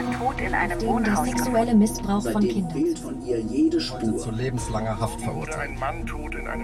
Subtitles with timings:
[0.00, 2.72] Einmal tot in einem Der Wohnhaus sexuelle Missbrauch von Kindern.
[2.72, 4.32] fehlt von ihr jede zu Spur.
[4.32, 5.72] lebenslanger Haft verurteilt.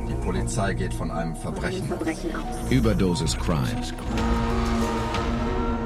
[0.08, 1.86] Die Polizei geht von einem Verbrechen.
[1.86, 2.70] Verbrechen aus.
[2.70, 3.66] Überdosis Crime.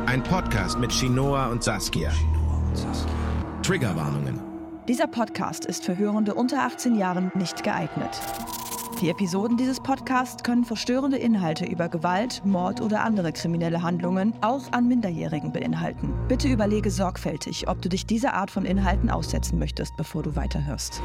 [0.06, 2.12] Ein Podcast mit Shinoa und Saskia.
[3.62, 4.40] Triggerwarnungen.
[4.86, 8.20] Dieser Podcast ist für Hörende unter 18 Jahren nicht geeignet.
[9.00, 14.70] Die Episoden dieses Podcasts können verstörende Inhalte über Gewalt, Mord oder andere kriminelle Handlungen auch
[14.72, 16.12] an Minderjährigen beinhalten.
[16.28, 21.00] Bitte überlege sorgfältig, ob du dich dieser Art von Inhalten aussetzen möchtest, bevor du weiterhörst.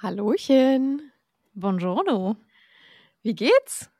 [0.00, 1.10] Hallöchen.
[1.54, 2.36] Buongiorno.
[3.24, 3.90] Wie geht's?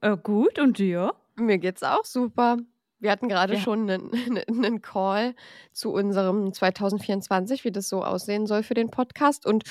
[0.00, 1.14] Äh, gut, und dir?
[1.36, 2.56] Mir geht's auch super.
[3.02, 3.60] Wir hatten gerade Ja.
[3.60, 4.10] schon einen,
[4.48, 5.34] einen Call
[5.72, 9.44] zu unserem 2024, wie das so aussehen soll für den Podcast.
[9.44, 9.64] Und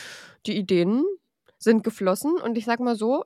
[0.45, 1.05] die Ideen
[1.57, 2.33] sind geflossen.
[2.33, 3.23] Und ich sag mal so,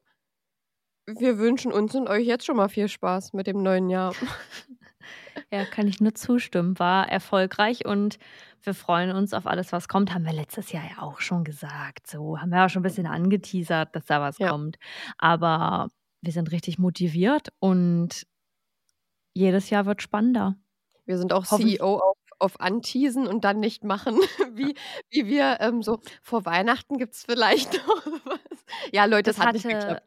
[1.08, 4.14] wir wünschen uns und euch jetzt schon mal viel Spaß mit dem neuen Jahr.
[5.52, 6.80] Ja, kann ich nur zustimmen.
[6.80, 8.18] War erfolgreich und
[8.64, 10.12] wir freuen uns auf alles, was kommt.
[10.14, 12.08] Haben wir letztes Jahr ja auch schon gesagt.
[12.08, 14.50] So haben wir auch schon ein bisschen angeteasert, dass da was Ja.
[14.50, 14.78] kommt.
[15.20, 15.90] Aber
[16.22, 18.26] wir sind richtig motiviert und
[19.36, 20.58] jedes Jahr wird spannender.
[21.06, 24.16] Wir sind auch CEO auf, auf Anteasen und dann nicht machen,
[24.54, 24.76] wie,
[25.10, 28.66] wie wir ähm, so vor Weihnachten gibt es vielleicht noch was.
[28.92, 30.02] Ja, Leute, das, hat nicht geklappt.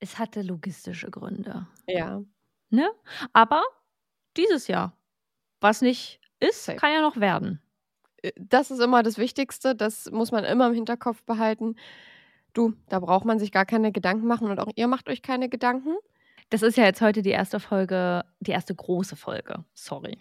[0.00, 1.68] es hatte logistische Gründe.
[1.86, 2.22] Ja.
[2.70, 2.90] Ne?
[3.32, 3.62] Aber
[4.36, 4.96] dieses Jahr,
[5.60, 6.78] was nicht ist, Safe.
[6.78, 7.60] kann ja noch werden.
[8.22, 11.76] Äh, das ist immer das Wichtigste, das muss man immer im Hinterkopf behalten.
[12.54, 15.48] Du, da braucht man sich gar keine Gedanken machen und auch ihr macht euch keine
[15.48, 15.94] Gedanken.
[16.50, 20.18] Das ist ja jetzt heute die erste Folge, die erste große Folge, sorry,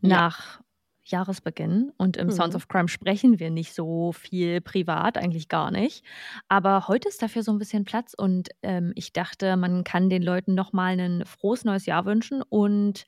[0.00, 0.08] Ja.
[0.08, 0.60] nach
[1.04, 1.92] Jahresbeginn.
[1.98, 2.56] Und im Sounds Mhm.
[2.56, 6.04] of Crime sprechen wir nicht so viel privat, eigentlich gar nicht.
[6.48, 10.22] Aber heute ist dafür so ein bisschen Platz und ähm, ich dachte, man kann den
[10.22, 13.04] Leuten nochmal ein frohes neues Jahr wünschen und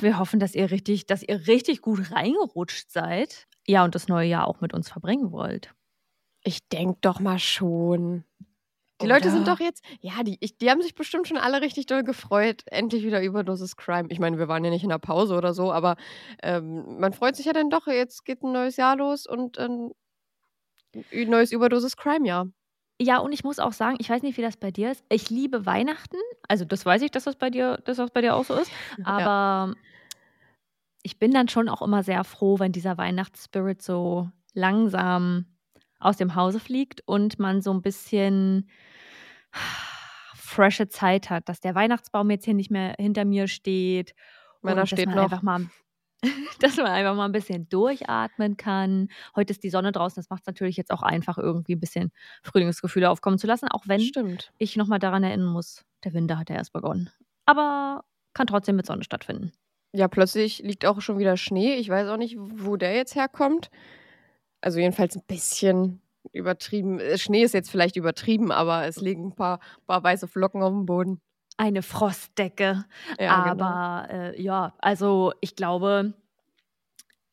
[0.00, 3.46] wir hoffen, dass ihr richtig, dass ihr richtig gut reingerutscht seid.
[3.66, 5.74] Ja, und das neue Jahr auch mit uns verbringen wollt.
[6.44, 8.24] Ich denke doch mal schon.
[9.00, 9.52] Die Leute sind Oder?
[9.52, 13.04] doch jetzt, ja, die, ich, die haben sich bestimmt schon alle richtig doll gefreut, endlich
[13.04, 14.08] wieder Überdosis Crime.
[14.10, 15.96] Ich meine, wir waren ja nicht in der Pause oder so, aber
[16.42, 19.92] ähm, man freut sich ja dann doch, jetzt geht ein neues Jahr los und ein
[21.12, 22.48] neues Überdosis Crime-Jahr.
[23.00, 25.04] Ja, und ich muss auch sagen, ich weiß nicht, wie das bei dir ist.
[25.08, 26.16] Ich liebe Weihnachten.
[26.48, 28.72] Also, das weiß ich, dass das bei dir, dass das bei dir auch so ist.
[29.04, 29.74] Aber
[31.04, 35.46] ich bin dann schon auch immer sehr froh, wenn dieser Weihnachtsspirit so langsam
[35.98, 38.68] aus dem Hause fliegt und man so ein bisschen
[40.34, 44.14] frische Zeit hat, dass der Weihnachtsbaum jetzt hier nicht mehr hinter mir steht.
[44.62, 45.22] Meiner und steht dass man noch.
[45.24, 45.66] Einfach mal,
[46.60, 49.08] dass man einfach mal ein bisschen durchatmen kann.
[49.36, 52.12] Heute ist die Sonne draußen, das macht es natürlich jetzt auch einfach, irgendwie ein bisschen
[52.42, 54.52] Frühlingsgefühle aufkommen zu lassen, auch wenn Stimmt.
[54.58, 57.10] ich nochmal daran erinnern muss, der Winter hat ja erst begonnen.
[57.46, 58.04] Aber
[58.34, 59.52] kann trotzdem mit Sonne stattfinden.
[59.92, 61.74] Ja, plötzlich liegt auch schon wieder Schnee.
[61.76, 63.70] Ich weiß auch nicht, wo der jetzt herkommt.
[64.60, 66.00] Also jedenfalls ein bisschen
[66.32, 67.00] übertrieben.
[67.00, 70.72] Äh, Schnee ist jetzt vielleicht übertrieben, aber es liegen ein paar, paar weiße Flocken auf
[70.72, 71.20] dem Boden.
[71.56, 72.84] Eine Frostdecke.
[73.18, 73.64] Ja, genau.
[73.64, 76.14] Aber äh, ja, also ich glaube,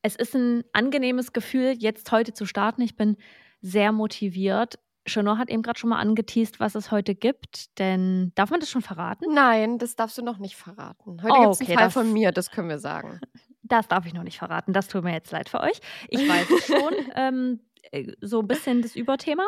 [0.02, 2.81] es ist ein angenehmes Gefühl, jetzt heute zu starten.
[2.81, 3.18] Ich bin
[3.62, 4.80] sehr motiviert.
[5.08, 8.72] Chanor hat eben gerade schon mal angeteased, was es heute gibt, denn darf man das
[8.72, 9.31] schon verraten?
[9.31, 11.22] Nein, das darfst du noch nicht verraten.
[11.22, 13.19] Heute Oh, gibt es okay, einen Fall von mir, das können wir sagen.
[13.68, 14.74] Das darf ich noch nicht verraten.
[14.74, 15.80] Das tut mir jetzt leid für euch.
[16.08, 16.94] Ich weiß es schon.
[17.16, 17.59] ähm,
[17.92, 19.44] äh, so ein bisschen das Überthema.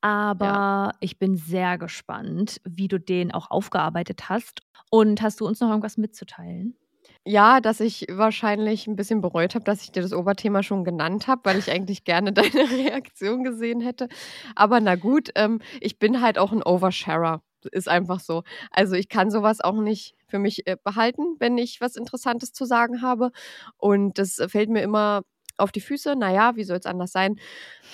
[0.00, 4.60] Aber ich bin sehr gespannt, wie du den auch aufgearbeitet hast.
[4.90, 6.76] Und hast du uns noch irgendwas mitzuteilen?
[7.24, 11.28] Ja, dass ich wahrscheinlich ein bisschen bereut habe, dass ich dir das Oberthema schon genannt
[11.28, 14.08] habe, weil ich eigentlich gerne deine Reaktion gesehen hätte.
[14.56, 17.42] Aber na gut, ähm, ich bin halt auch ein Oversharer.
[17.66, 18.42] Ist einfach so.
[18.70, 22.64] Also ich kann sowas auch nicht für mich äh, behalten, wenn ich was Interessantes zu
[22.64, 23.30] sagen habe.
[23.76, 25.22] Und das äh, fällt mir immer
[25.58, 26.16] auf die Füße.
[26.16, 27.38] Naja, wie soll es anders sein?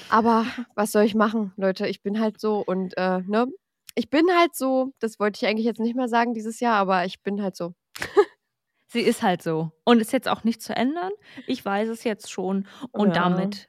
[0.08, 1.86] Aber was soll ich machen, Leute?
[1.88, 3.46] Ich bin halt so und äh, ne?
[3.94, 7.04] Ich bin halt so, das wollte ich eigentlich jetzt nicht mehr sagen dieses Jahr, aber
[7.04, 7.74] ich bin halt so.
[8.86, 9.72] Sie ist halt so.
[9.84, 11.10] Und ist jetzt auch nicht zu ändern.
[11.46, 12.66] Ich weiß es jetzt schon.
[12.92, 13.14] Und Ja.
[13.24, 13.68] damit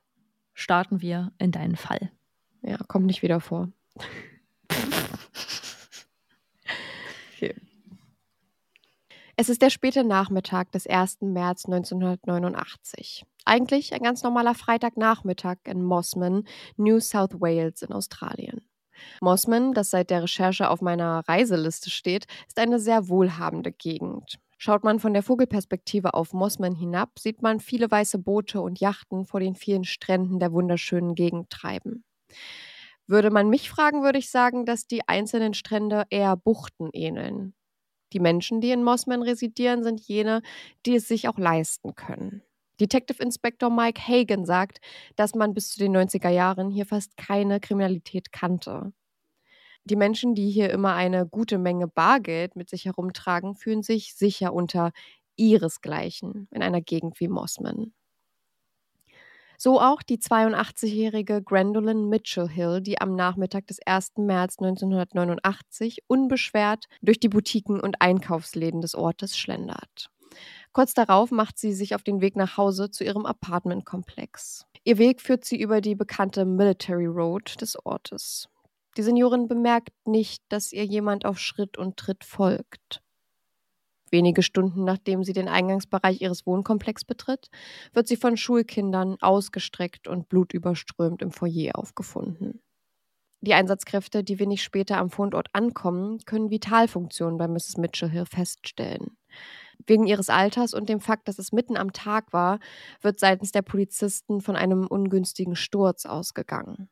[0.53, 2.11] starten wir in deinen Fall.
[2.61, 3.69] Ja, kommt nicht wieder vor.
[7.39, 7.55] Okay.
[9.35, 11.19] Es ist der späte Nachmittag des 1.
[11.21, 13.23] März 1989.
[13.45, 16.43] Eigentlich ein ganz normaler Freitagnachmittag in Mossman,
[16.75, 18.61] New South Wales in Australien.
[19.21, 24.39] Mossman, das seit der Recherche auf meiner Reiseliste steht, ist eine sehr wohlhabende Gegend.
[24.57, 29.25] Schaut man von der Vogelperspektive auf Mossman hinab, sieht man viele weiße Boote und Yachten
[29.25, 32.03] vor den vielen Stränden der wunderschönen Gegend treiben.
[33.09, 37.55] Würde man mich fragen, würde ich sagen, dass die einzelnen Strände eher Buchten ähneln.
[38.13, 40.43] Die Menschen, die in Mossman residieren, sind jene,
[40.85, 42.43] die es sich auch leisten können.
[42.79, 44.79] Detective Inspector Mike Hagan sagt,
[45.15, 48.93] dass man bis zu den 90er Jahren hier fast keine Kriminalität kannte.
[49.85, 54.53] Die Menschen, die hier immer eine gute Menge Bargeld mit sich herumtragen, fühlen sich sicher
[54.53, 54.91] unter
[55.35, 57.91] ihresgleichen in einer Gegend wie Mossman.
[59.61, 64.13] So auch die 82-jährige Gwendolyn Mitchell Hill, die am Nachmittag des 1.
[64.15, 70.09] März 1989 unbeschwert durch die Boutiquen und Einkaufsläden des Ortes schlendert.
[70.71, 74.65] Kurz darauf macht sie sich auf den Weg nach Hause zu ihrem Apartmentkomplex.
[74.85, 78.47] Ihr Weg führt sie über die bekannte Military Road des Ortes.
[78.95, 83.01] Die Seniorin bemerkt nicht, dass ihr jemand auf Schritt und Tritt folgt.
[84.11, 87.49] Wenige Stunden nachdem sie den Eingangsbereich ihres Wohnkomplex betritt,
[87.93, 92.61] wird sie von Schulkindern ausgestreckt und blutüberströmt im Foyer aufgefunden.
[93.41, 97.77] Die Einsatzkräfte, die wenig später am Fundort ankommen, können Vitalfunktionen bei Mrs.
[97.77, 99.17] Mitchell Hill feststellen.
[99.87, 102.59] Wegen ihres Alters und dem Fakt, dass es mitten am Tag war,
[103.01, 106.89] wird seitens der Polizisten von einem ungünstigen Sturz ausgegangen.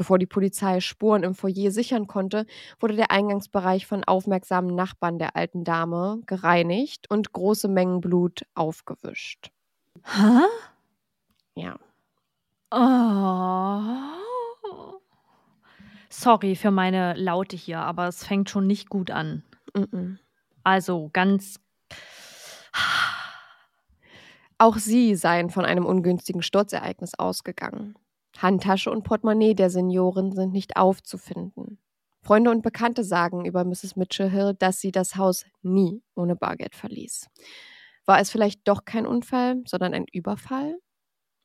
[0.00, 2.46] Bevor die Polizei Spuren im Foyer sichern konnte,
[2.78, 9.50] wurde der Eingangsbereich von aufmerksamen Nachbarn der alten Dame gereinigt und große Mengen Blut aufgewischt.
[10.04, 10.40] Hä?
[11.54, 11.78] Ja.
[12.70, 13.90] Oh.
[16.08, 19.42] Sorry für meine Laute hier, aber es fängt schon nicht gut an.
[19.74, 20.16] Mm -mm.
[20.64, 21.60] Also ganz.
[24.56, 27.96] Auch sie seien von einem ungünstigen Sturzereignis ausgegangen.
[28.42, 31.78] Handtasche und Portemonnaie der Seniorin sind nicht aufzufinden.
[32.22, 33.96] Freunde und Bekannte sagen über Mrs.
[33.96, 37.28] Mitchell Hill, dass sie das Haus nie ohne Bargeld verließ.
[38.04, 40.78] War es vielleicht doch kein Unfall, sondern ein Überfall?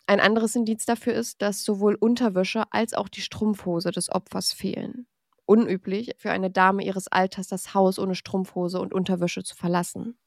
[0.08, 5.08] Ein anderes Indiz dafür ist, dass sowohl Unterwäsche als auch die Strumpfhose des Opfers fehlen.
[5.46, 10.18] Unüblich für eine Dame ihres Alters, das Haus ohne Strumpfhose und Unterwäsche zu verlassen.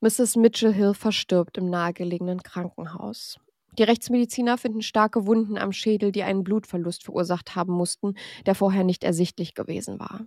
[0.00, 0.36] Mrs.
[0.36, 3.38] Mitchell Hill verstirbt im nahegelegenen Krankenhaus.
[3.78, 8.14] Die Rechtsmediziner finden starke Wunden am Schädel, die einen Blutverlust verursacht haben mussten,
[8.46, 10.26] der vorher nicht ersichtlich gewesen war.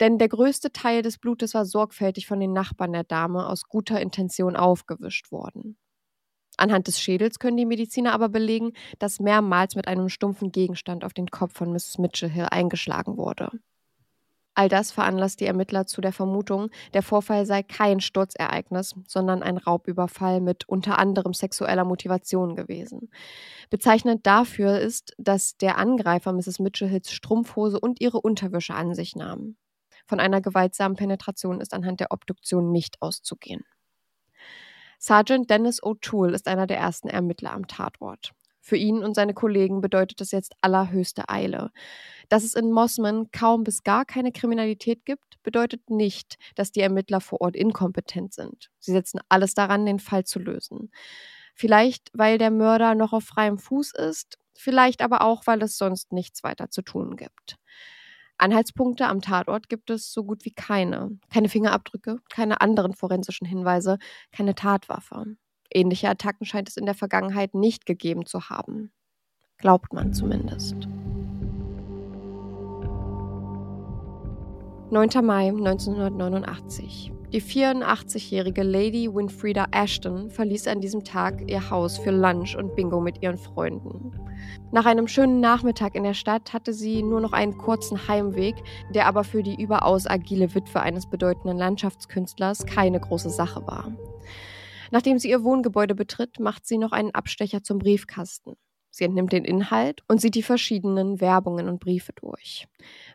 [0.00, 4.00] Denn der größte Teil des Blutes war sorgfältig von den Nachbarn der Dame aus guter
[4.00, 5.78] Intention aufgewischt worden.
[6.58, 11.12] Anhand des Schädels können die Mediziner aber belegen, dass mehrmals mit einem stumpfen Gegenstand auf
[11.12, 11.98] den Kopf von Mrs.
[11.98, 13.50] Mitchell Hill eingeschlagen wurde.
[14.58, 19.58] All das veranlasst die Ermittler zu der Vermutung, der Vorfall sei kein Sturzereignis, sondern ein
[19.58, 23.10] Raubüberfall mit unter anderem sexueller Motivation gewesen.
[23.68, 26.58] Bezeichnend dafür ist, dass der Angreifer Mrs.
[26.58, 29.56] Mitchell Hills Strumpfhose und ihre Unterwäsche an sich nahm.
[30.06, 33.62] Von einer gewaltsamen Penetration ist anhand der Obduktion nicht auszugehen.
[34.98, 38.32] Sergeant Dennis O'Toole ist einer der ersten Ermittler am Tatort.
[38.66, 41.70] Für ihn und seine Kollegen bedeutet es jetzt allerhöchste Eile.
[42.28, 47.20] Dass es in Mossman kaum bis gar keine Kriminalität gibt, bedeutet nicht, dass die Ermittler
[47.20, 48.72] vor Ort inkompetent sind.
[48.80, 50.90] Sie setzen alles daran, den Fall zu lösen.
[51.54, 56.10] Vielleicht, weil der Mörder noch auf freiem Fuß ist, vielleicht aber auch, weil es sonst
[56.10, 57.58] nichts weiter zu tun gibt.
[58.36, 61.20] Anhaltspunkte am Tatort gibt es so gut wie keine.
[61.32, 63.98] Keine Fingerabdrücke, keine anderen forensischen Hinweise,
[64.32, 65.36] keine Tatwaffe.
[65.76, 68.90] Ähnliche Attacken scheint es in der Vergangenheit nicht gegeben zu haben.
[69.58, 70.74] Glaubt man zumindest.
[74.90, 75.10] 9.
[75.22, 77.12] Mai 1989.
[77.30, 83.02] Die 84-jährige Lady Winfrieda Ashton verließ an diesem Tag ihr Haus für Lunch und Bingo
[83.02, 84.12] mit ihren Freunden.
[84.72, 88.54] Nach einem schönen Nachmittag in der Stadt hatte sie nur noch einen kurzen Heimweg,
[88.94, 93.92] der aber für die überaus agile Witwe eines bedeutenden Landschaftskünstlers keine große Sache war.
[94.96, 98.54] Nachdem sie ihr Wohngebäude betritt, macht sie noch einen Abstecher zum Briefkasten.
[98.88, 102.66] Sie entnimmt den Inhalt und sieht die verschiedenen Werbungen und Briefe durch.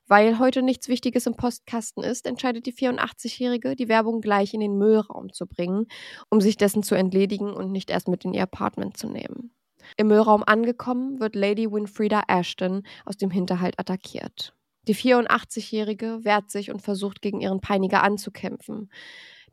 [0.06, 4.78] Weil heute nichts Wichtiges im Postkasten ist, entscheidet die 84-Jährige, die Werbung gleich in den
[4.78, 5.88] Müllraum zu bringen,
[6.30, 9.52] um sich dessen zu entledigen und nicht erst mit in ihr Apartment zu nehmen.
[9.98, 14.54] Im Müllraum angekommen, wird Lady Winfrieda Ashton aus dem Hinterhalt attackiert.
[14.88, 18.92] Die 84-Jährige wehrt sich und versucht gegen ihren Peiniger anzukämpfen.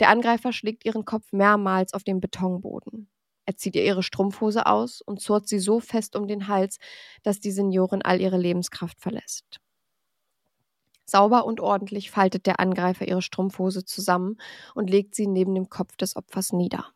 [0.00, 3.08] Der Angreifer schlägt ihren Kopf mehrmals auf den Betonboden.
[3.46, 6.78] Er zieht ihr ihre Strumpfhose aus und zurrt sie so fest um den Hals,
[7.22, 9.60] dass die Seniorin all ihre Lebenskraft verlässt.
[11.06, 14.36] Sauber und ordentlich faltet der Angreifer ihre Strumpfhose zusammen
[14.74, 16.92] und legt sie neben dem Kopf des Opfers nieder.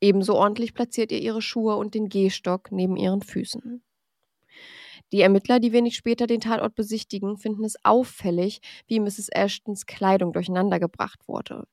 [0.00, 3.82] Ebenso ordentlich platziert er ihre Schuhe und den Gehstock neben ihren Füßen.
[5.12, 9.28] Die Ermittler, die wenig später den Tatort besichtigen, finden es auffällig, wie Mrs.
[9.28, 11.66] Ashtons Kleidung durcheinandergebracht wurde.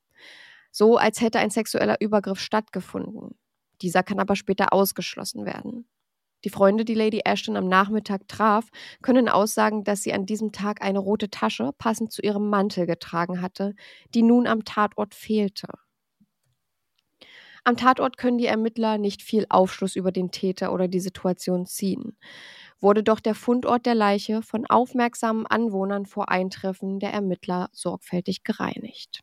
[0.71, 3.37] So als hätte ein sexueller Übergriff stattgefunden.
[3.81, 5.87] Dieser kann aber später ausgeschlossen werden.
[6.45, 8.69] Die Freunde, die Lady Ashton am Nachmittag traf,
[9.01, 13.41] können aussagen, dass sie an diesem Tag eine rote Tasche passend zu ihrem Mantel getragen
[13.41, 13.75] hatte,
[14.13, 15.67] die nun am Tatort fehlte.
[17.65, 22.17] Am Tatort können die Ermittler nicht viel Aufschluss über den Täter oder die Situation ziehen.
[22.79, 29.19] Wurde doch der Fundort der Leiche von aufmerksamen Anwohnern vor Eintreffen der Ermittler sorgfältig gereinigt.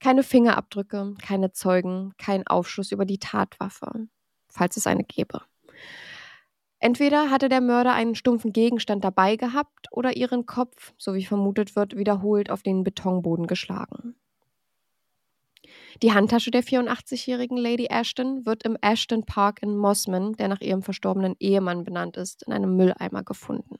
[0.00, 4.08] Keine Fingerabdrücke, keine Zeugen, kein Aufschluss über die Tatwaffe,
[4.48, 5.42] falls es eine gäbe.
[6.78, 11.74] Entweder hatte der Mörder einen stumpfen Gegenstand dabei gehabt oder ihren Kopf, so wie vermutet
[11.74, 14.14] wird, wiederholt auf den Betonboden geschlagen.
[16.02, 20.82] Die Handtasche der 84-jährigen Lady Ashton wird im Ashton Park in Mossman, der nach ihrem
[20.82, 23.76] verstorbenen Ehemann benannt ist, in einem Mülleimer gefunden.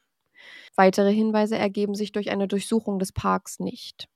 [0.74, 4.08] Weitere Hinweise ergeben sich durch eine Durchsuchung des Parks nicht.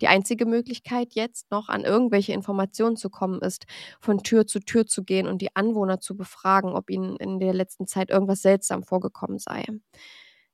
[0.00, 3.66] Die einzige Möglichkeit, jetzt noch an irgendwelche Informationen zu kommen, ist,
[4.00, 7.54] von Tür zu Tür zu gehen und die Anwohner zu befragen, ob ihnen in der
[7.54, 9.64] letzten Zeit irgendwas seltsam vorgekommen sei.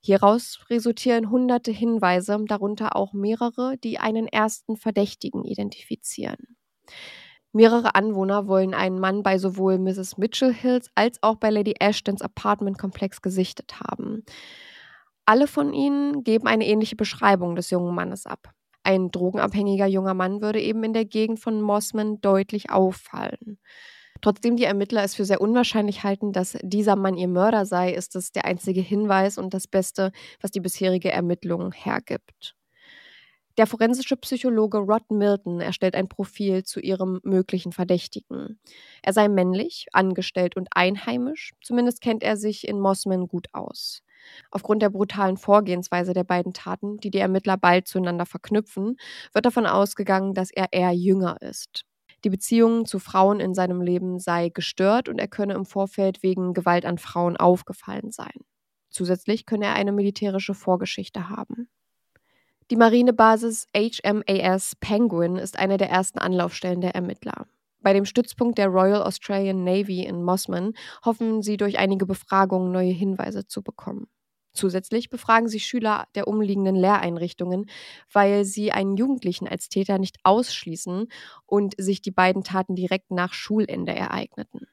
[0.05, 6.57] Hieraus resultieren hunderte Hinweise, darunter auch mehrere, die einen ersten Verdächtigen identifizieren.
[7.53, 10.17] Mehrere Anwohner wollen einen Mann bei sowohl Mrs.
[10.17, 14.25] Mitchell Hills als auch bei Lady Ashtons Apartmentkomplex gesichtet haben.
[15.27, 18.53] Alle von ihnen geben eine ähnliche Beschreibung des jungen Mannes ab.
[18.85, 23.59] Ein drogenabhängiger junger Mann würde eben in der Gegend von Mossman deutlich auffallen.
[24.21, 28.15] Trotzdem die Ermittler es für sehr unwahrscheinlich halten, dass dieser Mann ihr Mörder sei, ist
[28.15, 32.55] es der einzige Hinweis und das Beste, was die bisherige Ermittlung hergibt.
[33.59, 38.59] Der forensische Psychologe Rod Milton erstellt ein Profil zu ihrem möglichen Verdächtigen.
[39.03, 44.03] Er sei männlich, angestellt und einheimisch, zumindest kennt er sich in Mossman gut aus.
[44.51, 48.97] Aufgrund der brutalen Vorgehensweise der beiden Taten, die die Ermittler bald zueinander verknüpfen,
[49.33, 51.85] wird davon ausgegangen, dass er eher jünger ist.
[52.25, 56.55] Die Beziehung zu Frauen in seinem Leben sei gestört und er könne im Vorfeld wegen
[56.55, 58.45] Gewalt an Frauen aufgefallen sein.
[58.91, 61.69] Zusätzlich könne er eine militärische Vorgeschichte haben.
[62.71, 67.47] Die Marinebasis HMAS Penguin ist eine der ersten Anlaufstellen der Ermittler.
[67.83, 70.75] Bei dem Stützpunkt der Royal Australian Navy in Mossman
[71.05, 74.07] hoffen sie durch einige Befragungen neue Hinweise zu bekommen.
[74.55, 77.67] Zusätzlich befragen sie Schüler der umliegenden Lehreinrichtungen,
[78.13, 81.09] weil sie einen Jugendlichen als Täter nicht ausschließen
[81.47, 84.67] und sich die beiden Taten direkt nach Schulende ereigneten.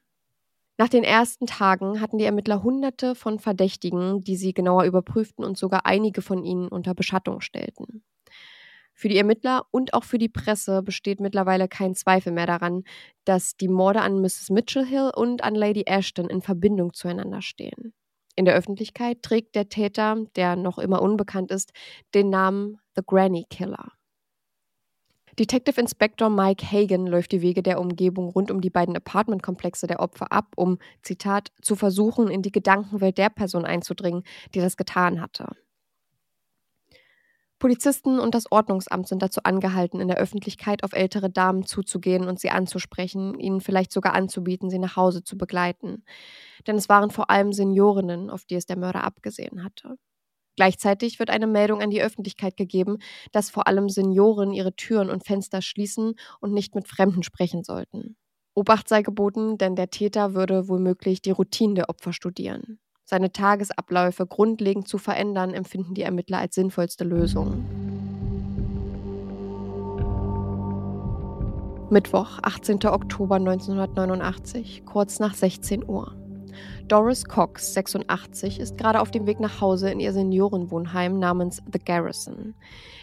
[0.78, 5.58] Nach den ersten Tagen hatten die Ermittler Hunderte von Verdächtigen, die sie genauer überprüften und
[5.58, 8.04] sogar einige von ihnen unter Beschattung stellten.
[9.00, 12.84] Für die Ermittler und auch für die Presse besteht mittlerweile kein Zweifel mehr daran,
[13.24, 14.50] dass die Morde an Mrs.
[14.50, 17.94] Mitchell Hill und an Lady Ashton in Verbindung zueinander stehen.
[18.36, 21.72] In der Öffentlichkeit trägt der Täter, der noch immer unbekannt ist,
[22.14, 23.94] den Namen The Granny Killer.
[25.40, 30.02] Detective Inspector Mike Hagan läuft die Wege der Umgebung rund um die beiden Apartmentkomplexe der
[30.02, 35.22] Opfer ab, um, Zitat, zu versuchen, in die Gedankenwelt der Person einzudringen, die das getan
[35.22, 35.56] hatte.
[37.60, 42.40] Polizisten und das Ordnungsamt sind dazu angehalten, in der Öffentlichkeit auf ältere Damen zuzugehen und
[42.40, 46.04] sie anzusprechen, ihnen vielleicht sogar anzubieten, sie nach Hause zu begleiten.
[46.68, 49.98] Denn es waren vor allem Seniorinnen, auf die es der Mörder abgesehen hatte.
[50.56, 52.98] Gleichzeitig wird eine Meldung an die Öffentlichkeit gegeben,
[53.32, 58.18] dass vor allem Senioren ihre Türen und Fenster schließen und nicht mit Fremden sprechen sollten.
[58.56, 62.80] Obacht sei geboten, denn der Täter würde womöglich die Routine der Opfer studieren.
[63.10, 67.66] Seine Tagesabläufe grundlegend zu verändern, empfinden die Ermittler als sinnvollste Lösung.
[71.90, 72.86] Mittwoch, 18.
[72.86, 76.14] Oktober 1989, kurz nach 16 Uhr.
[76.88, 81.80] Doris Cox, 86, ist gerade auf dem Weg nach Hause in ihr Seniorenwohnheim namens The
[81.80, 82.54] Garrison.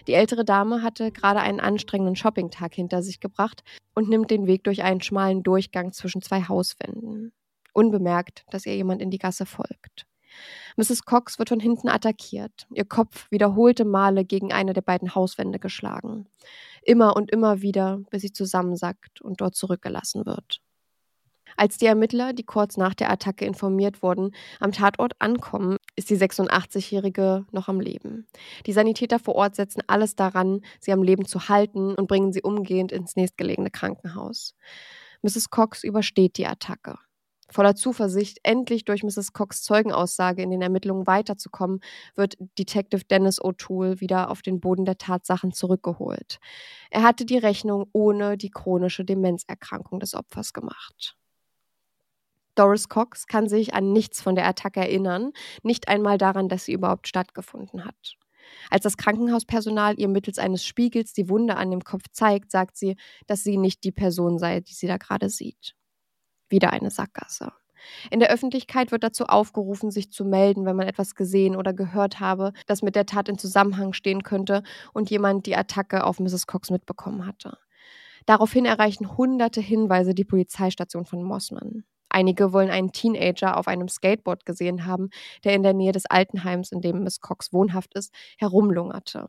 [0.06, 3.64] Die ältere Dame hatte gerade einen anstrengenden Shoppingtag hinter sich gebracht
[3.96, 7.32] und nimmt den Weg durch einen schmalen Durchgang zwischen zwei Hauswänden
[7.76, 10.06] unbemerkt, dass ihr jemand in die Gasse folgt.
[10.76, 11.04] Mrs.
[11.04, 16.26] Cox wird von hinten attackiert, ihr Kopf wiederholte Male gegen eine der beiden Hauswände geschlagen.
[16.83, 20.61] Immer und immer wieder, bis sie zusammensackt und dort zurückgelassen wird.
[21.56, 26.18] Als die Ermittler, die kurz nach der Attacke informiert wurden, am Tatort ankommen, ist die
[26.18, 28.26] 86-Jährige noch am Leben.
[28.66, 32.42] Die Sanitäter vor Ort setzen alles daran, sie am Leben zu halten und bringen sie
[32.42, 34.54] umgehend ins nächstgelegene Krankenhaus.
[35.23, 35.49] Mrs.
[35.49, 36.99] Cox übersteht die Attacke.
[37.49, 39.33] Voller Zuversicht, endlich durch Mrs.
[39.33, 41.81] Cox Zeugenaussage in den Ermittlungen weiterzukommen,
[42.17, 46.38] wird Detective Dennis O'Toole wieder auf den Boden der Tatsachen zurückgeholt.
[46.91, 51.17] Er hatte die Rechnung ohne die chronische Demenzerkrankung des Opfers gemacht.
[52.57, 56.73] Doris Cox kann sich an nichts von der Attacke erinnern, nicht einmal daran, dass sie
[56.73, 58.17] überhaupt stattgefunden hat.
[58.71, 62.97] Als das Krankenhauspersonal ihr mittels eines Spiegels die Wunde an dem Kopf zeigt, sagt sie,
[63.26, 65.75] dass sie nicht die Person sei, die sie da gerade sieht.
[66.49, 67.53] Wieder eine Sackgasse.
[68.11, 72.21] In der Öffentlichkeit wird dazu aufgerufen, sich zu melden, wenn man etwas gesehen oder gehört
[72.21, 74.62] habe, das mit der Tat in Zusammenhang stehen könnte
[74.93, 76.47] und jemand die Attacke auf Mrs.
[76.47, 77.59] Cox mitbekommen hatte.
[78.25, 81.85] Daraufhin erreichen hunderte Hinweise die Polizeistation von Mossman.
[82.09, 85.11] Einige wollen einen Teenager auf einem Skateboard gesehen haben,
[85.45, 89.29] der in der Nähe des Altenheims, in dem Miss Cox wohnhaft ist, herumlungerte.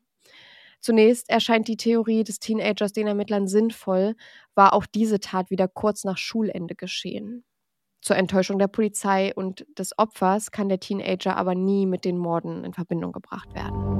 [0.79, 4.15] Zunächst erscheint die Theorie des Teenagers den Ermittlern sinnvoll,
[4.55, 7.43] war auch diese Tat wieder kurz nach Schulende geschehen.
[8.01, 12.63] Zur Enttäuschung der Polizei und des Opfers kann der Teenager aber nie mit den Morden
[12.63, 13.97] in Verbindung gebracht werden.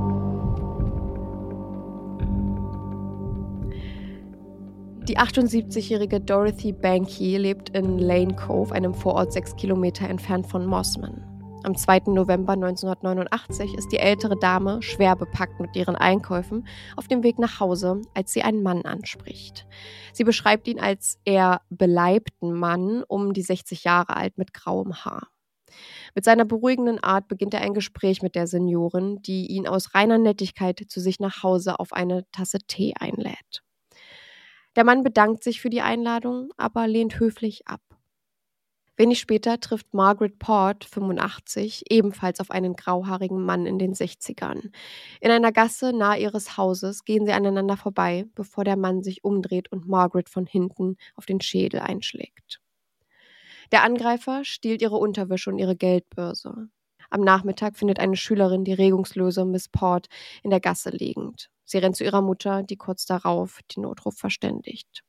[5.08, 11.27] Die 78-jährige Dorothy Banky lebt in Lane Cove, einem Vorort sechs Kilometer entfernt von Mossman.
[11.68, 12.14] Am 2.
[12.14, 17.60] November 1989 ist die ältere Dame schwer bepackt mit ihren Einkäufen auf dem Weg nach
[17.60, 19.68] Hause, als sie einen Mann anspricht.
[20.14, 25.28] Sie beschreibt ihn als eher beleibten Mann, um die 60 Jahre alt mit grauem Haar.
[26.16, 30.20] Mit seiner beruhigenden Art beginnt er ein Gespräch mit der Seniorin, die ihn aus reiner
[30.20, 33.62] Nettigkeit zu sich nach Hause auf eine Tasse Tee einlädt.
[34.78, 37.82] Der Mann bedankt sich für die Einladung, aber lehnt höflich ab.
[39.00, 44.72] Wenig später trifft Margaret Port, 85, ebenfalls auf einen grauhaarigen Mann in den 60ern.
[45.22, 49.72] In einer Gasse nahe ihres Hauses gehen sie aneinander vorbei, bevor der Mann sich umdreht
[49.72, 52.60] und Margaret von hinten auf den Schädel einschlägt.
[53.72, 56.70] Der Angreifer stiehlt ihre Unterwäsche und ihre Geldbörse.
[57.12, 60.08] Am Nachmittag findet eine Schülerin die regungslose Miss Port
[60.42, 61.52] in der Gasse liegend.
[61.66, 65.04] Sie rennt zu ihrer Mutter, die kurz darauf den Notruf verständigt.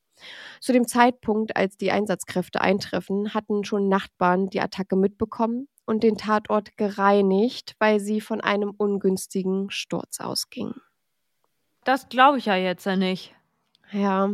[0.61, 6.17] Zu dem Zeitpunkt, als die Einsatzkräfte eintreffen, hatten schon Nachbarn die Attacke mitbekommen und den
[6.17, 10.75] Tatort gereinigt, weil sie von einem ungünstigen Sturz ausging.
[11.85, 13.35] Das glaube ich ja jetzt ja nicht.
[13.91, 14.31] Ja,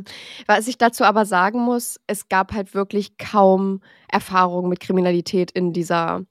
[0.47, 5.73] was ich dazu aber sagen muss, es gab halt wirklich kaum Erfahrung mit Kriminalität in
[5.73, 6.25] dieser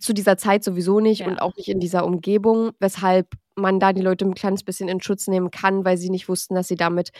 [0.00, 1.26] zu dieser Zeit sowieso nicht ja.
[1.26, 5.00] und auch nicht in dieser Umgebung, weshalb man da die Leute ein kleines bisschen in
[5.00, 7.10] Schutz nehmen kann, weil sie nicht wussten, dass sie damit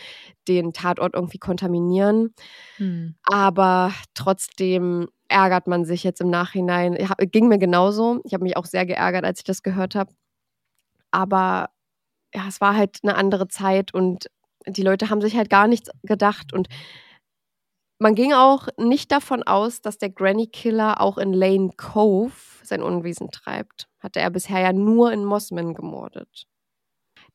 [0.47, 2.33] den Tatort irgendwie kontaminieren.
[2.77, 3.15] Hm.
[3.23, 6.97] Aber trotzdem ärgert man sich jetzt im Nachhinein.
[7.31, 8.21] Ging mir genauso.
[8.23, 10.11] Ich habe mich auch sehr geärgert, als ich das gehört habe.
[11.11, 11.69] Aber
[12.33, 14.27] ja, es war halt eine andere Zeit und
[14.67, 16.67] die Leute haben sich halt gar nichts gedacht und
[17.99, 22.33] man ging auch nicht davon aus, dass der Granny Killer auch in Lane Cove
[22.63, 23.89] sein Unwesen treibt.
[23.99, 26.47] Hatte er bisher ja nur in Mossman gemordet.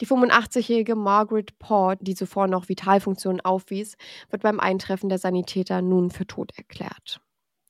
[0.00, 3.96] Die 85-jährige Margaret Port, die zuvor noch Vitalfunktionen aufwies,
[4.30, 7.20] wird beim Eintreffen der Sanitäter nun für tot erklärt.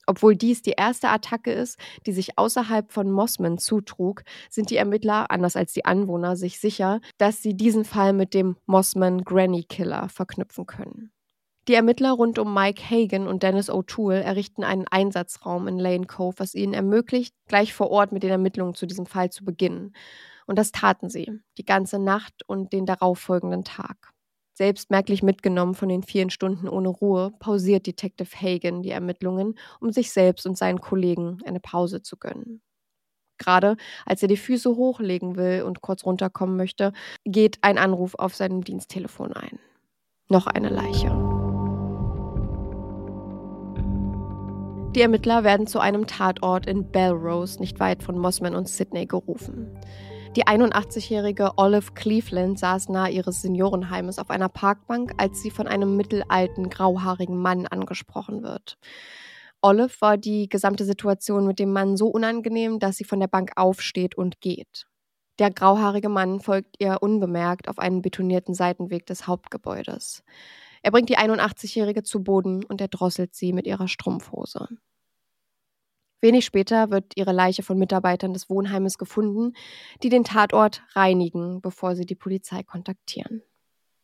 [0.07, 5.30] Obwohl dies die erste Attacke ist, die sich außerhalb von Mossman zutrug, sind die Ermittler,
[5.30, 10.09] anders als die Anwohner, sich sicher, dass sie diesen Fall mit dem Mossman Granny Killer
[10.09, 11.13] verknüpfen können.
[11.66, 16.35] Die Ermittler rund um Mike Hagan und Dennis O'Toole errichten einen Einsatzraum in Lane Cove,
[16.37, 19.94] was ihnen ermöglicht, gleich vor Ort mit den Ermittlungen zu diesem Fall zu beginnen.
[20.46, 24.12] Und das taten sie, die ganze Nacht und den darauffolgenden Tag.
[24.53, 29.90] Selbst merklich mitgenommen von den vielen Stunden ohne Ruhe, pausiert Detective Hagan die Ermittlungen, um
[29.90, 32.61] sich selbst und seinen Kollegen eine Pause zu gönnen.
[33.38, 36.92] Gerade als er die Füße hochlegen will und kurz runterkommen möchte,
[37.24, 39.59] geht ein Anruf auf seinem Diensttelefon ein.
[40.29, 41.34] Noch eine Leiche.
[44.94, 49.76] Die Ermittler werden zu einem Tatort in Belrose, nicht weit von Mossman und Sydney, gerufen.
[50.37, 55.96] Die 81-jährige Olive Cleveland saß nahe ihres Seniorenheimes auf einer Parkbank, als sie von einem
[55.96, 58.78] mittelalten, grauhaarigen Mann angesprochen wird.
[59.61, 63.50] Olive war die gesamte Situation mit dem Mann so unangenehm, dass sie von der Bank
[63.57, 64.87] aufsteht und geht.
[65.40, 70.22] Der grauhaarige Mann folgt ihr unbemerkt auf einen betonierten Seitenweg des Hauptgebäudes.
[70.85, 74.68] Er bringt die 81-Jährige zu Boden und erdrosselt sie mit ihrer Strumpfhose.
[76.20, 79.55] Wenig später wird ihre Leiche von Mitarbeitern des Wohnheimes gefunden,
[80.03, 83.40] die den Tatort reinigen, bevor sie die Polizei kontaktieren.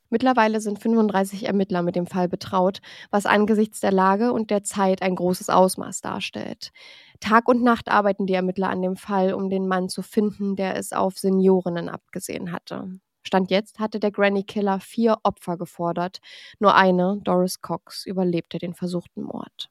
[0.09, 5.03] Mittlerweile sind 35 Ermittler mit dem Fall betraut, was angesichts der Lage und der Zeit
[5.03, 6.73] ein großes Ausmaß darstellt.
[7.21, 10.77] Tag und Nacht arbeiten die Ermittler an dem Fall, um den Mann zu finden, der
[10.77, 12.99] es auf Seniorinnen abgesehen hatte.
[13.23, 16.21] Stand jetzt hatte der Granny Killer vier Opfer gefordert.
[16.59, 19.71] Nur eine, Doris Cox, überlebte den versuchten Mord.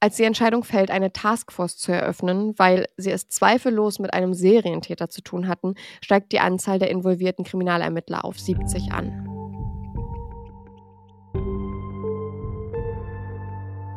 [0.00, 5.08] Als die Entscheidung fällt, eine Taskforce zu eröffnen, weil sie es zweifellos mit einem Serientäter
[5.08, 9.30] zu tun hatten, steigt die Anzahl der involvierten Kriminalermittler auf 70 an.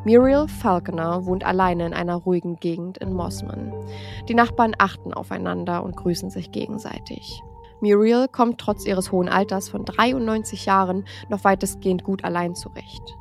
[0.06, 3.74] Muriel Falconer wohnt alleine in einer ruhigen Gegend in Mossman.
[4.30, 7.44] Die Nachbarn achten aufeinander und grüßen sich gegenseitig.
[7.82, 13.16] Muriel kommt trotz ihres hohen Alters von 93 Jahren noch weitestgehend gut allein zurecht.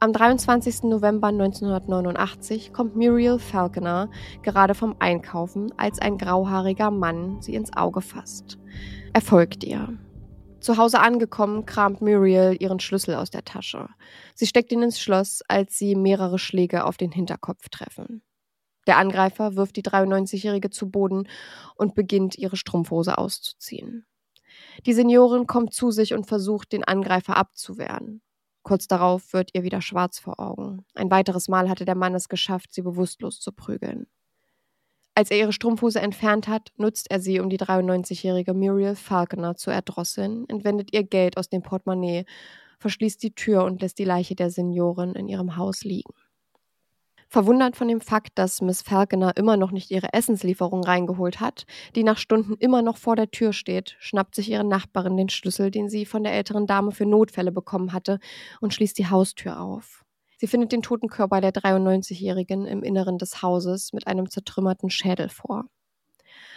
[0.00, 0.84] Am 23.
[0.84, 4.08] November 1989 kommt Muriel Falconer
[4.42, 8.58] gerade vom Einkaufen, als ein grauhaariger Mann sie ins Auge fasst.
[9.12, 9.98] Er folgt ihr.
[10.60, 13.88] Zu Hause angekommen, kramt Muriel ihren Schlüssel aus der Tasche.
[14.34, 18.22] Sie steckt ihn ins Schloss, als sie mehrere Schläge auf den Hinterkopf treffen.
[18.88, 21.28] Der Angreifer wirft die 93-Jährige zu Boden
[21.76, 24.06] und beginnt, ihre Strumpfhose auszuziehen.
[24.86, 28.22] Die Seniorin kommt zu sich und versucht, den Angreifer abzuwehren.
[28.62, 30.86] Kurz darauf wird ihr wieder schwarz vor Augen.
[30.94, 34.06] Ein weiteres Mal hatte der Mann es geschafft, sie bewusstlos zu prügeln.
[35.14, 39.70] Als er ihre Strumpfhose entfernt hat, nutzt er sie, um die 93-jährige Muriel Falconer zu
[39.70, 42.24] erdrosseln, entwendet ihr Geld aus dem Portemonnaie,
[42.78, 46.14] verschließt die Tür und lässt die Leiche der Seniorin in ihrem Haus liegen.
[47.30, 52.02] Verwundert von dem Fakt, dass Miss Falconer immer noch nicht ihre Essenslieferung reingeholt hat, die
[52.02, 55.90] nach Stunden immer noch vor der Tür steht, schnappt sich ihre Nachbarin den Schlüssel, den
[55.90, 58.18] sie von der älteren Dame für Notfälle bekommen hatte,
[58.62, 60.06] und schließt die Haustür auf.
[60.38, 65.28] Sie findet den toten Körper der 93-Jährigen im Inneren des Hauses mit einem zertrümmerten Schädel
[65.28, 65.66] vor.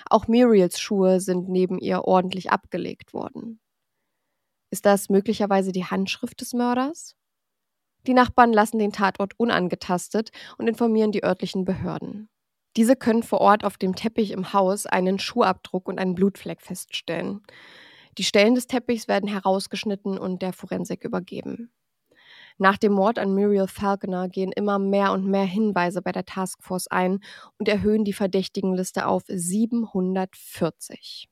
[0.10, 3.60] Auch Muriels Schuhe sind neben ihr ordentlich abgelegt worden.
[4.70, 7.18] Ist das möglicherweise die Handschrift des Mörders?
[8.08, 12.30] Die Nachbarn lassen den Tatort unangetastet und informieren die örtlichen Behörden.
[12.78, 17.42] Diese können vor Ort auf dem Teppich im Haus einen Schuhabdruck und einen Blutfleck feststellen.
[18.18, 21.72] Die Stellen des Teppichs werden herausgeschnitten und der Forensik übergeben.
[22.58, 26.88] Nach dem Mord an Muriel Falconer gehen immer mehr und mehr Hinweise bei der Taskforce
[26.88, 27.20] ein
[27.58, 31.28] und erhöhen die Verdächtigenliste auf 740.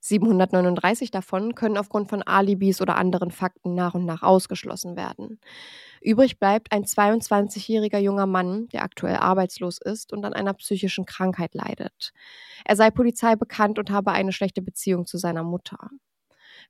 [0.00, 5.40] 739 davon können aufgrund von Alibis oder anderen Fakten nach und nach ausgeschlossen werden.
[6.00, 11.54] Übrig bleibt ein 22-jähriger junger Mann, der aktuell arbeitslos ist und an einer psychischen Krankheit
[11.54, 12.12] leidet.
[12.64, 15.90] Er sei Polizei bekannt und habe eine schlechte Beziehung zu seiner Mutter.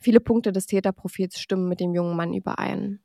[0.00, 3.00] Viele Punkte des Täterprofils stimmen mit dem jungen Mann überein.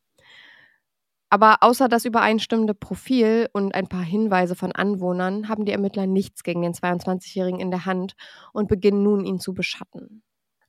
[1.34, 6.44] Aber außer das übereinstimmende Profil und ein paar Hinweise von Anwohnern haben die Ermittler nichts
[6.44, 8.14] gegen den 22-Jährigen in der Hand
[8.52, 10.22] und beginnen nun, ihn zu beschatten.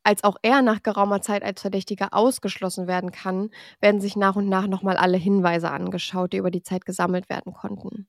[0.05, 3.51] Als auch er nach geraumer Zeit als Verdächtiger ausgeschlossen werden kann,
[3.83, 7.53] werden sich nach und nach nochmal alle Hinweise angeschaut, die über die Zeit gesammelt werden
[7.53, 8.09] konnten.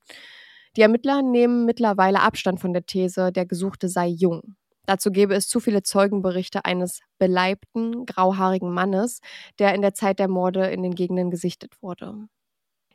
[0.78, 4.56] Die Ermittler nehmen mittlerweile Abstand von der These, der Gesuchte sei jung.
[4.86, 9.20] Dazu gäbe es zu viele Zeugenberichte eines beleibten, grauhaarigen Mannes,
[9.58, 12.28] der in der Zeit der Morde in den Gegenden gesichtet wurde.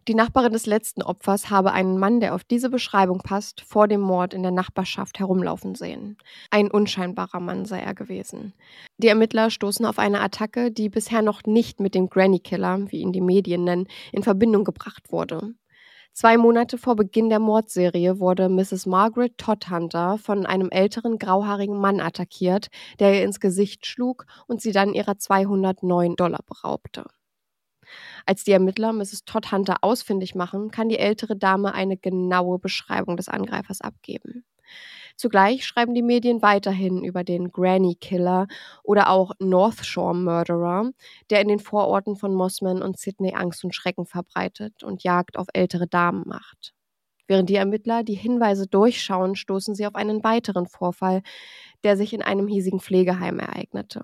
[0.07, 4.01] Die Nachbarin des letzten Opfers habe einen Mann, der auf diese Beschreibung passt, vor dem
[4.01, 6.17] Mord in der Nachbarschaft herumlaufen sehen.
[6.49, 8.53] Ein unscheinbarer Mann sei er gewesen.
[8.97, 13.01] Die Ermittler stoßen auf eine Attacke, die bisher noch nicht mit dem Granny Killer, wie
[13.01, 15.53] ihn die Medien nennen, in Verbindung gebracht wurde.
[16.13, 18.87] Zwei Monate vor Beginn der Mordserie wurde Mrs.
[18.87, 24.71] Margaret Todhunter von einem älteren grauhaarigen Mann attackiert, der ihr ins Gesicht schlug und sie
[24.71, 27.05] dann ihrer 209 Dollar beraubte.
[28.25, 29.25] Als die Ermittler Mrs.
[29.25, 34.43] Todd Hunter ausfindig machen, kann die ältere Dame eine genaue Beschreibung des Angreifers abgeben.
[35.17, 38.47] Zugleich schreiben die Medien weiterhin über den Granny Killer
[38.83, 40.91] oder auch North Shore Murderer,
[41.29, 45.47] der in den Vororten von Mossman und Sydney Angst und Schrecken verbreitet und Jagd auf
[45.53, 46.73] ältere Damen macht.
[47.27, 51.21] Während die Ermittler die Hinweise durchschauen, stoßen sie auf einen weiteren Vorfall,
[51.83, 54.01] der sich in einem hiesigen Pflegeheim ereignete.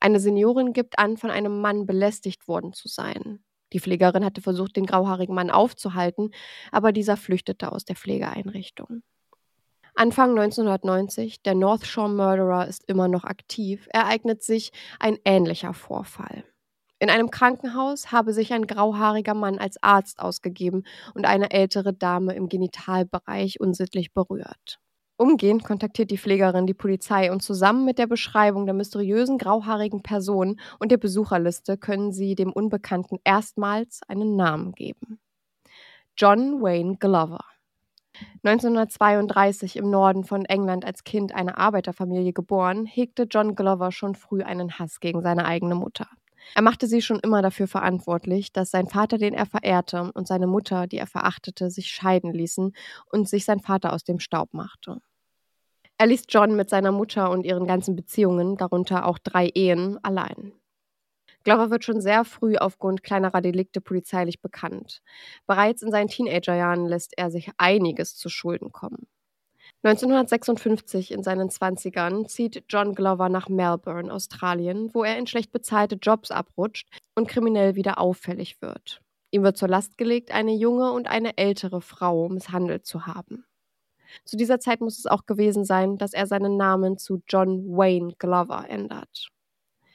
[0.00, 3.44] Eine Seniorin gibt an, von einem Mann belästigt worden zu sein.
[3.72, 6.30] Die Pflegerin hatte versucht, den grauhaarigen Mann aufzuhalten,
[6.72, 9.02] aber dieser flüchtete aus der Pflegeeinrichtung.
[9.94, 16.44] Anfang 1990, der North Shore Murderer ist immer noch aktiv, ereignet sich ein ähnlicher Vorfall.
[16.98, 20.84] In einem Krankenhaus habe sich ein grauhaariger Mann als Arzt ausgegeben
[21.14, 24.80] und eine ältere Dame im Genitalbereich unsittlich berührt.
[25.20, 30.58] Umgehend kontaktiert die Pflegerin die Polizei und zusammen mit der Beschreibung der mysteriösen grauhaarigen Person
[30.78, 35.20] und der Besucherliste können sie dem Unbekannten erstmals einen Namen geben.
[36.16, 37.44] John Wayne Glover.
[38.44, 44.42] 1932 im Norden von England als Kind einer Arbeiterfamilie geboren, hegte John Glover schon früh
[44.42, 46.08] einen Hass gegen seine eigene Mutter.
[46.54, 50.46] Er machte sie schon immer dafür verantwortlich, dass sein Vater, den er verehrte, und seine
[50.46, 52.72] Mutter, die er verachtete, sich scheiden ließen
[53.12, 55.02] und sich sein Vater aus dem Staub machte.
[56.00, 60.54] Er ließ John mit seiner Mutter und ihren ganzen Beziehungen, darunter auch drei Ehen, allein.
[61.44, 65.02] Glover wird schon sehr früh aufgrund kleinerer Delikte polizeilich bekannt.
[65.46, 69.08] Bereits in seinen Teenagerjahren lässt er sich einiges zu Schulden kommen.
[69.82, 75.96] 1956 in seinen 20ern zieht John Glover nach Melbourne, Australien, wo er in schlecht bezahlte
[75.96, 79.02] Jobs abrutscht und kriminell wieder auffällig wird.
[79.32, 83.44] Ihm wird zur Last gelegt, eine junge und eine ältere Frau misshandelt zu haben.
[84.24, 88.14] Zu dieser Zeit muss es auch gewesen sein, dass er seinen Namen zu John Wayne
[88.18, 89.30] Glover ändert.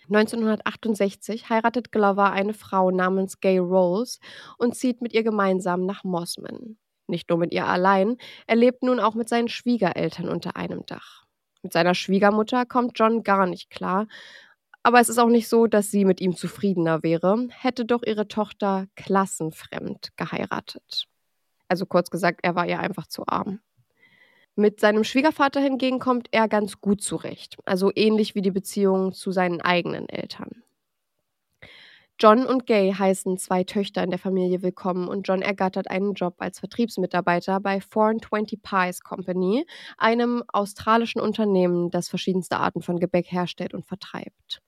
[0.07, 4.19] 1968 heiratet Glover eine Frau namens Gay Rolls
[4.57, 6.77] und zieht mit ihr gemeinsam nach Mossman.
[7.07, 11.25] Nicht nur mit ihr allein, er lebt nun auch mit seinen Schwiegereltern unter einem Dach.
[11.63, 14.07] Mit seiner Schwiegermutter kommt John gar nicht klar,
[14.83, 18.27] aber es ist auch nicht so, dass sie mit ihm zufriedener wäre, hätte doch ihre
[18.27, 21.07] Tochter klassenfremd geheiratet.
[21.67, 23.61] Also kurz gesagt, er war ihr einfach zu arm.
[24.57, 29.31] Mit seinem Schwiegervater hingegen kommt er ganz gut zurecht, also ähnlich wie die Beziehung zu
[29.31, 30.63] seinen eigenen Eltern.
[32.17, 36.35] John und Gay heißen zwei Töchter in der Familie willkommen und John ergattert einen Job
[36.37, 39.65] als Vertriebsmitarbeiter bei Foreign 20 Pies Company,
[39.97, 44.61] einem australischen Unternehmen, das verschiedenste Arten von Gebäck herstellt und vertreibt.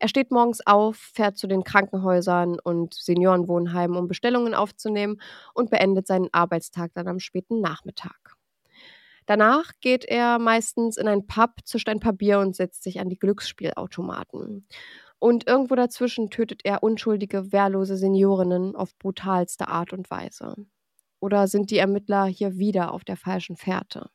[0.00, 5.20] Er steht morgens auf, fährt zu den Krankenhäusern und Seniorenwohnheimen, um Bestellungen aufzunehmen
[5.54, 8.19] und beendet seinen Arbeitstag dann am späten Nachmittag.
[9.30, 13.08] Danach geht er meistens in ein Pub, zischt ein paar Bier und setzt sich an
[13.08, 14.66] die Glücksspielautomaten.
[15.20, 20.56] Und irgendwo dazwischen tötet er unschuldige, wehrlose Seniorinnen auf brutalste Art und Weise.
[21.20, 24.10] Oder sind die Ermittler hier wieder auf der falschen Fährte?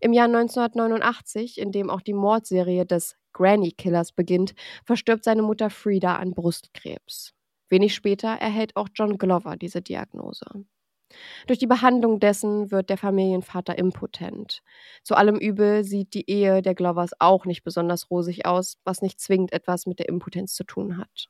[0.00, 5.68] Im Jahr 1989, in dem auch die Mordserie des Granny Killers beginnt, verstirbt seine Mutter
[5.68, 7.34] Frida an Brustkrebs.
[7.70, 10.64] Wenig später erhält auch John Glover diese Diagnose.
[11.46, 14.62] Durch die Behandlung dessen wird der Familienvater impotent.
[15.02, 19.20] Zu allem Übel sieht die Ehe der Glovers auch nicht besonders rosig aus, was nicht
[19.20, 21.28] zwingend etwas mit der Impotenz zu tun hat.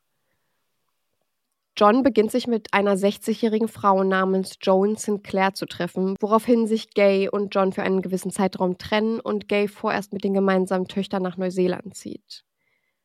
[1.79, 7.29] John beginnt sich mit einer 60-jährigen Frau namens Joan Sinclair zu treffen, woraufhin sich Gay
[7.29, 11.37] und John für einen gewissen Zeitraum trennen und Gay vorerst mit den gemeinsamen Töchtern nach
[11.37, 12.45] Neuseeland zieht.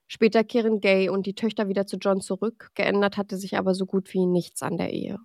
[0.07, 3.85] Später kehren Gay und die Töchter wieder zu John zurück, geändert hatte sich aber so
[3.85, 5.19] gut wie nichts an der Ehe.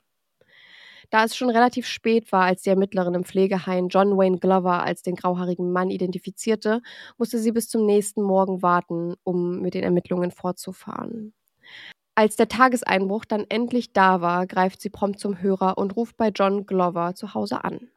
[1.11, 5.03] Da es schon relativ spät war, als die Ermittlerin im Pflegeheim John Wayne Glover als
[5.03, 6.83] den grauhaarigen Mann identifizierte,
[7.17, 11.33] musste sie bis zum nächsten Morgen warten, um mit den Ermittlungen fortzufahren.
[12.15, 16.29] Als der Tageseinbruch dann endlich da war, greift sie prompt zum Hörer und ruft bei
[16.29, 17.91] John Glover zu Hause an.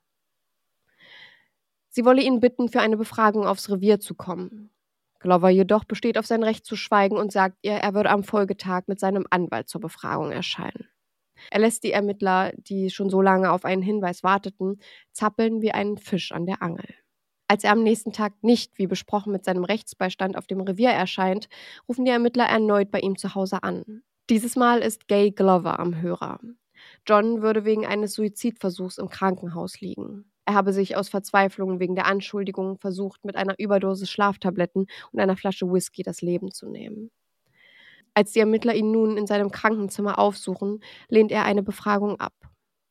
[1.90, 4.72] Sie wolle ihn bitten, für eine Befragung aufs Revier zu kommen.
[5.20, 8.84] Glover jedoch besteht auf sein Recht zu schweigen und sagt ihr, er würde am Folgetag
[8.88, 10.88] mit seinem Anwalt zur Befragung erscheinen.
[11.52, 14.80] Er lässt die Ermittler, die schon so lange auf einen Hinweis warteten,
[15.12, 16.88] zappeln wie einen Fisch an der Angel.
[17.48, 21.50] Als er am nächsten Tag nicht, wie besprochen, mit seinem Rechtsbeistand auf dem Revier erscheint,
[21.88, 24.04] rufen die Ermittler erneut bei ihm zu Hause an.
[24.30, 26.40] Dieses Mal ist Gay Glover am Hörer.
[27.08, 30.32] John würde wegen eines Suizidversuchs im Krankenhaus liegen.
[30.46, 35.38] Er habe sich aus Verzweiflung wegen der Anschuldigungen versucht, mit einer Überdosis Schlaftabletten und einer
[35.38, 37.12] Flasche Whisky das Leben zu nehmen.
[38.14, 42.34] Als die Ermittler ihn nun in seinem Krankenzimmer aufsuchen, lehnt er eine Befragung ab.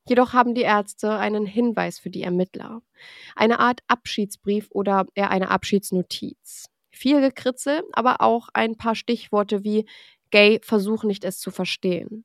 [0.08, 2.80] Jedoch haben die Ärzte einen Hinweis für die Ermittler.
[3.36, 6.66] Eine Art Abschiedsbrief oder eher eine Abschiedsnotiz.
[6.90, 9.86] Viel Gekritzel, aber auch ein paar Stichworte wie
[10.30, 12.24] Gay, versuch nicht es zu verstehen.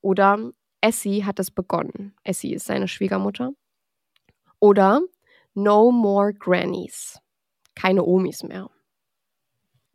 [0.00, 2.14] Oder Essie hat es begonnen.
[2.24, 3.52] Essie ist seine Schwiegermutter.
[4.60, 5.02] Oder
[5.54, 7.20] No more Grannies.
[7.74, 8.70] Keine Omis mehr.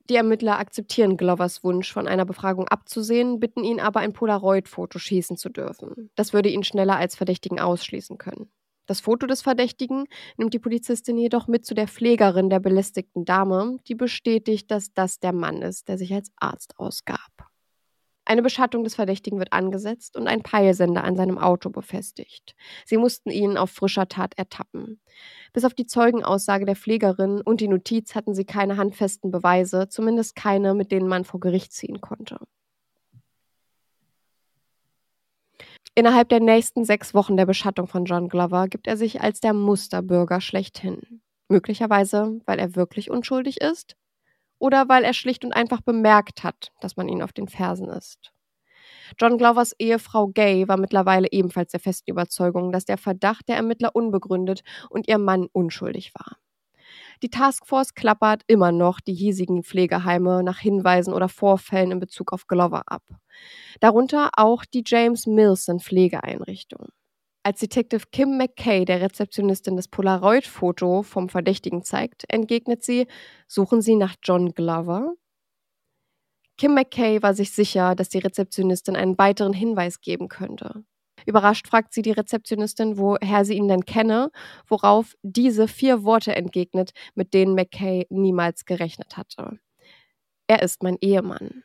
[0.10, 5.38] Die Ermittler akzeptieren Glovers Wunsch, von einer Befragung abzusehen, bitten ihn aber, ein Polaroid-Foto schießen
[5.38, 6.10] zu dürfen.
[6.16, 8.52] Das würde ihn schneller als Verdächtigen ausschließen können.
[8.88, 13.78] Das Foto des Verdächtigen nimmt die Polizistin jedoch mit zu der Pflegerin der belästigten Dame,
[13.88, 17.49] die bestätigt, dass das der Mann ist, der sich als Arzt ausgab.
[18.30, 22.56] Eine Beschattung des Verdächtigen wird angesetzt und ein Peilsender an seinem Auto befestigt.
[22.86, 25.02] Sie mussten ihn auf frischer Tat ertappen.
[25.52, 30.36] Bis auf die Zeugenaussage der Pflegerin und die Notiz hatten sie keine handfesten Beweise, zumindest
[30.36, 32.38] keine, mit denen man vor Gericht ziehen konnte.
[35.96, 39.54] Innerhalb der nächsten sechs Wochen der Beschattung von John Glover gibt er sich als der
[39.54, 41.24] Musterbürger schlechthin.
[41.48, 43.96] Möglicherweise, weil er wirklich unschuldig ist
[44.60, 48.32] oder weil er schlicht und einfach bemerkt hat, dass man ihn auf den Fersen ist.
[49.18, 53.96] John Glovers Ehefrau Gay war mittlerweile ebenfalls der festen Überzeugung, dass der Verdacht der Ermittler
[53.96, 56.38] unbegründet und ihr Mann unschuldig war.
[57.22, 62.48] Die Taskforce klappert immer noch die hiesigen Pflegeheime nach Hinweisen oder Vorfällen in Bezug auf
[62.48, 63.04] Glover ab.
[63.80, 66.88] Darunter auch die James Milson Pflegeeinrichtung.
[67.50, 73.08] Als Detective Kim McKay der Rezeptionistin das Polaroid-Foto vom Verdächtigen zeigt, entgegnet sie,
[73.48, 75.16] suchen Sie nach John Glover?
[76.60, 80.84] Kim McKay war sich sicher, dass die Rezeptionistin einen weiteren Hinweis geben könnte.
[81.26, 84.30] Überrascht fragt sie die Rezeptionistin, woher sie ihn denn kenne,
[84.68, 89.60] worauf diese vier Worte entgegnet, mit denen McKay niemals gerechnet hatte.
[90.46, 91.64] Er ist mein Ehemann.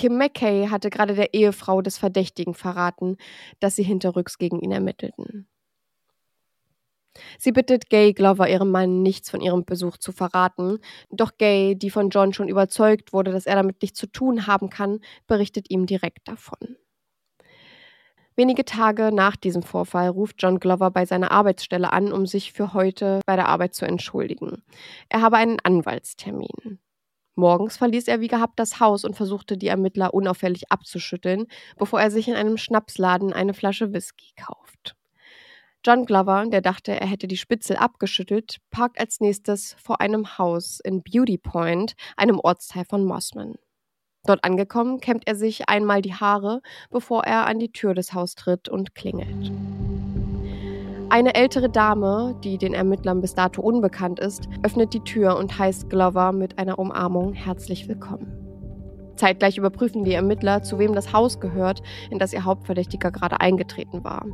[0.00, 3.18] Kim McKay hatte gerade der Ehefrau des Verdächtigen verraten,
[3.58, 5.46] dass sie hinterrücks gegen ihn ermittelten.
[7.38, 10.78] Sie bittet Gay Glover, ihrem Mann nichts von ihrem Besuch zu verraten,
[11.10, 14.70] doch Gay, die von John schon überzeugt wurde, dass er damit nichts zu tun haben
[14.70, 16.78] kann, berichtet ihm direkt davon.
[18.36, 22.72] Wenige Tage nach diesem Vorfall ruft John Glover bei seiner Arbeitsstelle an, um sich für
[22.72, 24.62] heute bei der Arbeit zu entschuldigen.
[25.10, 26.80] Er habe einen Anwaltstermin.
[27.40, 31.46] Morgens verließ er wie gehabt das Haus und versuchte die Ermittler unauffällig abzuschütteln,
[31.78, 34.94] bevor er sich in einem Schnapsladen eine Flasche Whisky kauft.
[35.84, 40.80] John Glover, der dachte, er hätte die Spitzel abgeschüttelt, parkt als nächstes vor einem Haus
[40.80, 43.54] in Beauty Point, einem Ortsteil von Mossman.
[44.24, 48.34] Dort angekommen, kämmt er sich einmal die Haare, bevor er an die Tür des Hauses
[48.34, 49.50] tritt und klingelt.
[51.12, 55.90] Eine ältere Dame, die den Ermittlern bis dato unbekannt ist, öffnet die Tür und heißt
[55.90, 58.32] Glover mit einer Umarmung herzlich willkommen.
[59.16, 64.04] Zeitgleich überprüfen die Ermittler, zu wem das Haus gehört, in das ihr Hauptverdächtiger gerade eingetreten
[64.04, 64.24] war.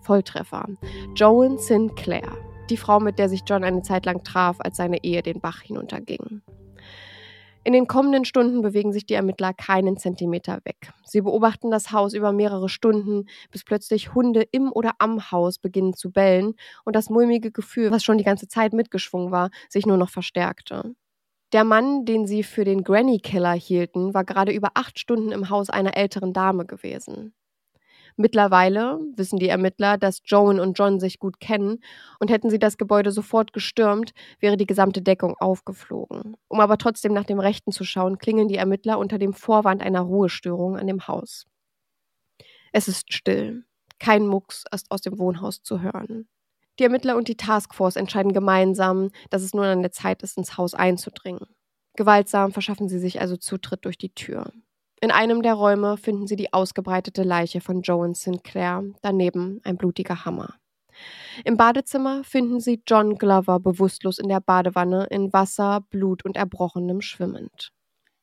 [0.00, 0.66] Volltreffer.
[1.14, 2.32] Joan Sinclair,
[2.70, 5.60] die Frau, mit der sich John eine Zeit lang traf, als seine Ehe den Bach
[5.60, 6.40] hinunterging.
[7.66, 10.92] In den kommenden Stunden bewegen sich die Ermittler keinen Zentimeter weg.
[11.02, 15.94] Sie beobachten das Haus über mehrere Stunden, bis plötzlich Hunde im oder am Haus beginnen
[15.94, 19.96] zu bellen und das mulmige Gefühl, was schon die ganze Zeit mitgeschwungen war, sich nur
[19.96, 20.94] noch verstärkte.
[21.54, 25.48] Der Mann, den sie für den Granny Killer hielten, war gerade über acht Stunden im
[25.48, 27.32] Haus einer älteren Dame gewesen.
[28.16, 31.82] Mittlerweile wissen die Ermittler, dass Joan und John sich gut kennen
[32.20, 36.36] und hätten sie das Gebäude sofort gestürmt, wäre die gesamte Deckung aufgeflogen.
[36.48, 40.00] Um aber trotzdem nach dem Rechten zu schauen, klingeln die Ermittler unter dem Vorwand einer
[40.00, 41.46] Ruhestörung an dem Haus.
[42.72, 43.64] Es ist still.
[43.98, 46.28] Kein Mucks ist aus dem Wohnhaus zu hören.
[46.78, 50.56] Die Ermittler und die Taskforce entscheiden gemeinsam, dass es nun an der Zeit ist, ins
[50.56, 51.46] Haus einzudringen.
[51.96, 54.52] Gewaltsam verschaffen sie sich also Zutritt durch die Tür.
[55.00, 60.24] In einem der Räume finden sie die ausgebreitete Leiche von Joan Sinclair, daneben ein blutiger
[60.24, 60.54] Hammer.
[61.44, 67.00] Im Badezimmer finden sie John Glover bewusstlos in der Badewanne in Wasser, Blut und Erbrochenem
[67.00, 67.72] schwimmend.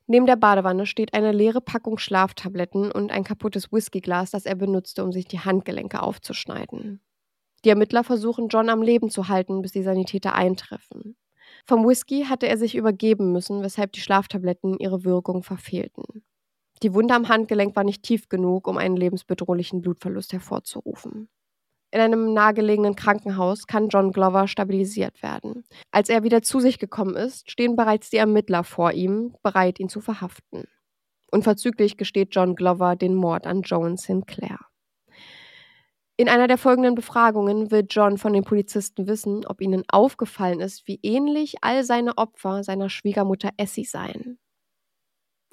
[0.08, 5.04] Neben der Badewanne steht eine leere Packung Schlaftabletten und ein kaputtes Whiskyglas, das er benutzte,
[5.04, 7.02] um sich die Handgelenke aufzuschneiden.
[7.64, 11.16] Die Ermittler versuchen, John am Leben zu halten, bis die Sanitäter eintreffen.
[11.66, 16.24] Vom Whisky hatte er sich übergeben müssen, weshalb die Schlaftabletten ihre Wirkung verfehlten.
[16.84, 21.30] Die Wunde am Handgelenk war nicht tief genug, um einen lebensbedrohlichen Blutverlust hervorzurufen.
[21.92, 25.66] In einem nahegelegenen Krankenhaus kann John Glover stabilisiert werden.
[25.92, 29.90] Als er wieder zu sich gekommen ist, stehen bereits die Ermittler vor ihm, bereit, ihn
[29.90, 30.64] zu verhaften.
[31.32, 34.60] Unverzüglich gesteht John Glover den Mord an Joan Sinclair.
[36.18, 40.88] In einer der folgenden Befragungen will John von den Polizisten wissen, ob ihnen aufgefallen ist,
[40.88, 44.40] wie ähnlich all seine Opfer seiner Schwiegermutter Essie seien.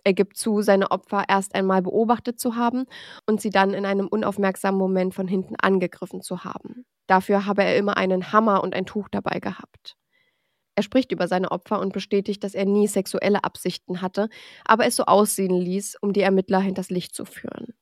[0.08, 2.86] Er gibt zu, seine Opfer erst einmal beobachtet zu haben
[3.26, 6.86] und sie dann in einem unaufmerksamen Moment von hinten angegriffen zu haben.
[7.06, 9.98] Dafür habe er immer einen Hammer und ein Tuch dabei gehabt.
[10.76, 14.30] Er spricht über seine Opfer und bestätigt, dass er nie sexuelle Absichten hatte,
[14.64, 17.74] aber es so aussehen ließ, um die Ermittler hinters Licht zu führen.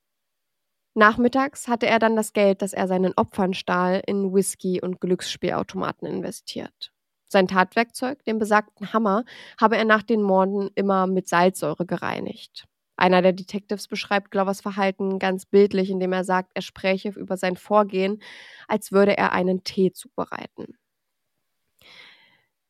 [0.94, 6.08] Nachmittags hatte er dann das Geld, das er seinen Opfern stahl, in Whisky und Glücksspielautomaten
[6.08, 6.90] investiert.
[7.28, 9.24] Sein Tatwerkzeug, den besagten Hammer,
[9.60, 12.66] habe er nach den Morden immer mit Salzsäure gereinigt.
[12.96, 17.56] Einer der Detectives beschreibt Glovers Verhalten ganz bildlich, indem er sagt, er spräche über sein
[17.56, 18.22] Vorgehen,
[18.68, 20.78] als würde er einen Tee zubereiten.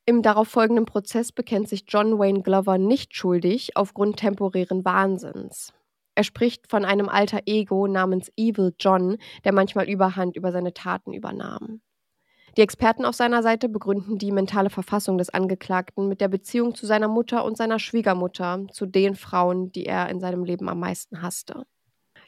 [0.04, 5.72] Im darauffolgenden Prozess bekennt sich John Wayne Glover nicht schuldig aufgrund temporären Wahnsinns.
[6.14, 11.12] Er spricht von einem alter Ego namens Evil John, der manchmal Überhand über seine Taten
[11.12, 11.82] übernahm.
[12.56, 16.86] Die Experten auf seiner Seite begründen die mentale Verfassung des Angeklagten mit der Beziehung zu
[16.86, 21.20] seiner Mutter und seiner Schwiegermutter, zu den Frauen, die er in seinem Leben am meisten
[21.20, 21.66] hasste.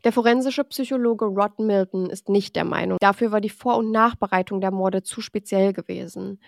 [0.05, 4.61] Der forensische Psychologe Rod Milton ist nicht der Meinung, dafür war die Vor- und Nachbereitung
[4.61, 6.41] der Morde zu speziell gewesen.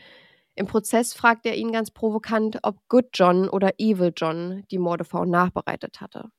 [0.55, 5.05] Im Prozess fragt er ihn ganz provokant, ob Good John oder Evil John die Morde
[5.05, 6.31] vor- und nachbereitet hatte.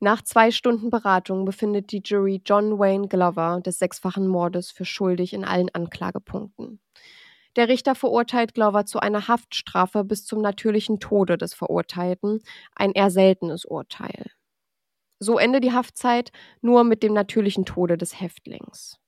[0.00, 5.32] Nach zwei Stunden Beratung befindet die Jury John Wayne Glover des sechsfachen Mordes für schuldig
[5.32, 6.80] in allen Anklagepunkten.
[7.56, 12.40] Der Richter verurteilt Glover zu einer Haftstrafe bis zum natürlichen Tode des Verurteilten,
[12.76, 14.30] ein eher seltenes Urteil.
[15.18, 16.30] So endet die Haftzeit
[16.60, 19.00] nur mit dem natürlichen Tode des Häftlings.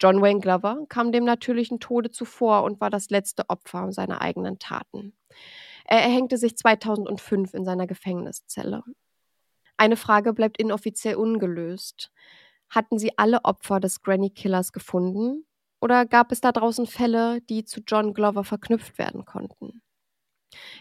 [0.00, 4.60] John Wayne Glover kam dem natürlichen Tode zuvor und war das letzte Opfer seiner eigenen
[4.60, 5.12] Taten.
[5.84, 8.84] Er erhängte sich 2005 in seiner Gefängniszelle.
[9.80, 12.12] Eine Frage bleibt inoffiziell ungelöst.
[12.68, 15.46] Hatten sie alle Opfer des Granny Killers gefunden?
[15.80, 19.80] Oder gab es da draußen Fälle, die zu John Glover verknüpft werden konnten?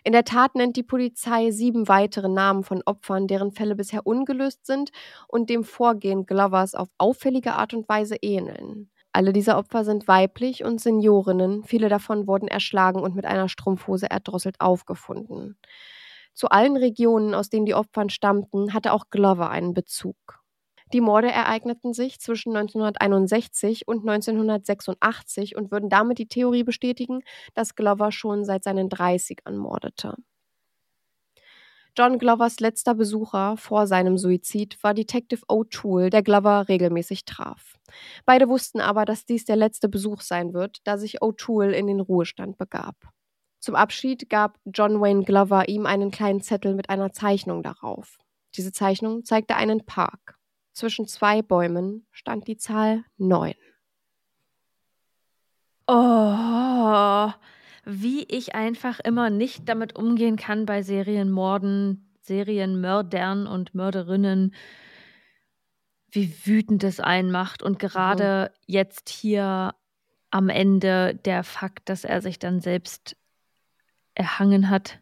[0.04, 4.66] In der Tat nennt die Polizei sieben weitere Namen von Opfern, deren Fälle bisher ungelöst
[4.66, 4.90] sind
[5.30, 8.92] und dem Vorgehen Glovers auf auffällige Art und Weise ähneln.
[9.14, 14.12] Alle dieser Opfer sind weiblich und Seniorinnen, viele davon wurden erschlagen und mit einer Strumpfhose
[14.12, 15.58] erdrosselt aufgefunden.
[16.34, 20.16] Zu allen Regionen, aus denen die Opfern stammten, hatte auch Glover einen Bezug.
[20.92, 27.22] Die Morde ereigneten sich zwischen 1961 und 1986 und würden damit die Theorie bestätigen,
[27.54, 30.16] dass Glover schon seit seinen 30ern mordete.
[31.98, 37.76] John Glovers letzter Besucher vor seinem Suizid war Detective O'Toole, der Glover regelmäßig traf.
[38.26, 42.00] Beide wussten aber, dass dies der letzte Besuch sein wird, da sich O'Toole in den
[42.00, 42.96] Ruhestand begab.
[43.60, 48.18] Zum Abschied gab John Wayne Glover ihm einen kleinen Zettel mit einer Zeichnung darauf.
[48.56, 50.38] Diese Zeichnung zeigte einen Park.
[50.74, 53.54] Zwischen zwei Bäumen stand die Zahl 9.
[55.88, 57.32] Oh,
[57.84, 64.54] wie ich einfach immer nicht damit umgehen kann bei Serienmorden, Serienmördern und Mörderinnen,
[66.12, 67.62] wie wütend es einen macht.
[67.64, 68.64] Und gerade mhm.
[68.68, 69.74] jetzt hier
[70.32, 73.18] am Ende der Fakt, dass er sich dann selbst
[74.20, 75.00] erhangen hat.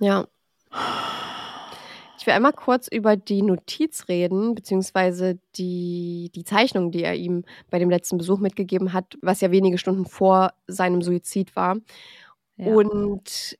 [0.00, 0.26] Ja.
[2.18, 7.44] Ich will einmal kurz über die Notiz reden, beziehungsweise die, die Zeichnung, die er ihm
[7.70, 11.78] bei dem letzten Besuch mitgegeben hat, was ja wenige Stunden vor seinem Suizid war.
[12.56, 12.74] Ja.
[12.74, 13.58] Und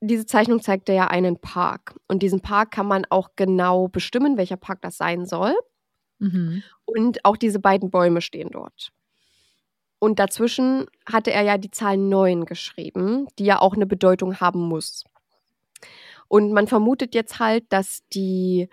[0.00, 1.96] diese Zeichnung zeigte ja einen Park.
[2.06, 5.54] Und diesen Park kann man auch genau bestimmen, welcher Park das sein soll.
[6.18, 6.62] Mhm.
[6.84, 8.92] Und auch diese beiden Bäume stehen dort.
[9.98, 14.60] Und dazwischen hatte er ja die Zahl 9 geschrieben, die ja auch eine Bedeutung haben
[14.60, 15.04] muss.
[16.28, 18.68] Und man vermutet jetzt halt, dass die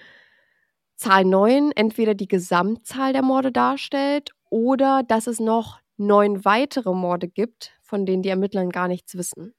[0.96, 7.28] Zahl 9 entweder die Gesamtzahl der Morde darstellt oder dass es noch neun weitere Morde
[7.28, 9.54] gibt, von denen die Ermittler gar nichts wissen.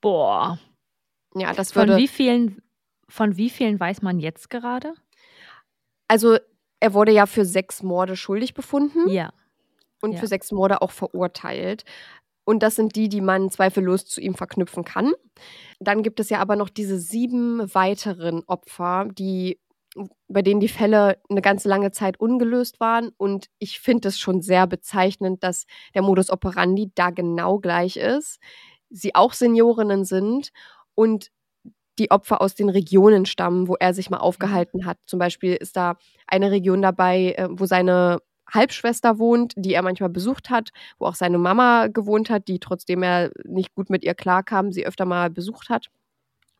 [0.00, 0.58] Boah.
[1.34, 1.92] Ja, das würde.
[1.92, 2.62] Von wie vielen,
[3.08, 4.94] von wie vielen weiß man jetzt gerade?
[6.08, 6.38] Also,
[6.80, 9.08] er wurde ja für sechs Morde schuldig befunden.
[9.08, 9.32] Ja.
[10.04, 10.20] Und ja.
[10.20, 11.84] für sechs Morde auch verurteilt.
[12.44, 15.12] Und das sind die, die man zweifellos zu ihm verknüpfen kann.
[15.80, 19.58] Dann gibt es ja aber noch diese sieben weiteren Opfer, die
[20.28, 23.10] bei denen die Fälle eine ganz lange Zeit ungelöst waren.
[23.16, 28.40] Und ich finde es schon sehr bezeichnend, dass der Modus operandi da genau gleich ist.
[28.90, 30.50] Sie auch Seniorinnen sind
[30.94, 31.30] und
[31.98, 34.98] die Opfer aus den Regionen stammen, wo er sich mal aufgehalten hat.
[35.06, 35.96] Zum Beispiel ist da
[36.26, 38.18] eine Region dabei, äh, wo seine
[38.54, 43.02] Halbschwester wohnt, die er manchmal besucht hat, wo auch seine Mama gewohnt hat, die trotzdem
[43.02, 45.90] er nicht gut mit ihr klarkam, sie öfter mal besucht hat.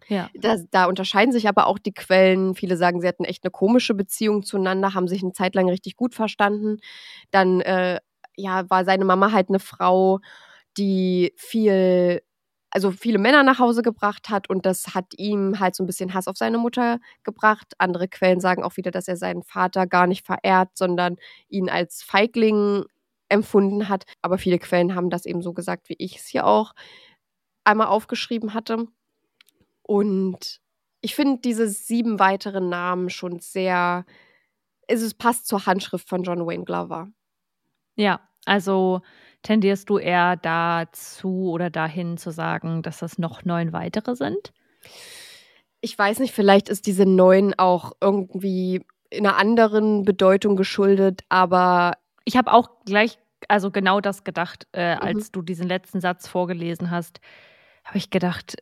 [0.09, 0.29] Ja.
[0.35, 2.55] Da, da, unterscheiden sich aber auch die Quellen.
[2.55, 5.97] Viele sagen, sie hatten echt eine komische Beziehung zueinander, haben sich eine Zeit lang richtig
[5.97, 6.79] gut verstanden.
[7.31, 8.01] Dann äh,
[8.37, 10.21] ja, war seine Mama halt eine Frau,
[10.77, 12.23] die viel
[12.75, 16.13] also viele Männer nach Hause gebracht hat und das hat ihm halt so ein bisschen
[16.13, 17.73] Hass auf seine Mutter gebracht.
[17.79, 21.17] Andere Quellen sagen auch wieder, dass er seinen Vater gar nicht verehrt, sondern
[21.49, 22.85] ihn als Feigling
[23.29, 24.05] empfunden hat.
[24.23, 26.73] Aber viele Quellen haben das eben so gesagt, wie ich es hier auch
[27.63, 28.89] einmal aufgeschrieben hatte.
[29.83, 30.61] Und
[31.01, 34.05] ich finde diese sieben weiteren Namen schon sehr,
[34.89, 37.09] es passt zur Handschrift von John Wayne Glover.
[37.95, 39.03] Ja, also
[39.45, 44.53] tendierst du eher dazu oder dahin zu sagen, dass das noch neun weitere sind?
[45.81, 51.93] Ich weiß nicht, vielleicht ist diese neun auch irgendwie in einer anderen Bedeutung geschuldet, aber.
[52.25, 53.19] Ich habe auch gleich,
[53.49, 55.33] also genau das gedacht, äh, als mhm.
[55.33, 57.21] du diesen letzten Satz vorgelesen hast,
[57.85, 58.57] habe ich gedacht,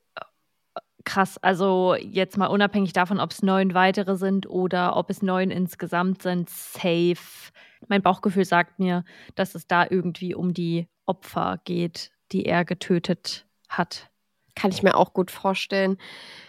[1.04, 5.50] krass, also jetzt mal unabhängig davon, ob es neun weitere sind oder ob es neun
[5.50, 7.52] insgesamt sind, safe
[7.88, 13.46] mein Bauchgefühl sagt mir, dass es da irgendwie um die Opfer geht, die er getötet
[13.68, 14.10] hat.
[14.54, 15.98] Kann ich mir auch gut vorstellen.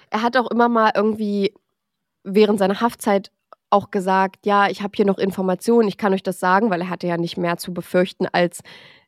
[0.09, 1.53] Er hat auch immer mal irgendwie
[2.23, 3.31] während seiner Haftzeit
[3.69, 6.89] auch gesagt, ja, ich habe hier noch Informationen, ich kann euch das sagen, weil er
[6.89, 8.61] hatte ja nicht mehr zu befürchten als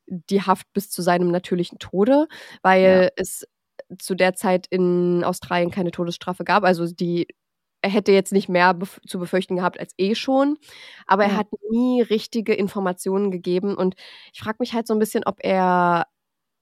[0.08, 2.28] die Haft bis zu seinem natürlichen Tode,
[2.62, 3.10] weil ja.
[3.16, 3.48] es
[4.00, 6.64] zu der Zeit in Australien keine Todesstrafe gab.
[6.64, 7.28] Also die
[7.82, 10.58] er hätte jetzt nicht mehr bef zu befürchten gehabt als eh schon,
[11.06, 13.96] aber er hat nie richtige Informationen gegeben und
[14.34, 16.08] ich frage mich halt so ein bisschen, ob er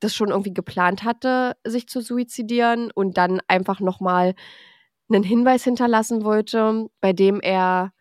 [0.02, 4.36] das schon irgendwie geplant hatte, sich zu suizidieren und dann einfach nochmal
[5.10, 7.94] einen Hinweis hinterlassen wollte, bei dem er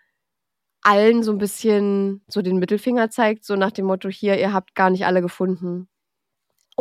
[0.83, 4.75] allen so ein bisschen so den Mittelfinger zeigt, so nach dem Motto, hier, ihr habt
[4.75, 5.89] gar nicht alle gefunden.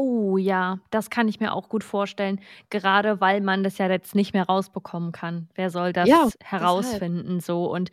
[0.03, 2.39] Oh ja, das kann ich mir auch gut vorstellen,
[2.71, 5.47] gerade weil man das ja jetzt nicht mehr rausbekommen kann.
[5.53, 7.03] Wer soll das Ja, deshalb.
[7.03, 7.65] herausfinden so?
[7.71, 7.91] Und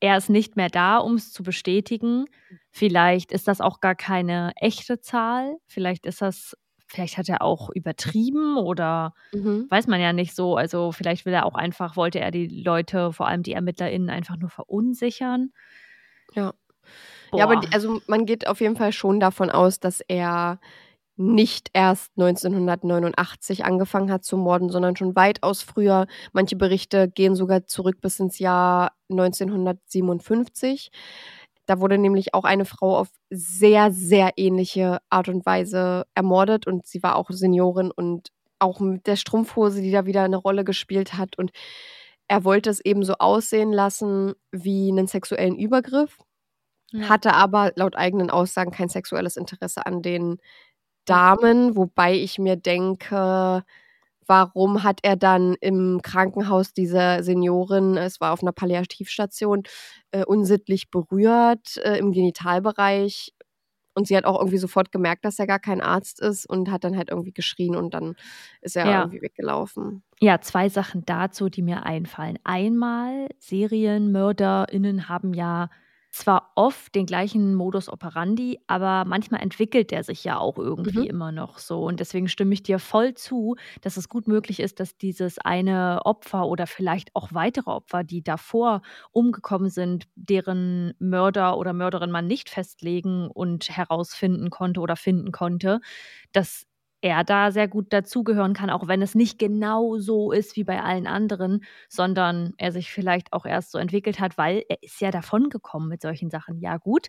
[0.00, 2.26] er ist nicht mehr da, um es zu bestätigen.
[2.70, 5.56] Vielleicht ist das auch gar keine echte Zahl.
[5.66, 6.56] Vielleicht ist das
[6.88, 9.68] vielleicht hat er auch übertrieben oder Mhm.
[9.70, 10.56] weiß man ja nicht so.
[10.56, 14.36] Also, vielleicht will er auch einfach wollte er die Leute, vor allem die ErmittlerInnen, einfach
[14.38, 15.52] nur verunsichern.
[16.34, 16.52] Ja.
[17.36, 17.72] Ja, aber die Boah.
[17.72, 20.60] also, man geht auf jeden Fall schon davon aus, dass er
[21.18, 26.06] nicht erst 1989 angefangen hat zu morden, sondern schon weitaus früher.
[26.32, 30.90] Manche Berichte gehen sogar zurück bis ins Jahr 1957.
[31.66, 36.86] Da wurde nämlich auch eine Frau auf sehr, sehr ähnliche Art und Weise ermordet und
[36.86, 41.14] sie war auch Seniorin und auch mit der Strumpfhose, die da wieder eine Rolle gespielt
[41.18, 41.50] hat und
[42.28, 46.18] er wollte es eben so aussehen lassen wie 'nen sexuellen Übergriff,
[47.00, 50.38] hatte aber laut eigenen Aussagen kein sexuelles Interesse an den
[51.08, 53.64] Damen, wobei ich mir denke,
[54.26, 59.62] warum hat er dann im Krankenhaus diese Seniorin es war auf 'ner Palliativstation,
[60.12, 63.32] äh, unsittlich berührt, äh, im Genitalbereich
[63.94, 66.84] und sie hat auch irgendwie sofort gemerkt, dass er gar kein Arzt ist und hat
[66.84, 68.14] dann halt irgendwie geschrien und dann
[68.62, 69.00] ist er Ja.
[69.00, 70.02] irgendwie weggelaufen.
[70.20, 72.38] Ja, 2 Sachen dazu, die mir einfallen.
[72.42, 75.70] Einmal, SerienmörderInnen haben ja
[76.18, 81.06] zwar oft den gleichen Modus operandi, aber manchmal entwickelt der sich ja auch irgendwie Mhm.
[81.06, 81.84] immer noch so.
[81.84, 86.00] Und deswegen stimme ich dir voll zu, dass es gut möglich ist, dass dieses eine
[86.04, 92.26] Opfer oder vielleicht auch weitere Opfer, die davor umgekommen sind, deren Mörder oder Mörderin man
[92.26, 95.80] nicht festlegen und herausfinden konnte oder finden konnte,
[96.32, 96.64] dass
[97.00, 100.82] er da sehr gut dazugehören kann, auch wenn es nicht genau so ist wie bei
[100.82, 105.10] allen anderen, sondern er sich vielleicht auch erst so entwickelt hat, weil er ist ja
[105.10, 106.58] davongekommen mit solchen Sachen.
[106.60, 107.08] Ja gut,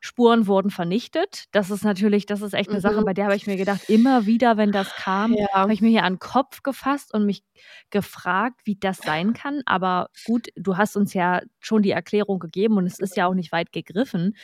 [0.00, 1.44] Spuren wurden vernichtet.
[1.52, 3.04] Das ist natürlich das ist echt 'ne Sache, Mhm.
[3.04, 5.68] bei der habe ich mir gedacht, immer wieder, wenn das kam, Ja.
[5.68, 7.42] habe ich mir hier an 'n Kopf gefasst und mich
[7.90, 9.62] gefragt, wie das sein kann.
[9.66, 13.34] Aber gut, du hast uns ja schon die Erklärung gegeben und es ist ja auch
[13.34, 14.34] nicht weit gegriffen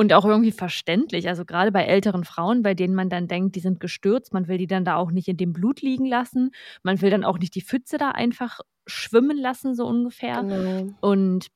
[0.00, 1.28] und auch irgendwie verständlich.
[1.28, 4.56] Also, grade bei älteren Frauen, bei denen man dann denkt, die sind gestürzt, man will
[4.56, 6.52] die dann da auch nicht in dem Blut liegen lassen.
[6.82, 10.42] Man will dann auch nicht die Pfütze da einfach schwimmen lassen, so ungefähr.
[10.42, 10.88] Genau.
[11.02, 11.48] Und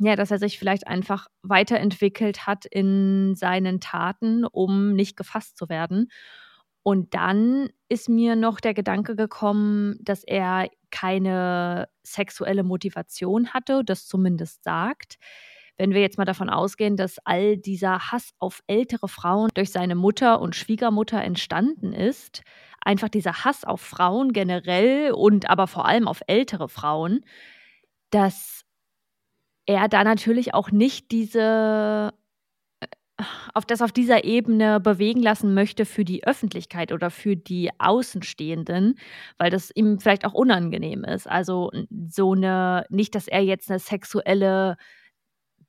[0.00, 5.68] ja, dass er sich vielleicht einfach weiterentwickelt hat in seinen Taten, um nicht gefasst zu
[5.68, 6.10] werden.
[6.82, 14.08] Und dann ist mir noch der Gedanke gekommen, dass er keine sexuelle Motivation hatte, das
[14.08, 15.18] zumindest sagt.
[15.78, 19.94] Wenn wir jetzt mal davon ausgehen, dass all dieser Hass auf ältere Frauen durch seine
[19.94, 22.42] Mutter und Schwiegermutter entstanden ist,
[22.84, 27.20] einfach dieser Hass auf Frauen generell und aber vor allem auf ältere Frauen,
[28.10, 28.64] dass
[29.66, 32.12] er da natürlich auch nicht diese
[33.18, 33.24] äh,
[33.54, 38.96] auf das auf dieser Ebene bewegen lassen möchte für die Öffentlichkeit oder für die Außenstehenden,
[39.38, 41.28] weil das ihm vielleicht auch unangenehm ist.
[41.28, 41.70] Also,
[42.10, 44.76] so 'ne nicht, dass er jetzt 'ne sexuelle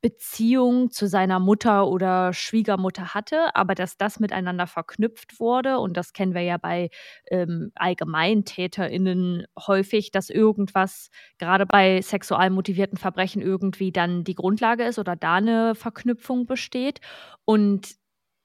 [0.04, 6.14] Beziehung zu seiner Mutter oder Schwiegermutter hatte, aber dass das miteinander verknüpft wurde und das
[6.14, 6.90] kennen wir ja bei,
[7.30, 15.00] ähm, AllgemeintäterInnen häufig, dass irgendwas grade bei sexual motivierten Verbrechen irgendwie dann die Grundlage ist
[15.00, 17.00] oder da 'ne Verknüpfung besteht.
[17.46, 17.99] Und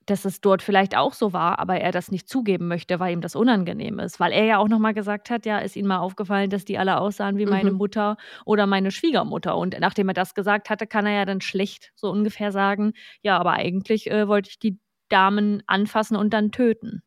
[0.07, 3.21] dass es dort vielleicht auch so war, aber er das nicht zugeben möchte, weil ihm
[3.21, 4.21] das unangenehm ist.
[4.21, 6.79] Weil er ja auch noch mal gesagt hat, ja, ist ihm mal aufgefallen, dass die
[6.79, 7.79] alle aussahen wie meine Mhm.
[7.79, 9.57] Mutter oder meine Schwiegermutter.
[9.57, 12.93] Und nachdem er das gesagt hatte, kann er ja dann schlecht so ungefähr sagen:
[13.23, 14.79] „Ja, aber eigentlich, äh, wollte ich die
[15.09, 17.03] Damen anfassen und dann töten.“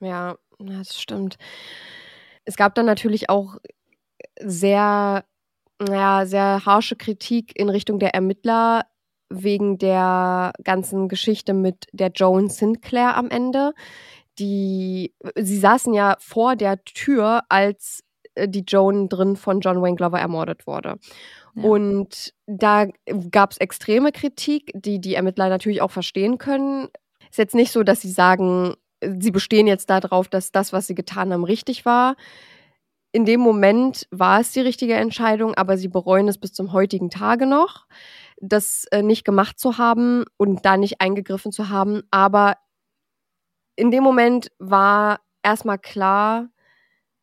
[0.00, 1.36] Ja, das stimmt.
[2.44, 3.56] Es gab dann natürlich auch
[4.40, 5.24] sehr
[5.80, 8.86] na ja, sehr harsche Kritik in Richtung der Ermittler
[9.30, 13.72] wegen der ganzen Geschichte mit der Joan Sinclair am Ende.
[14.38, 18.02] Die sie saßen ja vor der Tür, als,
[18.34, 20.96] äh, die Joan drin von John Wayne Glover ermordet wurde.
[21.54, 21.64] Ja.
[21.64, 22.86] Und da
[23.30, 26.88] gab's extreme Kritik, die die Ermittler natürlich auch verstehen können.
[27.30, 30.86] Ist jetzt nicht so, dass sie sagen, sie bestehen jetzt da drauf, dass das, was
[30.86, 32.16] sie getan haben, richtig war.
[33.12, 37.10] In dem Moment war es die richtige Entscheidung, aber sie bereuen es bis zum heutigen
[37.10, 37.86] Tage noch,
[38.40, 42.02] das, äh, nicht gemacht zu haben und da nicht eingegriffen zu haben.
[42.10, 42.56] Aber
[43.78, 46.48] in dem Moment war erst mal klar,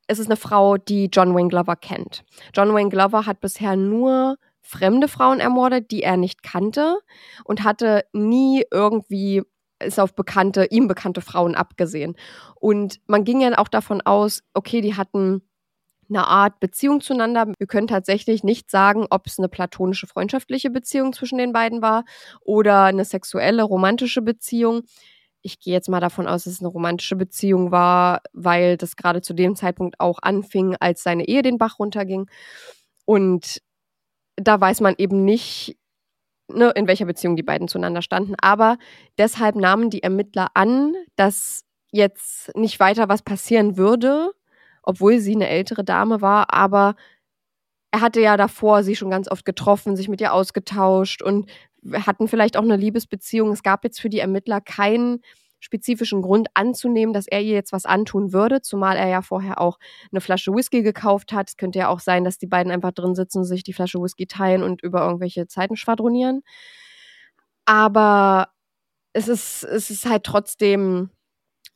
[0.08, 2.24] es ist 'ne Frau, die John Wayne Glover kennt.
[2.56, 7.00] John Wayne Glover hat bisher nur fremde Frauen ermordet, die er nicht kannte
[7.46, 9.44] und hatte nie irgendwie
[9.84, 12.16] ist auf bekannte ihm bekannte Frauen abgesehen.
[12.56, 15.44] Und man ging ja auch davon aus, okay, die hatten
[16.10, 17.48] 'ne Art Beziehung zueinander.
[17.58, 22.06] Wir können tatsächlich nicht sagen, ob's 'ne platonische, freundschaftliche Beziehung zwischen den beiden war
[22.42, 24.84] oder 'ne sexuelle, romantische Beziehung.
[25.44, 29.22] Ich gehe jetzt mal davon aus, dass es eine romantische Beziehung war, weil das gerade
[29.22, 32.28] zu dem Zeitpunkt auch anfing, als seine Ehe den Bach runterging.
[33.06, 33.60] Und
[34.38, 35.78] da weiß man eben nicht,
[36.50, 38.36] ne, in welcher Beziehung die beiden zueinander standen.
[38.42, 38.78] Aber
[39.20, 44.32] deshalb nahmen die Ermittler an, dass jetzt nicht weiter was passieren würde,
[44.88, 46.96] obwohl sie eine ältere Dame war, aber
[47.92, 51.50] er hatte ja davor sie schon ganz oft getroffen, sich mit ihr ausgetauscht und
[51.94, 53.52] hatten vielleicht auch eine Liebesbeziehung.
[53.52, 55.20] Es gab jetzt für die Ermittler keinen
[55.60, 59.78] spezifischen Grund anzunehmen, dass er ihr jetzt was antun würde, zumal er ja vorher auch
[60.12, 61.50] eine Flasche Whisky gekauft hat.
[61.50, 64.26] Es könnte ja auch sein, dass die beiden einfach drin sitzen, sich die Flasche Whisky
[64.26, 66.44] teilen und über irgendwelche Zeiten schwadronieren.
[67.66, 68.50] Aber
[69.12, 71.10] es ist, es ist halt trotzdem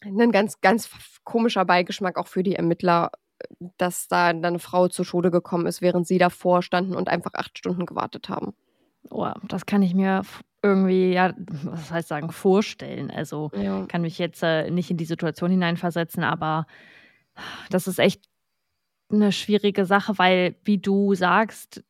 [0.04, 0.90] ein ganz, ganz
[1.24, 3.12] komischer Beigeschmack auch für die Ermittler,
[3.78, 7.58] dass da eine Frau zur Schule gekommen ist, während sie davor standen und einfach acht
[7.58, 8.54] Stunden gewartet haben.
[9.10, 10.22] Oh, das kann ich mir
[10.64, 11.34] irgendwie, ja,
[11.64, 13.10] was heißt sagen, vorstellen.
[13.10, 13.86] Also ja.
[13.88, 16.68] kann mich jetzt äh, nicht in die Situation hineinversetzen, aber
[17.70, 18.26] das ist echt
[19.12, 21.84] eine schwierige Sache, weil, wie du sagst,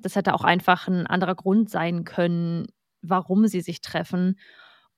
[0.00, 2.66] das hätte auch einfach ein anderer Grund sein können,
[3.02, 4.38] warum sie sich treffen.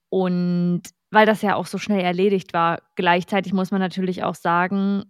[0.08, 0.82] Und
[1.16, 2.82] weil das ja auch so schnell erledigt war.
[2.94, 5.04] Gleichzeitig muss man natürlich auch sagen,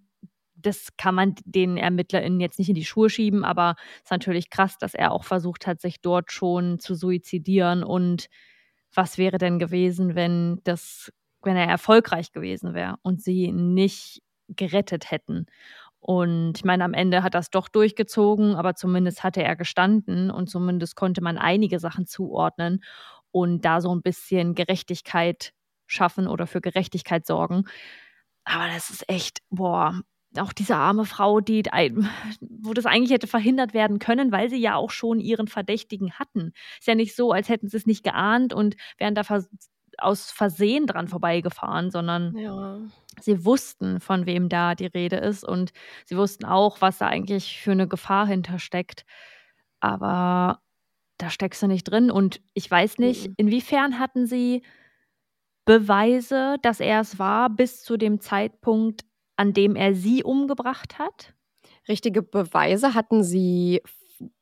[0.55, 4.49] das kann man den ErmittlerInnen jetzt nicht in die Schuhe schieben, aber es ist natürlich
[4.49, 7.83] krass, dass er auch versucht hat, sich dort schon zu suizidieren.
[7.83, 8.29] Und
[8.95, 15.11] was wäre denn gewesen, wenn das, wenn er erfolgreich gewesen wäre und sie nicht gerettet
[15.11, 15.47] hätten?
[15.99, 20.49] Und ich meine, am Ende hat das doch durchgezogen, aber zumindest hatte er gestanden und
[20.49, 22.85] zumindest konnte man einige Sachen zuordnen
[23.33, 25.53] und da so ein bisschen Gerechtigkeit
[25.87, 27.65] schaffen oder für Gerechtigkeit sorgen.
[28.45, 30.01] Aber das ist echt, boah,
[30.39, 31.63] auch diese arme Frau, die,
[32.41, 36.53] wo das eigentlich hätte verhindert werden können, weil sie ja auch schon ihren Verdächtigen hatten.
[36.79, 39.23] Ist ja nicht so, als hätten sie es nicht geahnt und wären da
[39.99, 42.81] aus Versehen dran vorbeigefahren, sondern ja.
[43.21, 45.73] sie wussten, von wem da die Rede ist und
[46.05, 49.07] sie wussten auch, was da eigentlich für eine Gefahr hintersteckt.
[49.81, 50.61] Aber
[51.19, 54.63] da steckst du nicht drin und ich weiß nicht, inwiefern hatten sie
[55.67, 59.05] Beweise, dass er es war, bis zu dem Zeitpunkt,
[59.37, 61.35] an dem er sie umgebracht hat?
[61.89, 63.83] Richtige Beweise hatten sie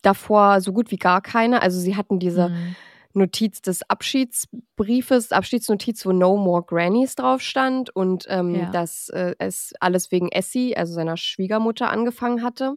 [0.02, 1.62] davor so gut wie gar keine.
[1.62, 2.76] Also sie hatten diese mhm.
[3.14, 8.70] Notiz des Abschiedsbriefes, Abschiedsnotiz, wo No More Grannies drauf stand und ähm, ja.
[8.70, 12.74] dass äh, es alles wegen Essie, also seiner Schwiegermutter, angefangen hatte.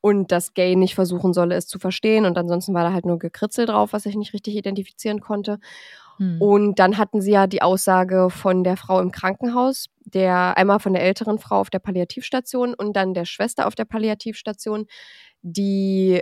[0.00, 2.26] Und dass Gay nicht versuchen solle, es zu verstehen.
[2.26, 5.60] Und ansonsten war da halt nur Gekritzel drauf, was ich nicht richtig identifizieren konnte.
[6.18, 6.40] Hm.
[6.40, 10.92] Und dann hatten sie ja die Aussage von der Frau im Krankenhaus, der einmal von
[10.92, 14.86] der älteren Frau auf der Palliativstation und dann der Schwester auf der Palliativstation,
[15.42, 16.20] die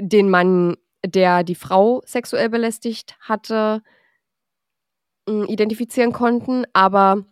[0.00, 3.82] den Mann, der die Frau sexuell belästigt hatte,
[5.28, 6.64] hm, identifizieren konnten.
[6.72, 7.24] Aber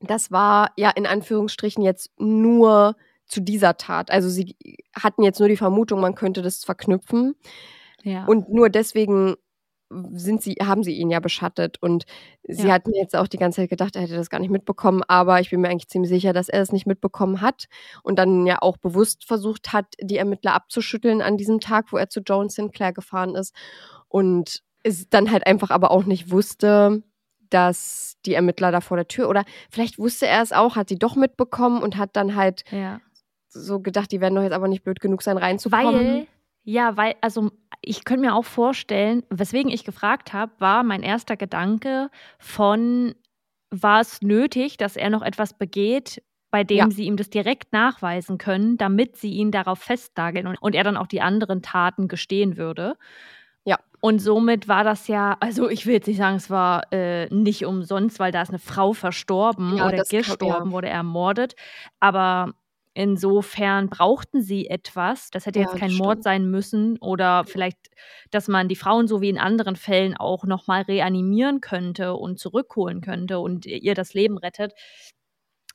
[0.00, 2.96] das war ja in Anführungsstrichen jetzt nur
[3.26, 4.10] zu dieser Tat.
[4.10, 4.56] Also sie
[4.94, 7.34] hatten jetzt nur die Vermutung, man könnte das verknüpfen.
[8.02, 8.26] Ja.
[8.26, 9.36] Und nur deswegen
[9.90, 11.80] sind sie, haben sie ihn ja beschattet.
[11.80, 12.04] Und
[12.42, 12.74] sie ja.
[12.74, 15.40] hat mir jetzt auch die ganze Zeit gedacht, er hätte das gar nicht mitbekommen, aber
[15.40, 17.66] ich bin mir eigentlich ziemlich sicher, dass er es nicht mitbekommen hat
[18.02, 22.08] und dann ja auch bewusst versucht hat, die Ermittler abzuschütteln an diesem Tag, wo er
[22.08, 23.54] zu Joan Sinclair gefahren ist.
[24.08, 27.02] Und es dann halt einfach aber auch nicht wusste,
[27.50, 30.98] dass die Ermittler da vor der Tür oder vielleicht wusste er es auch, hat sie
[30.98, 33.00] doch mitbekommen und hat dann halt ja.
[33.48, 35.94] so gedacht, die werden doch jetzt aber nicht blöd genug sein, reinzukommen.
[35.94, 36.26] Weil
[36.64, 37.50] ja, weil, also
[37.86, 43.14] ich könnte mir auch vorstellen, weswegen ich gefragt habe, war mein erster Gedanke von,
[43.70, 46.90] war es nötig, dass er noch etwas begeht, bei dem ja.
[46.90, 50.96] sie ihm das direkt nachweisen können, damit sie ihn darauf festnageln und, und er dann
[50.96, 52.96] auch die anderen Taten gestehen würde.
[53.64, 53.78] Ja.
[54.00, 57.64] Und somit war das ja, also ich will jetzt nicht sagen, es war äh, nicht
[57.64, 60.72] umsonst, weil da ist eine Frau verstorben ja, oder gestorben, kann, ja.
[60.72, 61.56] wurde ermordet.
[61.98, 62.52] Aber
[62.94, 65.30] Insofern brauchten sie etwas.
[65.30, 67.78] Das hätte ja, jetzt kein Mord sein müssen oder vielleicht,
[68.30, 73.00] dass man die Frauen so wie in anderen Fällen auch nochmal reanimieren könnte und zurückholen
[73.00, 74.74] könnte und ihr das Leben rettet.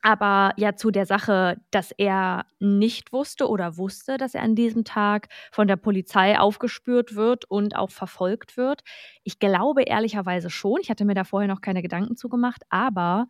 [0.01, 4.85] Aber ja, zu der Sache, dass er nicht wusste oder wusste, dass er an diesem
[4.85, 8.81] Tag von der Polizei aufgespürt wird und auch verfolgt wird.
[9.23, 10.79] Ich glaube ehrlicherweise schon.
[10.81, 13.27] Ich hatte mir da vorher noch keine Gedanken zugemacht, aber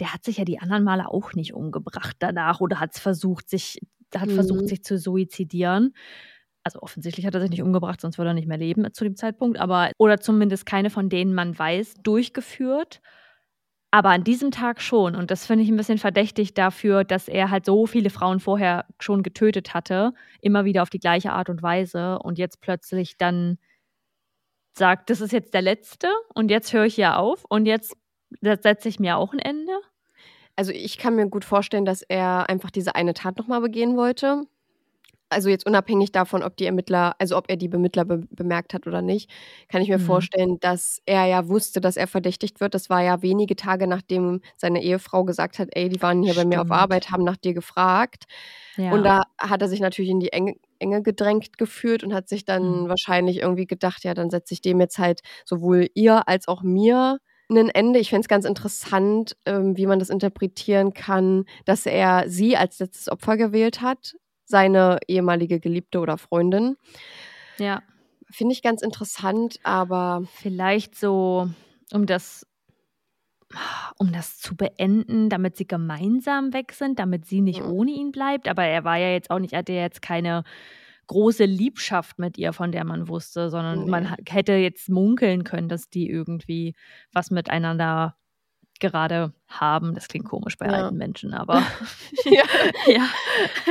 [0.00, 3.80] der hat sich ja die anderen Male auch nicht umgebracht danach oder hat versucht, sich,
[4.14, 4.34] hat mhm.
[4.34, 5.94] versucht, sich zu suizidieren.
[6.64, 9.16] Also offensichtlich hat er sich nicht umgebracht, sonst würde er nicht mehr leben zu dem
[9.16, 13.00] Zeitpunkt, aber oder zumindest keine von denen man weiß, durchgeführt.
[13.92, 15.14] Aber an diesem Tag schon.
[15.14, 18.84] Und das finde ich ein bisschen verdächtig dafür, dass er halt so viele Frauen vorher
[18.98, 23.58] schon getötet hatte, immer wieder auf die gleiche Art und Weise und jetzt plötzlich dann
[24.76, 27.96] sagt, das ist jetzt der letzte und jetzt höre ich ja auf und jetzt
[28.40, 29.72] Da setze ich mir auch ein Ende.
[30.56, 34.44] Also ich kann mir gut vorstellen, dass er einfach diese eine Tat nochmal begehen wollte.
[35.30, 38.86] Also jetzt unabhängig davon, ob die Ermittler, also ob er die Bemittler be bemerkt hat
[38.86, 39.30] oder nicht,
[39.68, 40.00] kann ich mir Mhm.
[40.00, 42.74] vorstellen, dass er ja wusste, dass er verdächtigt wird.
[42.74, 46.44] Das war ja wenige Tage, nachdem seine Ehefrau gesagt hat, ey, die waren hier bei
[46.44, 46.72] mir auf Stimmt.
[46.72, 48.24] Arbeit, haben nach dir gefragt.
[48.76, 48.86] Ja.
[48.88, 52.44] Und da hat er sich natürlich in die Enge, Enge gedrängt gefühlt und hat sich
[52.44, 52.86] dann Mhm.
[52.88, 57.18] wahrscheinlich irgendwie gedacht, ja, dann setze ich dem jetzt halt sowohl ihr als auch mir
[57.48, 57.98] ein Ende.
[58.00, 62.78] Ich fände es ganz interessant, ähm, wie man das interpretieren kann, dass er sie als
[62.78, 66.76] letztes Opfer gewählt hat, seine ehemalige Geliebte oder Freundin.
[67.58, 67.82] ja.
[68.28, 71.48] Finde ich ganz interessant, aber Vielleicht so,
[71.92, 72.44] um das,
[73.98, 77.70] um das zu beenden, damit sie gemeinsam weg sind, damit sie nicht Mhm.
[77.70, 78.48] ohne ihn bleibt.
[78.48, 80.42] Aber er war ja jetzt auch nicht, er hatte ja jetzt keine
[81.08, 83.90] große Liebschaft mit ihr, von der man wusste, sondern Nee.
[83.90, 86.74] man ha- hätte jetzt munkeln können, dass die irgendwie
[87.12, 88.16] was miteinander
[88.80, 89.94] gerade haben.
[89.94, 90.72] Das klingt komisch bei Ja.
[90.72, 91.62] alten Menschen, aber
[92.24, 92.42] ja.
[92.86, 93.08] ja.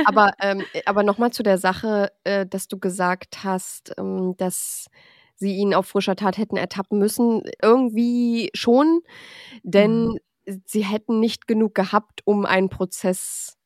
[0.04, 4.88] aber, ähm, aber nochmal zu der Sache, äh, dass du gesagt hast, ähm, dass
[5.36, 7.42] sie ihn auf frischer Tat hätten ertappen müssen.
[7.62, 9.00] Irgendwie schon,
[9.62, 10.60] denn Mhm.
[10.64, 13.56] sie hätten nicht genug gehabt, um einen Prozess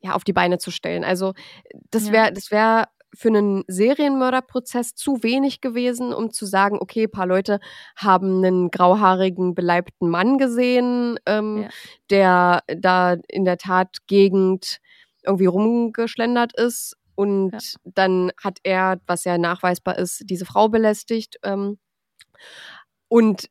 [0.00, 1.04] ja, auf die Beine zu stellen.
[1.04, 1.34] Also
[1.90, 2.12] das Ja.
[2.12, 7.26] wäre das wär für einen Serienmörderprozess zu wenig gewesen, um zu sagen, okay, ein paar
[7.26, 7.60] Leute
[7.96, 11.68] haben einen grauhaarigen, beleibten Mann gesehen, ähm, Ja.
[12.10, 14.78] der da in der Tatgegend
[15.24, 16.96] irgendwie rumgeschlendert ist.
[17.14, 17.58] Und Ja.
[17.94, 21.38] dann hat er, was ja nachweisbar ist, diese Frau belästigt.
[21.42, 21.78] Ähm,
[23.08, 23.48] und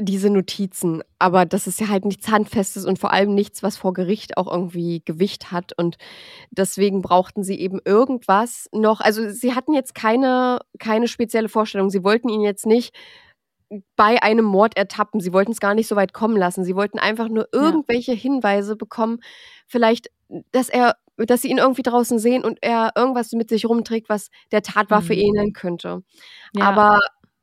[0.00, 3.92] diese Notizen, aber das ist ja halt nichts Handfestes und vor allem nichts, was vor
[3.92, 5.72] Gericht auch irgendwie Gewicht hat.
[5.78, 5.98] Und
[6.50, 9.00] deswegen brauchten sie eben irgendwas noch.
[9.00, 11.90] Also sie hatten jetzt keine, keine spezielle Vorstellung.
[11.90, 12.92] Sie wollten ihn jetzt nicht
[13.96, 15.20] bei einem Mord ertappen.
[15.20, 16.64] Sie wollten es gar nicht so weit kommen lassen.
[16.64, 19.20] Sie wollten einfach nur irgendwelche Hinweise bekommen,
[19.66, 20.08] vielleicht,
[20.52, 24.30] dass er, dass sie ihn irgendwie draußen sehen und er irgendwas mit sich rumträgt, was
[24.52, 25.20] der Tatwaffe Mhm.
[25.20, 26.02] ähneln könnte.
[26.56, 26.64] Ja.
[26.64, 26.98] Aber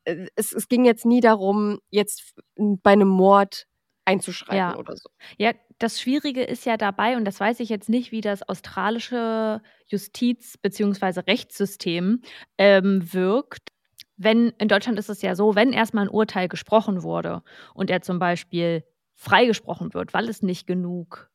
[0.06, 3.68] es, es ging jetzt nie darum, jetzt bei einem Mord
[4.06, 4.78] einzuschreiten Ja.
[4.78, 5.10] oder so.
[5.38, 9.62] Ja, das Schwierige ist ja dabei, und das weiß ich jetzt nicht, wie das australische
[9.88, 11.22] Justiz- bzw.
[11.28, 12.22] Rechtssystem
[12.58, 13.70] ähm, wirkt.
[14.18, 17.41] Wenn, in Deutschland ist es ja so, wenn erstmal ein Urteil gesprochen wurde
[17.74, 18.84] und er zum Beispiel
[19.16, 21.30] freigesprochen wird, weil es nicht genug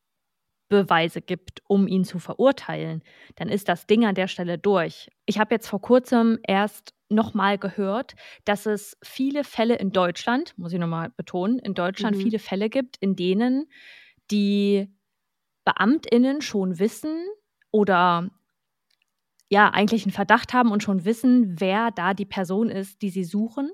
[0.69, 3.01] Beweise gibt, um ihn zu verurteilen,
[3.35, 5.09] dann ist das Ding an der Stelle durch.
[5.25, 10.73] Ich habe jetzt vor kurzem erst nochmal gehört, dass es viele Fälle in Deutschland, muss
[10.73, 12.21] ich nochmal betonen, in Deutschland Mhm.
[12.21, 13.67] viele Fälle gibt, in denen
[14.31, 14.89] die
[15.65, 17.25] BeamtInnen schon wissen
[17.71, 18.29] oder
[19.49, 23.23] ja, eigentlich einen Verdacht haben und schon wissen, wer da die Person ist, die sie
[23.23, 23.71] suchen.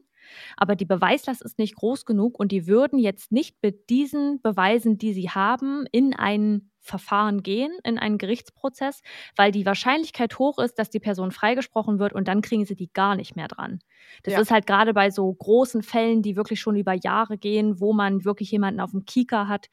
[0.55, 4.97] Aber die Beweislast ist nicht groß genug und die würden jetzt nicht mit diesen Beweisen,
[4.97, 9.01] die sie haben, in ein Verfahren gehen, in einen Gerichtsprozess,
[9.36, 12.91] weil die Wahrscheinlichkeit hoch ist, dass die Person freigesprochen wird und dann kriegen sie die
[12.93, 13.79] gar nicht mehr dran.
[14.23, 14.41] Das Ja.
[14.41, 18.25] ist halt gerade bei so großen Fällen, die wirklich schon über Jahre gehen, wo man
[18.25, 19.67] wirklich jemanden auf dem Kieker hat,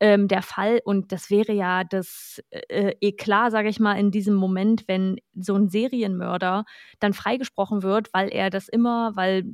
[0.00, 0.80] ähm, der Fall.
[0.84, 5.54] Und das wäre ja das äh, Eklat, sage ich mal, in diesem Moment, wenn so
[5.54, 6.64] ein Serienmörder
[6.98, 9.44] dann freigesprochen wird, weil er das immer, weil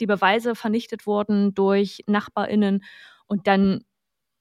[0.00, 2.84] die Beweise vernichtet wurden durch NachbarInnen
[3.26, 3.82] und dann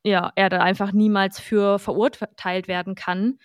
[0.08, 3.40] ja, er da einfach niemals für verurteilt werden kann.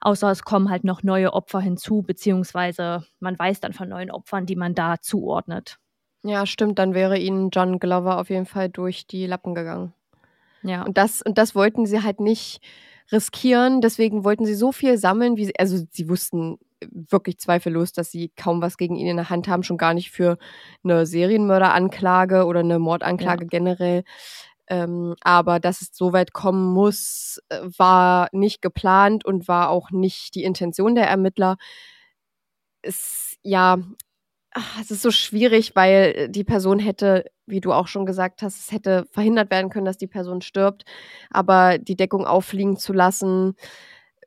[0.00, 4.46] Außer es kommen halt noch neue Opfer hinzu, beziehungsweise man weiß dann von neuen Opfern,
[4.46, 5.78] die man da zuordnet.
[6.22, 9.92] Ja, stimmt, dann wäre ihnen John Glover auf jeden Fall durch die Lappen gegangen.
[10.62, 10.84] Ja.
[10.84, 12.60] Und das, und das wollten sie halt nicht
[13.12, 13.80] riskieren.
[13.80, 16.58] Deswegen wollten sie so viel sammeln, wie sie, also sie wussten
[16.90, 20.10] wirklich zweifellos, dass sie kaum was gegen ihn in der Hand haben, schon gar nicht
[20.10, 20.38] für
[20.82, 24.04] eine Serienmörderanklage oder eine Mordanklage generell.
[24.70, 29.90] Ähm, aber dass es so weit kommen muss, äh, war nicht geplant und war auch
[29.90, 31.56] nicht die Intention der Ermittler.
[32.82, 33.78] Es, ja,
[34.52, 38.58] ach, es ist so schwierig, weil die Person hätte, wie du auch schon gesagt hast,
[38.60, 40.84] es hätte verhindert werden können, dass die Person stirbt,
[41.30, 43.56] aber die Deckung auffliegen zu lassen,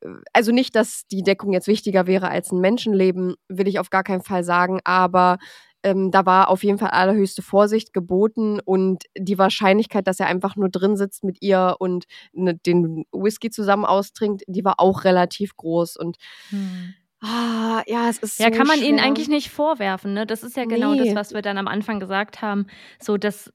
[0.02, 3.90] äh, also nicht, dass die Deckung jetzt wichtiger wäre als ein Menschenleben, will ich auf
[3.90, 5.38] gar keinen Fall sagen, aber
[5.84, 10.56] ähm, da war auf jeden Fall allerhöchste Vorsicht geboten und die Wahrscheinlichkeit, dass er einfach
[10.56, 15.56] nur drin sitzt mit ihr und ne, den Whisky zusammen austrinkt, die war auch relativ
[15.58, 16.18] groß und
[16.50, 16.94] Hm.
[17.22, 19.08] ah, ja, es ist Ja, so kann man ihnen schwer.
[19.08, 20.14] eigentlich nicht vorwerfen.
[20.14, 20.26] Ne?
[20.26, 21.16] Das ist ja genau das, Nee.
[21.16, 22.68] was wir dann am Anfang gesagt haben,
[23.02, 23.52] so dass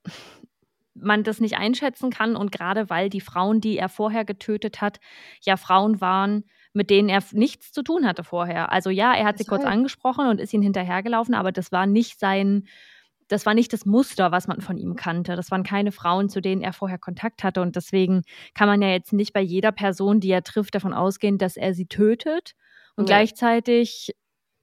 [0.95, 4.99] man das nicht einschätzen kann und gerade weil die Frauen, die er vorher getötet hat,
[5.43, 8.71] ja Frauen waren, mit denen er nichts zu tun hatte vorher.
[8.73, 12.19] Also ja, er hat sie kurz angesprochen und ist ihnen hinterhergelaufen, aber das war nicht
[12.21, 12.67] sein
[13.31, 15.37] das war nicht das Muster, was man von ihm kannte.
[15.37, 17.61] Das waren keine Frauen, zu denen er vorher Kontakt hatte.
[17.61, 18.23] Und deswegen
[18.55, 21.75] kann man ja jetzt nicht bei jeder Person, die er trifft, davon ausgehen, dass er
[21.75, 22.53] sie tötet.
[22.97, 23.09] Und Nee.
[23.09, 24.15] gleichzeitig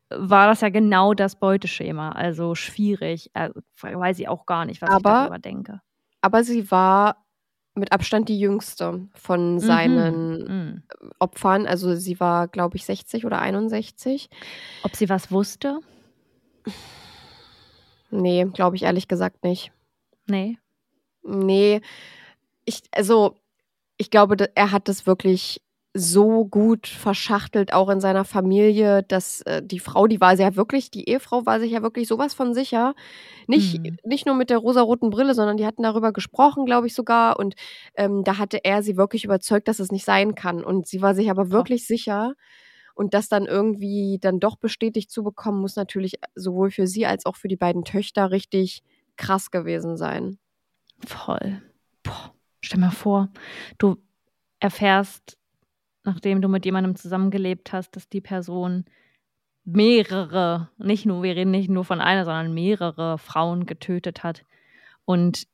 [0.10, 2.10] war das ja genau das Beuteschema.
[2.14, 3.30] Also schwierig.
[3.36, 5.82] Also, weiß ich auch gar nicht, was ich Aber- darüber denke.
[6.22, 7.24] Aber sie war
[7.76, 10.84] mit Abstand die jüngste von seinen Mhm.
[11.20, 11.68] Opfern.
[11.68, 14.30] Also sie war, glaube ich, 60 oder 61.
[14.84, 15.80] Ob sie was wusste?
[18.12, 19.72] Nee, glaube ich ehrlich gesagt nicht.
[20.28, 20.58] Nee.
[21.24, 21.82] Nee,
[22.66, 23.36] ich, also,
[23.98, 25.62] ich glaube, er hat das wirklich
[25.98, 30.56] so gut verschachtelt, auch in seiner Familie, dass äh, die Frau, die war sich ja
[30.58, 32.96] wirklich, die Ehefrau war sich ja wirklich sowas von sicher.
[33.48, 33.98] Nicht, Mhm.
[34.04, 37.40] nicht nur mit der rosaroten Brille, sondern die hatten darüber gesprochen, glaube ich sogar.
[37.40, 37.56] Und
[37.96, 40.64] ähm, da hatte er sie wirklich überzeugt, dass es nicht sein kann.
[40.66, 42.34] Und sie war sich aber wirklich sicher.
[42.96, 47.26] Und das dann irgendwie dann doch bestätigt zu bekommen, muss natürlich sowohl für sie als
[47.26, 48.84] auch für die beiden Töchter richtig
[49.18, 50.40] krass gewesen sein.
[51.06, 51.62] Voll.
[52.04, 53.30] Boah, stell mal vor,
[53.78, 53.98] du
[54.60, 55.38] erfährst,
[56.06, 58.86] nachdem du mit jemandem zusammengelebt hast, dass die Person
[59.66, 64.46] mehrere, nicht nur, wir reden nicht nur von einer, sondern mehrere Frauen getötet hat
[65.06, 65.48] und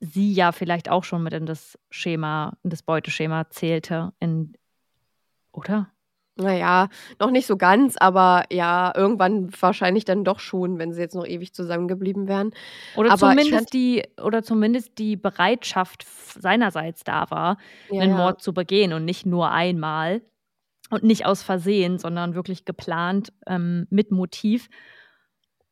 [0.00, 4.54] sie ja vielleicht auch schon mit in das Schema, in das Beuteschema zählte, in,
[5.52, 5.90] oder?
[6.36, 6.88] Naja,
[7.20, 11.26] noch nicht so ganz, aber ja, irgendwann wahrscheinlich dann doch schon, wenn sie jetzt noch
[11.26, 12.52] ewig zusammengeblieben wären.
[12.96, 17.58] Oder Aber zumindest die, oder zumindest die Bereitschaft seinerseits da war,
[17.90, 18.16] Ja, einen.
[18.16, 20.22] Mord zu begehen und nicht nur einmal
[20.88, 24.68] und nicht aus Versehen, sondern wirklich geplant ähm, mit Motiv.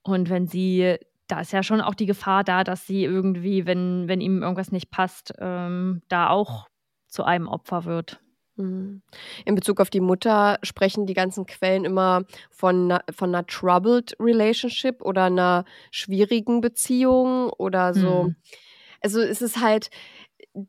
[0.02, 0.96] Und wenn sie,
[1.26, 4.72] da ist ja schon auch die Gefahr da, dass sie irgendwie, wenn, wenn ihm irgendwas
[4.72, 6.68] nicht passt, ähm, da auch
[7.08, 8.20] zu einem Opfer wird.
[8.60, 9.02] Mhm.
[9.44, 15.02] In Bezug auf die Mutter sprechen die ganzen Quellen immer von, von einer troubled relationship
[15.02, 18.24] oder einer schwierigen Beziehung oder so.
[18.24, 18.36] Hm.
[19.00, 19.90] Also es ist halt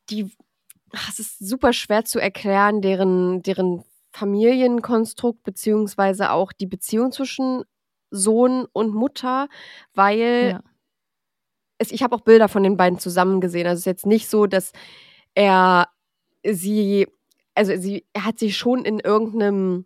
[0.09, 0.31] die,
[0.93, 7.63] ach, es ist super schwer zu erklären, deren, deren Familienkonstrukt beziehungsweise auch die Beziehung zwischen
[8.09, 9.47] Sohn und Mutter,
[9.93, 10.63] weil Ja.
[11.77, 13.65] es, ich habe auch Bilder von den beiden zusammen gesehen.
[13.67, 14.71] Also es ist jetzt nicht so, dass
[15.33, 15.87] er
[16.45, 17.07] sie,
[17.55, 19.85] also sie, er hat sie schon in irgendeinem,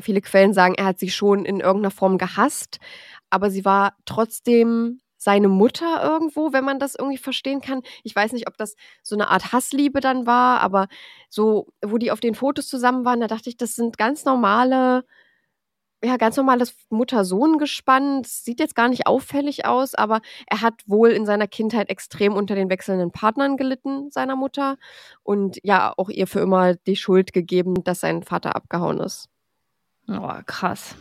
[0.00, 2.78] viele Quellen sagen, er hat sie schon in irgendeiner Form gehasst,
[3.30, 7.82] aber sie war trotzdem seine Mutter irgendwo, wenn man das irgendwie verstehen kann.
[8.02, 10.88] Ich weiß nicht, ob das so eine Art Hassliebe dann war, aber
[11.28, 15.04] so, wo die auf den Fotos zusammen waren, da dachte ich, das sind ganz normale,
[16.04, 18.24] ja, ganz normales Mutter-Sohn-Gespann.
[18.24, 22.54] Sieht jetzt gar nicht auffällig aus, aber er hat wohl in seiner Kindheit extrem unter
[22.54, 24.78] den wechselnden Partnern gelitten, seiner Mutter.
[25.22, 29.28] Und ja, auch ihr für immer die Schuld gegeben, dass sein Vater abgehauen ist.
[30.08, 30.96] Oh, krass.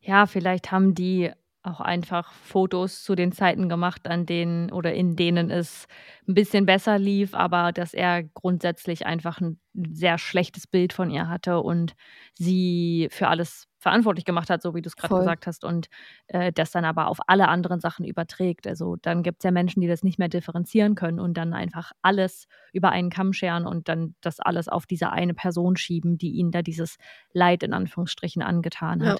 [0.00, 1.32] Ja, vielleicht haben die
[1.68, 5.86] auch einfach Fotos zu den Zeiten gemacht, an denen oder in denen es
[6.26, 11.28] ein bisschen besser lief, aber dass er grundsätzlich einfach ein sehr schlechtes Bild von ihr
[11.28, 11.94] hatte und
[12.34, 15.88] sie für alles verantwortlich gemacht hat, so wie du es gerade gesagt hast, und
[16.26, 18.66] äh, das dann aber auf alle anderen Sachen überträgt.
[18.66, 21.92] Also dann gibt es ja Menschen, die das nicht mehr differenzieren können und dann einfach
[22.02, 26.32] alles über einen Kamm scheren und dann das alles auf diese eine Person schieben, die
[26.32, 26.96] ihnen da dieses
[27.32, 29.16] Leid in Anführungsstrichen angetan Ja.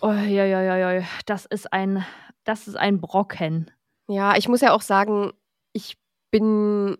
[0.00, 1.02] Oh, ja, ja, ja, ja.
[1.26, 2.04] Das ist ein,
[2.44, 3.70] das ist ein Brocken.
[4.08, 5.32] Ja, ich muss ja auch sagen,
[5.72, 5.96] ich
[6.30, 6.96] bin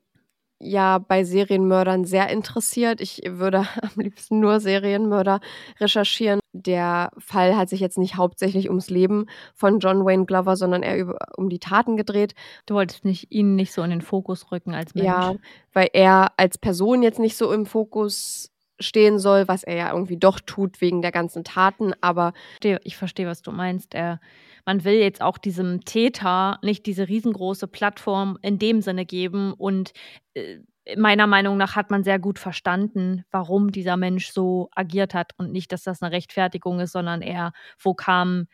[0.60, 3.00] ja bei Serienmördern sehr interessiert.
[3.00, 5.40] Ich würde am liebsten nur Serienmörder
[5.80, 6.40] recherchieren.
[6.52, 10.98] Der Fall hat sich jetzt nicht hauptsächlich ums Leben von John Wayne Glover, sondern eher
[10.98, 12.34] über, um die Taten gedreht.
[12.66, 15.06] Du wolltest nicht, ihn nicht so in den Fokus rücken als Mensch.
[15.06, 15.34] Ja,
[15.72, 18.50] weil er als Person jetzt nicht so im Fokus
[18.80, 21.92] stehen soll, was er ja irgendwie doch tut wegen der ganzen Taten.
[22.00, 23.94] Aber ich verstehe, was du meinst.
[23.94, 24.20] Er,
[24.64, 29.52] man will jetzt auch diesem Täter nicht diese riesengroße Plattform in dem Sinne geben.
[29.52, 29.92] Und
[30.34, 30.58] äh,
[30.96, 35.32] meiner Meinung nach hat man sehr gut verstanden, warum dieser Mensch so agiert hat.
[35.36, 38.46] Und nicht, dass das eine Rechtfertigung ist, sondern eher, wo kam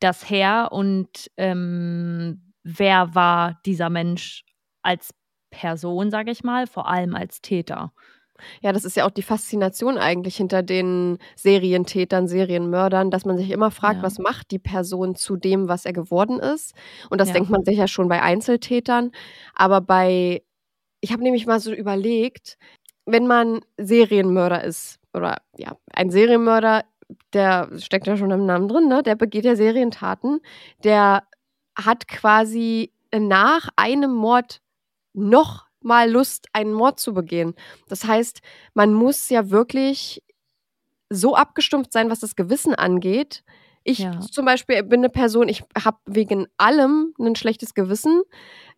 [0.00, 4.44] das her und ähm, wer war dieser Mensch
[4.82, 5.14] als
[5.50, 7.92] Person, sage ich mal, vor allem als Täter.
[8.62, 13.50] Ja, das ist ja auch die Faszination eigentlich hinter den Serientätern, Serienmördern, dass man sich
[13.50, 14.02] immer fragt, Ja.
[14.02, 16.74] was macht die Person zu dem, was er geworden ist.
[17.10, 17.34] Und das Ja.
[17.34, 19.12] denkt man sich ja schon bei Einzeltätern.
[19.54, 20.42] Aber bei,
[21.00, 22.56] ich habe nämlich mal so überlegt,
[23.06, 26.84] wenn man Serienmörder ist, oder ja, ein Serienmörder,
[27.32, 29.02] der steckt ja schon im Namen drin, ne?
[29.02, 30.40] der begeht ja Serientaten,
[30.84, 31.22] der
[31.76, 34.60] hat quasi nach einem Mord
[35.12, 37.54] noch mal Lust, einen Mord zu begehen.
[37.88, 38.40] Das heißt,
[38.74, 40.22] man muss ja wirklich
[41.10, 43.44] so abgestumpft sein, was das Gewissen angeht,
[43.86, 44.18] Ich Ja.
[44.20, 48.22] zum Beispiel bin eine Person, ich habe wegen allem ein schlechtes Gewissen,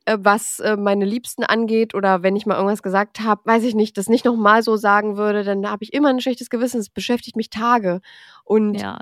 [0.05, 3.77] äh, was äh, meine Liebsten angeht oder wenn ich mal irgendwas gesagt habe, weiß ich
[3.77, 6.79] nicht, das nicht nochmal so sagen würde, dann habe ich immer ein schlechtes Gewissen.
[6.79, 8.01] Das beschäftigt mich Tage.
[8.45, 8.99] Und Ja,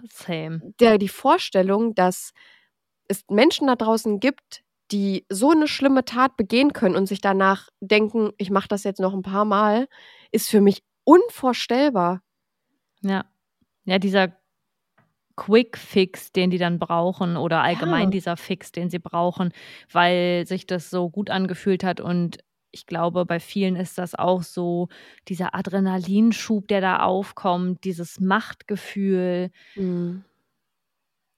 [0.81, 2.33] der, die Vorstellung, dass
[3.09, 4.63] es Menschen da draußen gibt,
[4.93, 9.01] die so eine schlimme Tat begehen können und sich danach denken, ich mache das jetzt
[9.01, 9.89] noch ein paar Mal,
[10.33, 12.21] ist für mich unvorstellbar.
[13.03, 13.25] Ja.
[13.87, 14.33] Ja, dieser
[15.37, 18.11] Quick Fix, den die dann brauchen oder allgemein Ja.
[18.11, 19.53] dieser Fix, den sie brauchen,
[19.91, 22.39] weil sich das so gut angefühlt hat und
[22.71, 24.89] ich glaube, bei vielen ist das auch so
[25.29, 30.25] dieser Adrenalinschub, der da aufkommt, dieses Machtgefühl, Mhm.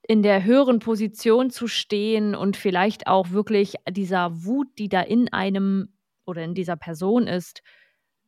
[0.08, 5.32] In der höheren Position zu stehen und vielleicht auch wirklich dieser Wut, die da in
[5.32, 5.94] einem
[6.26, 7.62] oder in dieser Person ist,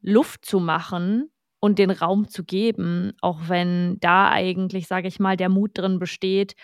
[0.00, 5.36] Luft zu machen und den Raum zu geben, auch wenn da eigentlich, sage ich mal,
[5.36, 6.54] der Mut drin besteht,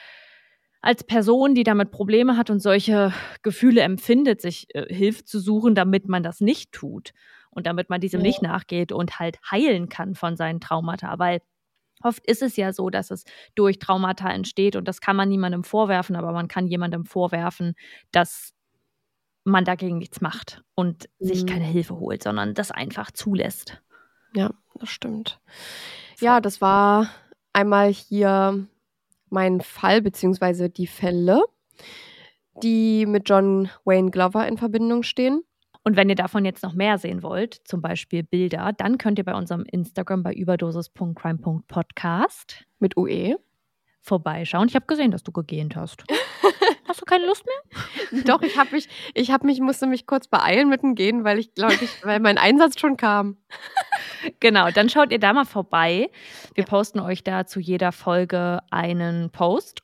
[0.80, 3.12] als Person, die damit Probleme hat und solche
[3.42, 7.12] Gefühle empfindet, sich äh, Hilfe zu suchen, damit man das nicht tut
[7.50, 8.22] und damit man diesem Ja.
[8.22, 11.40] nicht nachgeht und halt heilen kann von seinen Traumata, weil
[12.04, 13.24] oft ist es ja so, dass es
[13.54, 17.74] durch Traumata entsteht und das kann man niemandem vorwerfen, aber man kann jemandem vorwerfen,
[18.12, 18.52] dass
[19.44, 21.46] man dagegen nichts macht und sich Mhm.
[21.46, 23.82] keine Hilfe holt, sondern das einfach zulässt.
[24.34, 25.40] Ja, das stimmt.
[26.20, 27.08] Ja, das war
[27.52, 28.66] einmal hier
[29.30, 31.42] mein Fall, beziehungsweise die Fälle,
[32.62, 35.42] die mit John Wayne Glover in Verbindung stehen.
[35.84, 39.24] Und wenn ihr davon jetzt noch mehr sehen wollt, zum Beispiel Bilder, dann könnt ihr
[39.24, 43.36] bei unserem Instagram bei überdosis.crime.podcast Mit UE.
[44.00, 44.68] vorbeischauen.
[44.68, 46.04] Ich habe gesehen, dass du gegähnt hast.
[46.88, 48.22] hast du keine Lust mehr?
[48.24, 51.38] Doch, ich habe mich, ich habe mich, musste mich kurz beeilen mit dem Gehen, weil
[51.38, 53.36] ich glaube, ich, weil mein Einsatz schon kam.
[54.40, 56.10] Genau, dann schaut ihr da mal vorbei.
[56.54, 59.82] Wir posten euch da zu jeder Folge einen Post.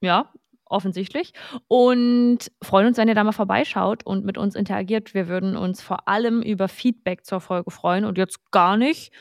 [0.00, 0.32] Ja,
[0.70, 1.32] offensichtlich.
[1.68, 5.14] Und freuen uns, wenn ihr da mal vorbeischaut und mit uns interagiert.
[5.14, 9.12] Wir würden uns vor allem über Feedback zur Folge freuen und jetzt gar nicht,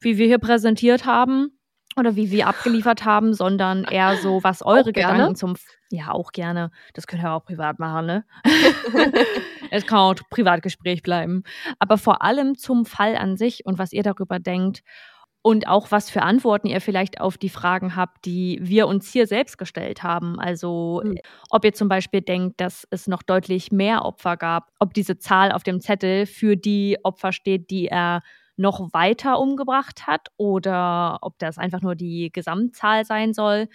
[0.00, 1.56] wie wir hier präsentiert haben
[1.96, 4.92] oder wie wir abgeliefert haben, sondern eher so, was eure.
[4.92, 5.54] Gedanken zum.
[5.90, 6.70] Ja, auch gerne.
[6.94, 8.24] Das könnt ihr auch privat machen, ne?
[9.70, 11.42] es kann auch Privatgespräch bleiben.
[11.78, 14.82] Aber vor allem zum Fall an sich und was ihr darüber denkt
[15.46, 19.28] und auch was für Antworten ihr vielleicht auf die Fragen habt, die wir uns hier
[19.28, 20.40] selbst gestellt haben.
[20.40, 21.20] Also Mhm.
[21.50, 25.52] ob ihr zum Beispiel denkt, dass es noch deutlich mehr Opfer gab, ob diese Zahl
[25.52, 28.22] auf dem Zettel für die Opfer steht, die er
[28.56, 33.68] noch weiter umgebracht hat oder ob das einfach nur die Gesamtzahl sein soll.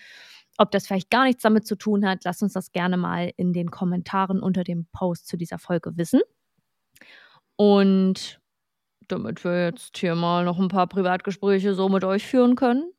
[0.57, 3.53] Ob das vielleicht gar nichts damit zu tun hat, lasst uns das gerne mal in
[3.53, 6.19] den Kommentaren unter dem Post zu dieser Folge wissen.
[7.55, 8.40] Und
[9.07, 12.91] damit wir jetzt hier mal noch ein paar Privatgespräche so mit euch führen können,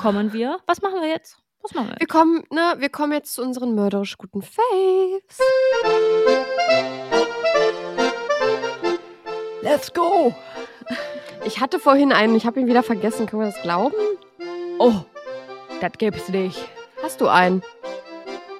[0.00, 0.58] kommen wir.
[0.66, 1.38] Was machen wir jetzt?
[1.62, 2.10] Was machen wir Wir jetzt?
[2.10, 5.38] kommen, ne, wir kommen jetzt zu unseren mörderisch guten Faves.
[9.62, 10.34] Let's go!
[11.44, 13.26] Ich hatte vorhin einen, ich habe ihn wieder vergessen.
[13.26, 13.94] Können wir das glauben?
[14.78, 14.94] Oh,
[15.80, 16.58] das gibt's nicht.
[17.02, 17.62] Hast du einen?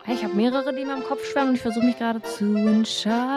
[0.07, 3.29] Ich habe mehrere, die mir im Kopf schwärmen und ich versuche mich gerade zu entscheiden.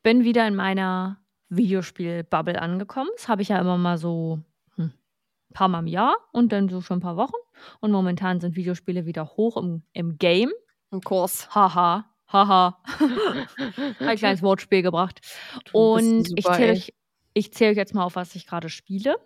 [0.00, 1.18] Ich bin wieder in meiner
[1.50, 3.10] Videospiel-Bubble angekommen.
[3.16, 4.38] Das habe ich ja immer mal so
[4.76, 7.34] hm, ein paar Mal im Jahr und dann so für ein paar Wochen.
[7.80, 10.52] Und momentan sind Videospiele wieder hoch im, im Game.
[10.90, 11.54] Im Kurs.
[11.54, 12.78] Haha, haha.
[14.00, 15.20] ein kleines Wortspiel gebracht.
[15.66, 16.94] Du Und super, ich zähle euch,
[17.34, 19.18] ich zähl euch jetzt mal auf, was ich gerade spiele.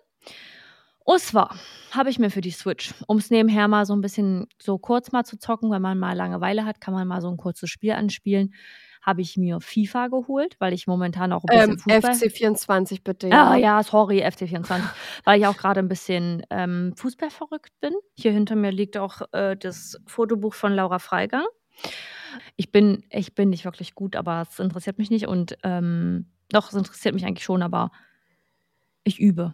[1.05, 1.55] Und zwar
[1.91, 5.13] habe ich mir für die Switch, um es nebenher mal so ein bisschen so kurz
[5.13, 7.93] mal zu zocken, wenn man mal Langeweile hat, kann man mal so ein kurzes Spiel
[7.93, 8.53] anspielen,
[9.05, 12.11] habe ich mir FIFA geholt, weil ich momentan auch ein bisschen Ähm, Fußball...
[12.11, 13.31] FC24 bitte.
[13.31, 14.81] Ah ja, sorry, FC24.
[15.23, 17.93] weil ich auch gerade ein bisschen ähm, Fußball verrückt bin.
[18.15, 21.45] Hier hinter mir liegt auch äh, das Fotobuch von Laura Freigang.
[22.55, 25.27] Ich bin, ich bin nicht wirklich gut, aber es interessiert mich nicht.
[25.27, 27.91] Und ähm, doch, es interessiert mich eigentlich schon, aber
[29.03, 29.53] ich übe.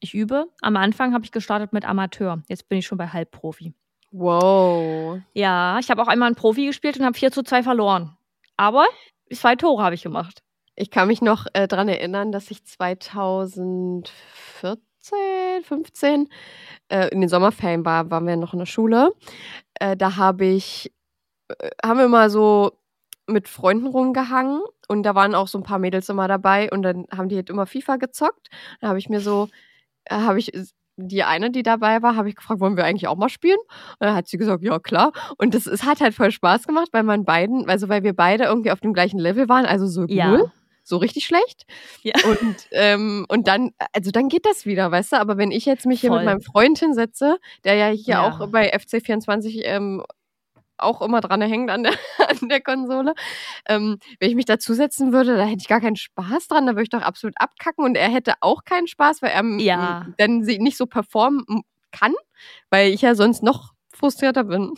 [0.00, 0.46] Ich übe.
[0.62, 2.42] Am Anfang habe ich gestartet mit Amateur.
[2.48, 3.74] Jetzt bin ich schon bei Halbprofi.
[4.10, 5.20] Wow.
[5.34, 8.15] Ja, ich habe auch einmal einen Profi gespielt und habe 4 zu 2 verloren.
[8.56, 8.86] Aber
[9.32, 10.42] zwei Tore habe ich gemacht.
[10.74, 14.82] Ich kann mich noch äh, daran erinnern, dass ich 2014,
[15.62, 16.28] 15
[16.88, 19.12] äh, in den Sommerferien war, waren wir noch in der Schule.
[19.74, 20.92] Äh, da habe ich,
[21.48, 22.78] äh, haben wir mal so
[23.26, 27.06] mit Freunden rumgehangen und da waren auch so ein paar Mädels immer dabei und dann
[27.10, 28.48] haben die halt immer FIFA gezockt.
[28.80, 29.48] Da habe ich mir so,
[30.04, 30.52] äh, habe ich
[30.96, 33.58] die eine, die dabei war, habe ich gefragt, wollen wir eigentlich auch mal spielen?
[33.58, 35.12] Und dann hat sie gesagt, ja klar.
[35.38, 38.44] Und das, es hat halt voll Spaß gemacht, weil man beiden, also weil wir beide
[38.44, 40.32] irgendwie auf dem gleichen Level waren, also so Ja.
[40.32, 40.44] cool.
[40.88, 41.66] so richtig schlecht.
[42.02, 42.12] Ja.
[42.24, 45.16] Und, ähm, und dann, also dann geht das wieder, weißt du?
[45.16, 46.18] Aber wenn ich jetzt mich hier Voll.
[46.20, 48.22] mit meinem Freund hinsetze, der ja hier Ja.
[48.28, 50.02] auch bei FC24 ähm,
[50.78, 51.92] auch immer dran hängt an der,
[52.28, 53.14] an der Konsole.
[53.68, 56.84] Ähm, wenn ich mich dazusetzen würde, da hätte ich gar keinen Spaß dran, da würde
[56.84, 60.06] ich doch absolut abkacken und er hätte auch keinen Spaß, weil er Ja.
[60.18, 61.44] dann nicht so performen
[61.92, 62.14] kann,
[62.70, 64.72] weil ich ja sonst noch frustrierter bin.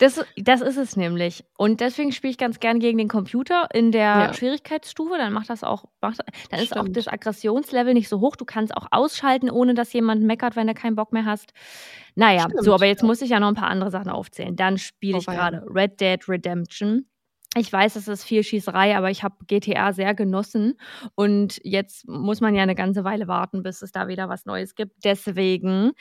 [0.00, 1.44] Das, das ist es nämlich.
[1.58, 4.32] Und deswegen spiele ich ganz gern gegen den Computer in der Ja.
[4.34, 5.18] Schwierigkeitsstufe.
[5.18, 6.20] Dann macht das auch, macht,
[6.50, 6.96] dann ist auch Stimmt.
[6.96, 8.36] das Aggressionslevel nicht so hoch.
[8.36, 11.52] Du kannst auch ausschalten, ohne dass jemand meckert, wenn du keinen Bock mehr hast.
[12.14, 13.06] Naja, Stimmt, so, aber jetzt ja.
[13.08, 14.56] muss ich ja noch ein paar andere Sachen aufzählen.
[14.56, 17.04] Dann spiele ich gerade Red Dead Redemption.
[17.54, 20.78] Ich weiß, es ist viel Schießerei, aber ich habe GTA sehr genossen.
[21.14, 24.74] Und jetzt muss man ja eine ganze Weile warten, bis es da wieder was Neues
[24.76, 25.04] gibt.
[25.04, 25.92] Deswegen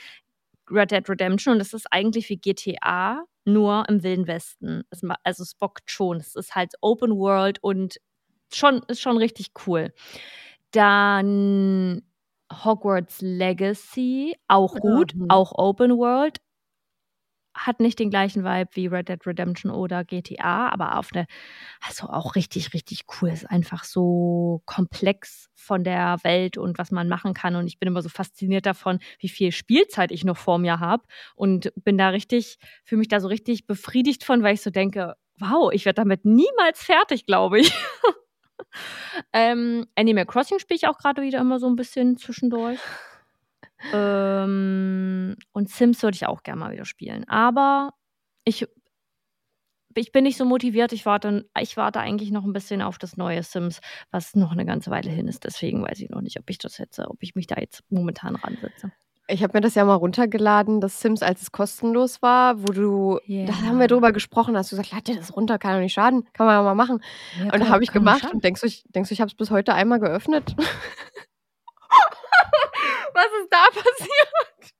[0.71, 4.83] Red Dead Redemption und es ist eigentlich wie GTA, nur im Wilden Westen.
[4.91, 6.17] Es, also es bockt schon.
[6.17, 7.97] Es ist halt Open World und
[8.53, 9.93] schon, ist schon richtig cool.
[10.71, 12.03] Dann
[12.51, 15.25] Hogwarts Legacy, auch gut, Mhm.
[15.29, 16.37] auch Open World.
[17.53, 21.25] Hat nicht den gleichen Vibe wie Red Dead Redemption oder GTA, aber auf eine,
[21.81, 23.29] also auch richtig, richtig cool.
[23.29, 27.55] Ist einfach so komplex von der Welt und was man machen kann.
[27.55, 31.03] Und ich bin immer so fasziniert davon, wie viel Spielzeit ich noch vor mir habe.
[31.35, 35.15] Und bin da richtig, fühle mich da so richtig befriedigt von, weil ich so denke,
[35.39, 37.73] wow, ich werde damit niemals fertig, glaube ich.
[39.33, 42.79] ähm, Animal Crossing spiele ich auch gerade wieder immer so ein bisschen zwischendurch.
[43.93, 47.27] Ähm, und Sims würde ich auch gerne mal wieder spielen.
[47.27, 47.93] Aber
[48.43, 48.67] ich,
[49.95, 50.93] ich bin nicht so motiviert.
[50.93, 53.79] Ich warte, ich warte eigentlich noch ein bisschen auf das neue Sims,
[54.11, 55.43] was noch eine ganze Weile hin ist.
[55.43, 58.35] Deswegen weiß ich noch nicht, ob ich das jetzt, ob ich mich da jetzt momentan
[58.35, 58.91] ransetze.
[59.31, 63.19] Ich habe mir das ja mal runtergeladen, das Sims, als es kostenlos war, wo du,
[63.27, 63.45] Ja.
[63.45, 65.93] da haben wir drüber gesprochen, hast du gesagt, lad dir das runter, kann doch nicht
[65.93, 67.03] schaden, kann man ja mal machen.
[67.43, 69.51] und da habe ich gemacht und denkst du, ich, denkst du, ich habe es bis
[69.51, 70.55] heute einmal geöffnet?
[73.13, 74.73] Was ist da passiert?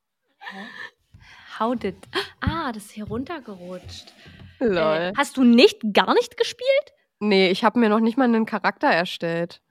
[1.59, 1.95] How did.
[2.39, 4.13] Ah, das ist hier runtergerutscht.
[4.59, 4.95] Lol.
[4.95, 6.93] Äh, hast du nicht, gar nicht gespielt?
[7.19, 9.61] nee, ich habe mir noch nicht mal einen Charakter erstellt.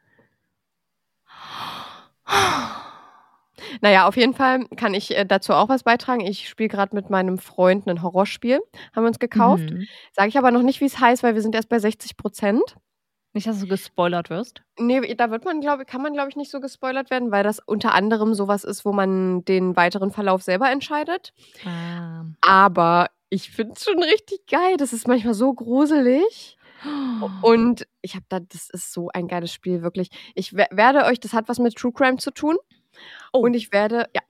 [3.81, 6.21] Naja, auf jeden Fall kann ich äh, dazu auch was beitragen.
[6.21, 8.61] Ich spiele gerade mit meinem Freund ein Horrorspiel,
[8.95, 9.71] haben wir uns gekauft.
[9.71, 9.87] Mhm.
[10.13, 12.77] Sage ich aber noch nicht, wie es heißt, weil wir sind erst bei 60 Prozent.
[13.39, 14.63] Nicht, dass du gespoilert wirst.
[14.81, 17.61] Nee, da wird man, glaube kann man, glaube ich, nicht so gespoilert werden, weil das
[17.65, 21.33] unter anderem sowas ist, wo man den weiteren Verlauf selber entscheidet.
[21.65, 22.25] Ah.
[22.41, 24.77] Aber ich finde es schon richtig geil.
[24.77, 26.57] Das ist manchmal so gruselig.
[27.43, 30.11] Und ich habe da, das ist so ein geiles Spiel, wirklich.
[30.35, 32.57] Ich wer- werde euch, das hat was mit True Crime zu tun.
[33.33, 33.39] Oh.
[33.39, 34.23] Und ich werde, ja.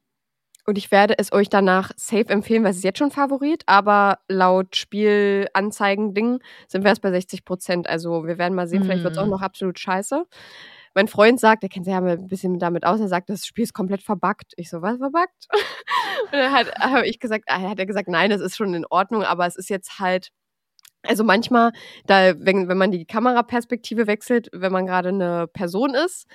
[0.69, 4.19] Und ich werde es euch danach safe empfehlen, weil es ist jetzt schon Favorit, aber
[4.29, 7.89] laut Spielanzeigen-Ding sind wir erst bei 60 Prozent.
[7.89, 9.31] Also wir werden mal sehen, vielleicht wird es auch Mhm.
[9.31, 10.27] noch absolut scheiße.
[10.95, 13.47] Mein Freund sagt, der kennt sich ja mal ein bisschen damit aus, er sagt, das
[13.47, 14.53] Spiel ist komplett verbuggt.
[14.59, 15.47] Ich so, was verbuggt?
[16.25, 18.85] Und dann hat, habe ich gesagt, ah, hat er gesagt, nein, das ist schon in
[18.91, 20.29] Ordnung, aber es ist jetzt halt,
[21.03, 21.73] also manchmal,
[22.05, 26.27] da, wenn, wenn man die Kameraperspektive wechselt, wenn man gerade eine Person ist,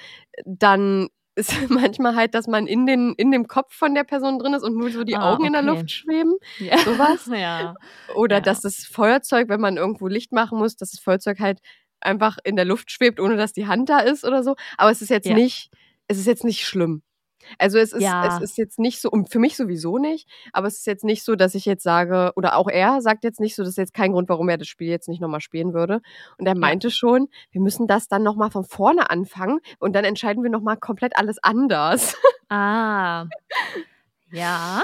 [0.43, 4.53] dann ist manchmal halt, dass man in, den, in dem Kopf von der Person drin
[4.53, 5.71] ist und nur so die Ah, Augen in der okay.
[5.71, 6.33] Luft schweben.
[6.59, 6.77] Ja.
[6.79, 7.25] Sowas.
[7.33, 7.75] ja.
[8.15, 8.41] Oder Ja.
[8.41, 11.59] dass das Feuerzeug, wenn man irgendwo Licht machen muss, dass das Feuerzeug halt
[12.01, 14.55] einfach in der Luft schwebt, ohne dass die Hand da ist oder so.
[14.77, 15.35] Aber es ist jetzt Ja.
[15.35, 15.71] nicht,
[16.07, 17.01] es ist jetzt nicht schlimm.
[17.57, 18.27] Also es ist, Ja.
[18.37, 21.23] es ist jetzt nicht so, und für mich sowieso nicht, aber es ist jetzt nicht
[21.23, 23.93] so, dass ich jetzt sage, oder auch er sagt jetzt nicht so, das ist jetzt
[23.93, 26.01] kein Grund, warum er das Spiel jetzt nicht nochmal spielen würde.
[26.37, 30.43] Und er meinte schon, wir müssen das dann nochmal von vorne anfangen und dann entscheiden
[30.43, 32.15] wir nochmal komplett alles anders.
[32.49, 33.25] Ah.
[34.31, 34.83] Ja.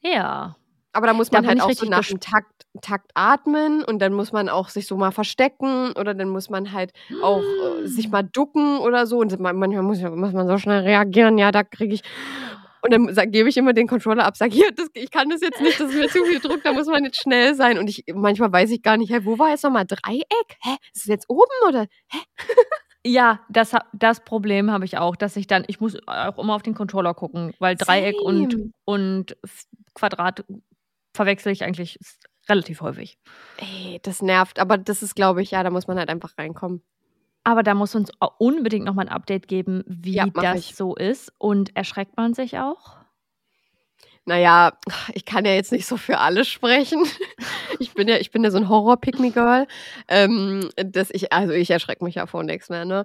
[0.00, 0.56] Ja.
[0.92, 4.12] Aber da muss man bin halt auch so nach dem Takt, Takt atmen und dann
[4.12, 6.92] muss man auch sich so mal verstecken oder dann muss man halt
[7.22, 10.82] auch äh, sich mal ducken oder so und man- manchmal muss, muss man so schnell
[10.82, 12.02] reagieren, ja, da kriege ich
[12.80, 15.40] und dann sag, gebe ich immer den Controller ab, sage, hier, das, ich kann das
[15.40, 17.88] jetzt nicht, das ist mir zu viel Druck, da muss man jetzt schnell sein und
[17.90, 20.56] ich manchmal weiß ich gar nicht, hä, wo war jetzt nochmal Dreieck?
[20.62, 21.86] Hä, ist es jetzt oben oder?
[23.04, 26.62] Ja, das, das Problem habe ich auch, dass ich dann, ich muss auch immer auf
[26.62, 28.70] den Controller gucken, weil Dreieck und, Same.
[28.84, 29.36] und
[29.94, 30.44] Quadrat
[31.14, 31.98] verwechsel ich eigentlich
[32.48, 33.18] relativ häufig.
[33.58, 36.82] Ey, das nervt, aber das ist, glaube ich, ja, da muss man halt einfach reinkommen.
[37.44, 40.74] Aber da muss uns unbedingt nochmal ein Update geben, wie Ja, das ich.
[40.76, 41.32] so ist.
[41.38, 42.96] Und erschreckt man sich auch?
[44.26, 44.72] Naja,
[45.14, 47.04] ich kann ja jetzt nicht so für alle sprechen.
[47.80, 49.68] Ich bin ja, ich bin ja so ein Horror-Pick-Me-Girl.
[50.08, 53.04] Ähm, dass ich, also ich erschrecke mich ja vor nichts mehr, ne?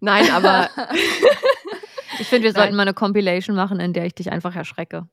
[0.00, 0.70] Nein, aber
[2.18, 2.60] Ich finde, wir Nein.
[2.62, 5.06] sollten mal eine Compilation machen, in der ich dich einfach erschrecke.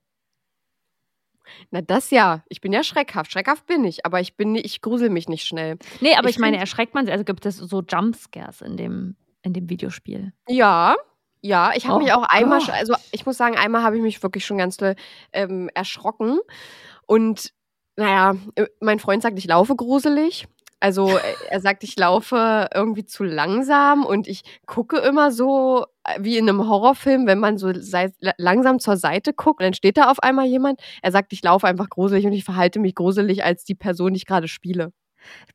[1.72, 2.44] Na das ja.
[2.49, 3.32] Ich bin ja schreckhaft.
[3.32, 5.78] Schreckhaft bin ich, aber ich bin, nicht- ich grusel mich nicht schnell.
[5.99, 7.11] Nee, aber Ich ich, meine, erschreckt man sich?
[7.14, 10.34] Also gibt es so Jumpscares in dem in dem Videospiel?
[10.48, 10.95] Ja,
[11.41, 12.69] ja, ich habe Oh mich auch einmal, Gott.
[12.69, 14.95] also ich muss sagen, einmal habe ich mich wirklich schon ganz doll
[15.34, 16.40] ähm, erschrocken.
[17.07, 17.52] Und
[17.95, 20.48] naja, äh, mein Freund sagt, ich laufe gruselig.
[20.82, 26.18] Also äh, er sagt, ich laufe irgendwie zu langsam und ich gucke immer so äh,
[26.20, 27.72] wie in einem Horrorfilm, wenn man so
[28.38, 30.82] langsam zur Seite guckt, dann steht da auf einmal jemand.
[31.03, 34.18] Er sagt, ich laufe einfach gruselig und ich verhalte mich gruselig als die Person, die
[34.18, 34.91] ich gerade spiele.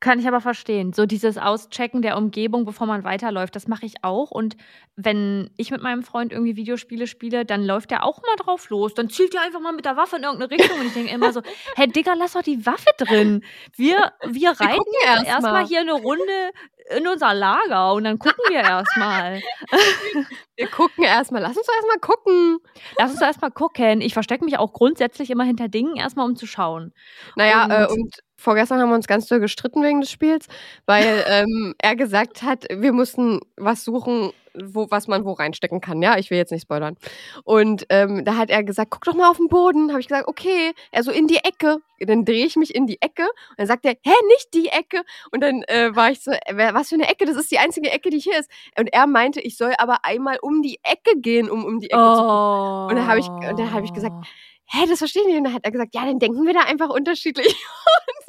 [0.01, 0.93] Kann ich aber verstehen.
[0.93, 4.31] So dieses Auschecken der Umgebung, bevor man weiterläuft, das mache ich auch.
[4.31, 4.57] Und
[4.97, 8.95] wenn ich mit meinem Freund irgendwie Videospiele spiele, dann läuft der auch mal drauf los.
[8.95, 10.79] Dann zielt er einfach mal mit der Waffe in irgendeine Richtung.
[10.81, 11.43] Und ich denke immer so,
[11.77, 13.45] hey Digga, lass doch die Waffe drin.
[13.77, 15.67] Wir, wir reiten erst erstmal mal.
[15.67, 16.51] hier eine Runde
[16.97, 19.41] in unser Lager und dann gucken wir erstmal.
[20.57, 22.59] Wir gucken erstmal, lass uns doch erstmal gucken.
[22.97, 24.01] Lass uns erstmal gucken.
[24.01, 26.95] Ich verstecke mich auch grundsätzlich immer hinter Dingen, erstmal um zu schauen.
[27.35, 30.47] Naja, Und- äh, und vorgestern haben wir uns ganz doll gestritten wegen des Spiels,
[30.87, 36.03] weil ähm, er gesagt hat, wir mussten was suchen, wo, was man wo reinstecken kann.
[36.03, 36.97] Ja, ich will jetzt nicht spoilern.
[37.45, 39.91] Und ähm, da hat er gesagt, guck doch mal auf den Boden.
[39.91, 40.73] Habe ich gesagt, okay.
[40.91, 41.79] Er so in die Ecke.
[42.01, 45.03] Dann drehe ich mich in die Ecke und dann sagt er, hä, nicht die Ecke.
[45.31, 47.25] Und dann äh, war ich so, äh, was für eine Ecke?
[47.25, 48.51] Das ist die einzige Ecke, die hier ist.
[48.79, 51.97] Und er meinte, ich soll aber einmal um die Ecke gehen, um um die Ecke
[51.99, 52.87] zu gucken.
[52.91, 54.15] Und dann habe ich, und dann habe ich gesagt,
[54.67, 55.39] hä, das verstehe ich nicht.
[55.39, 57.47] Und dann hat er gesagt, ja, dann denken wir da einfach unterschiedlich.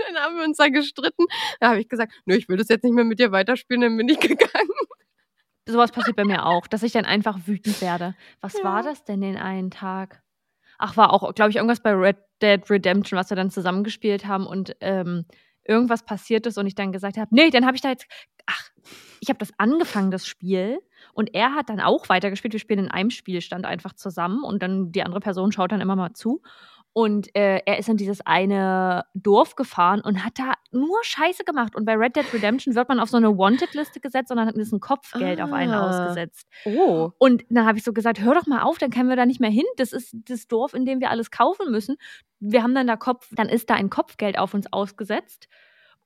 [0.10, 1.26] Und dann haben wir uns da gestritten.
[1.60, 3.98] Da habe ich gesagt, nö, ich will das jetzt nicht mehr mit dir weiterspielen, dann
[3.98, 4.70] bin ich gegangen.
[5.68, 8.16] Sowas passiert bei mir auch, dass ich dann einfach wütend werde.
[8.40, 8.64] Was Ja.
[8.64, 10.22] war das denn den einen Tag?
[10.80, 14.46] Ach, war auch, glaube ich, irgendwas bei Red Dead Redemption, was wir dann zusammengespielt haben
[14.48, 15.26] und ähm,
[15.68, 18.08] irgendwas passiert ist und ich dann gesagt habe, nee, dann habe ich da jetzt,
[18.46, 18.70] ach,
[19.20, 20.80] ich habe das angefangen, das Spiel
[21.14, 22.54] und er hat dann auch weitergespielt.
[22.54, 25.96] Wir spielen in einem Spielstand einfach zusammen und dann die andere Person schaut dann immer
[25.96, 26.42] mal zu.
[26.94, 31.76] Und äh, er ist in dieses eine Dorf gefahren und hat da nur Scheiße gemacht.
[31.76, 34.72] Und bei Red Dead Redemption wird man auf so eine Wanted-Liste gesetzt und dann ist
[34.72, 35.88] ein Kopfgeld auf einen Ah.
[35.90, 36.48] ausgesetzt.
[36.66, 37.12] Oh.
[37.20, 39.40] Und dann habe ich so gesagt, hör doch mal auf, dann können wir da nicht
[39.40, 39.66] mehr hin.
[39.78, 41.98] Das ist das Dorf, in dem wir alles kaufen müssen.
[42.40, 45.48] Wir haben dann da Kopf, dann ist da ein Kopfgeld auf uns ausgesetzt.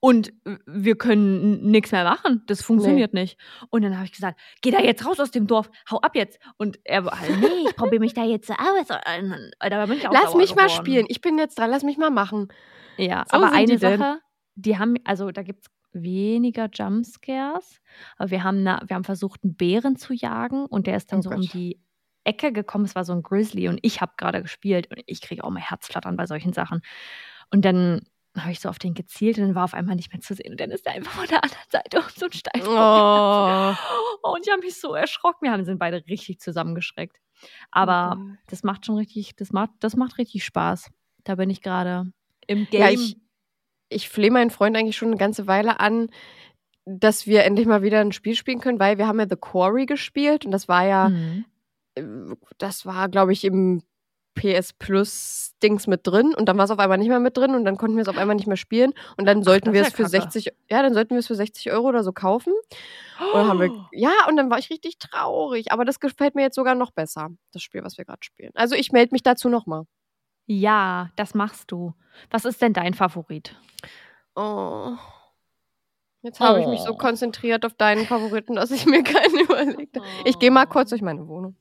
[0.03, 0.33] Und
[0.65, 2.41] wir können nichts mehr machen.
[2.47, 3.37] Das funktioniert nicht.
[3.69, 6.39] Und dann habe ich gesagt, geh da jetzt raus aus dem Dorf, hau ab jetzt.
[6.57, 8.87] Und er war, nee, ich probiere mich da jetzt so aus.
[8.87, 10.69] Da bin ich auch Lass mich mal geworden.
[10.85, 11.05] spielen.
[11.07, 12.47] Ich bin jetzt dran, lass mich mal machen.
[12.97, 13.99] Ja, So aber eine die denn.
[13.99, 14.19] Sache,
[14.55, 17.79] die haben, also da gibt es weniger Jumpscares,
[18.17, 21.19] aber wir haben, na, wir haben versucht, einen Bären zu jagen und der ist dann
[21.19, 21.53] Oh so um Gott.
[21.53, 21.79] die
[22.23, 22.85] Ecke gekommen.
[22.85, 25.59] Es war so ein Grizzly und ich habe gerade gespielt und ich kriege auch mal
[25.61, 26.81] Herzflattern bei solchen Sachen.
[27.51, 28.01] Und dann
[28.37, 30.51] habe ich so auf den gezielt und dann war auf einmal nicht mehr zu sehen.
[30.51, 32.61] Und dann ist er einfach von der anderen Seite um so ein Stein.
[32.65, 34.29] Oh.
[34.31, 35.45] Und ich habe mich so erschrocken.
[35.45, 37.17] Wir haben, sind beide richtig zusammengeschreckt.
[37.71, 38.37] Aber Gott.
[38.47, 40.89] das macht schon richtig, das macht, das macht richtig Spaß.
[41.23, 42.11] Da bin ich gerade
[42.47, 42.81] im Game.
[42.81, 43.17] Ja, ich,
[43.89, 46.09] ich flehe meinen Freund eigentlich schon eine ganze Weile an,
[46.85, 49.85] dass wir endlich mal wieder ein Spiel spielen können, weil wir haben ja The Quarry
[49.85, 51.45] gespielt und das war ja, Mhm.
[51.95, 52.03] äh,
[52.57, 53.83] das war, glaube ich, im
[54.35, 57.53] PS Plus Dings mit drin und dann war es auf einmal nicht mehr mit drin
[57.55, 59.81] und dann konnten wir es auf einmal nicht mehr spielen und dann sollten das wir
[59.81, 60.09] es ja für kacke.
[60.31, 62.53] 60, ja, dann sollten wir es für 60 Euro oder so kaufen.
[63.19, 65.71] Und dann haben wir, ja, und dann war ich richtig traurig.
[65.71, 68.51] Aber das gefällt mir jetzt sogar noch besser, das Spiel, was wir gerade spielen.
[68.55, 69.83] Also ich melde mich dazu nochmal.
[70.47, 71.93] Ja, das machst du.
[72.29, 73.55] Was ist denn dein Favorit?
[74.35, 74.93] Oh.
[76.23, 76.97] Jetzt habe ich mich so Oh.
[76.97, 80.05] konzentriert auf deinen Favoriten, dass ich mir keinen überlegt habe.
[80.25, 81.55] Ich gehe mal kurz durch meine Wohnung.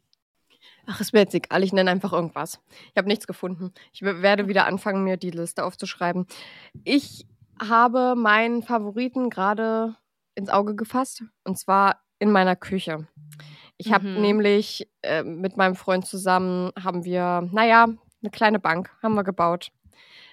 [0.92, 2.58] Ach, ist mir jetzt egal, ich nenne einfach irgendwas.
[2.90, 3.72] Ich habe nichts gefunden.
[3.92, 6.26] Ich werde wieder anfangen, mir die Liste aufzuschreiben.
[6.82, 7.26] Ich
[7.62, 9.94] habe meinen Favoriten gerade
[10.34, 13.06] ins Auge gefasst und zwar in meiner Küche.
[13.76, 14.20] Ich habe Mhm.
[14.20, 19.70] nämlich äh, mit meinem Freund zusammen haben wir, naja, eine kleine Bank haben wir gebaut.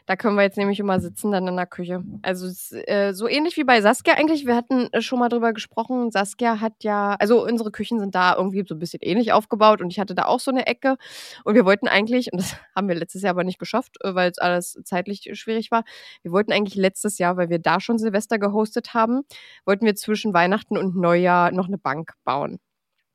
[0.07, 2.01] Da können wir jetzt nämlich immer sitzen dann in der Küche.
[2.21, 2.47] Also
[2.87, 4.45] äh, so ähnlich wie bei Saskia eigentlich.
[4.45, 6.11] Wir hatten äh, schon mal drüber gesprochen.
[6.11, 9.91] Saskia hat ja, also unsere Küchen sind da irgendwie so ein bisschen ähnlich aufgebaut und
[9.91, 10.95] ich hatte da auch so eine Ecke.
[11.43, 14.31] Und wir wollten eigentlich, und das haben wir letztes Jahr aber nicht geschafft, äh, weil
[14.31, 15.83] es alles zeitlich schwierig war.
[16.21, 19.23] Wir wollten eigentlich letztes Jahr, weil wir da schon Silvester gehostet haben,
[19.65, 22.59] wollten wir zwischen Weihnachten und Neujahr noch eine Bank bauen.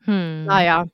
[0.05, 0.45] Hm.
[0.45, 0.85] Naja.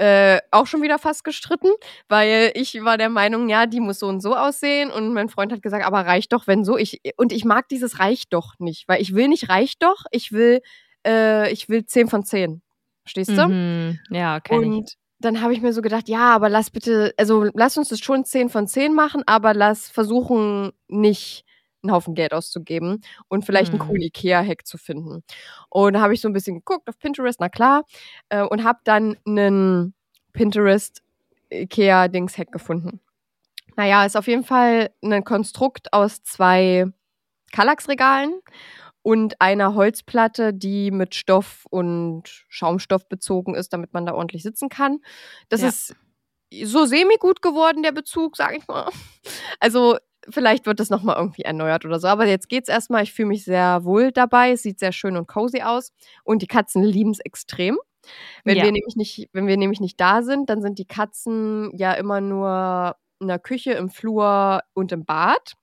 [0.00, 1.68] Äh, auch schon wieder fast gestritten,
[2.08, 4.90] weil ich war der Meinung, ja, die muss so und so aussehen.
[4.90, 6.78] Und mein Freund hat gesagt, aber reicht doch, wenn so.
[6.78, 10.32] Ich, und ich mag dieses reicht doch nicht, weil ich will nicht reicht doch, ich
[10.32, 10.62] will,
[11.06, 12.62] äh, ich will 10 von 10.
[13.02, 13.46] Verstehst du?
[13.46, 13.98] Mhm.
[14.08, 14.68] Ja, kenn ich.
[14.70, 18.00] Und dann habe ich mir so gedacht, ja, aber lass bitte, also lass uns das
[18.00, 21.44] schon 10 von 10 machen, aber lass versuchen, nicht
[21.82, 23.88] einen Haufen Geld auszugeben und vielleicht einen Hm.
[23.88, 25.22] coolen Ikea-Hack zu finden.
[25.70, 27.84] Und da habe ich so ein bisschen geguckt auf Pinterest, na klar,
[28.30, 29.94] äh, und habe dann einen
[30.32, 31.02] Pinterest
[31.52, 33.00] Ikea-Dings-Hack gefunden.
[33.76, 36.86] Naja, ist auf jeden Fall ein Konstrukt aus zwei
[37.52, 38.40] Kallax-Regalen
[39.02, 44.68] und einer Holzplatte, die mit Stoff und Schaumstoff bezogen ist, damit man da ordentlich sitzen
[44.68, 45.00] kann.
[45.48, 45.68] Das Ja.
[45.68, 45.94] ist
[46.64, 48.90] so semi gut geworden, der Bezug, sage ich mal.
[49.60, 49.98] Also
[50.28, 52.08] vielleicht wird das nochmal irgendwie erneuert oder so.
[52.08, 53.02] Aber jetzt geht's erstmal.
[53.02, 54.52] Ich fühle mich sehr wohl dabei.
[54.52, 55.92] Es sieht sehr schön und cozy aus.
[56.24, 57.78] Und die Katzen lieben es extrem.
[58.44, 58.64] Wenn Ja.
[58.64, 62.20] wir nämlich nicht, wenn wir nämlich nicht da sind, dann sind die Katzen ja immer
[62.20, 65.54] nur in der Küche, im Flur und im Bad.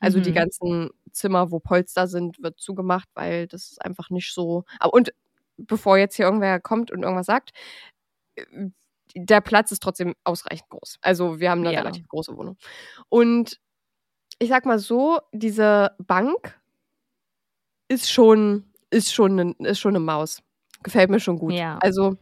[0.00, 0.34] Also die Mhm.
[0.34, 4.64] ganzen Zimmer, wo Polster sind, wird zugemacht, weil das ist einfach nicht so.
[4.80, 5.12] Aber und
[5.58, 7.52] bevor jetzt hier irgendwer kommt und irgendwas sagt,
[8.36, 8.44] äh,
[9.14, 10.98] der Platz ist trotzdem ausreichend groß.
[11.02, 11.80] Also wir haben eine Ja.
[11.80, 12.56] relativ große Wohnung.
[13.08, 13.58] Und
[14.38, 16.58] ich sag mal so, diese Bank
[17.88, 20.42] ist schon, ist schon, ein- ist schon eine Maus.
[20.82, 21.52] Gefällt mir schon gut.
[21.52, 21.78] Ja.
[21.80, 22.16] Also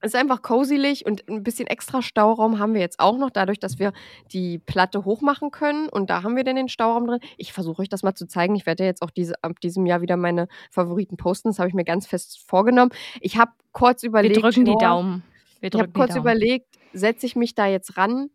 [0.00, 3.58] es ist einfach cozylich und ein bisschen extra Stauraum haben wir jetzt auch noch, dadurch,
[3.58, 3.92] dass wir
[4.32, 5.88] die Platte hochmachen können.
[5.88, 7.20] Und da haben wir dann den Stauraum drin.
[7.36, 8.54] Ich versuche euch das mal zu zeigen.
[8.54, 11.48] Ich werde jetzt auch diese, ab diesem Jahr wieder meine Favoriten posten.
[11.48, 12.92] Das habe ich mir ganz fest vorgenommen.
[13.20, 14.40] Ich habe kurz Wir überlegt.
[14.40, 15.24] drücken die Daumen.
[15.60, 18.30] Wir ich habe drücken kurz überlegt, setze ich mich da jetzt ran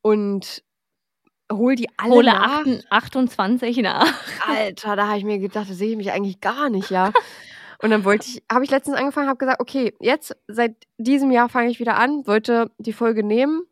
[0.00, 0.64] und
[1.50, 2.60] hol die alle Hole nach.
[2.60, 4.06] 8, 28 nach.
[4.48, 7.12] Alter, da habe ich mir gedacht, da sehe ich mich eigentlich gar nicht, ja.
[7.82, 11.48] Und dann wollte ich, habe ich letztens angefangen, habe gesagt, okay, jetzt seit diesem Jahr
[11.48, 13.62] fange ich wieder an, wollte die Folge nehmen,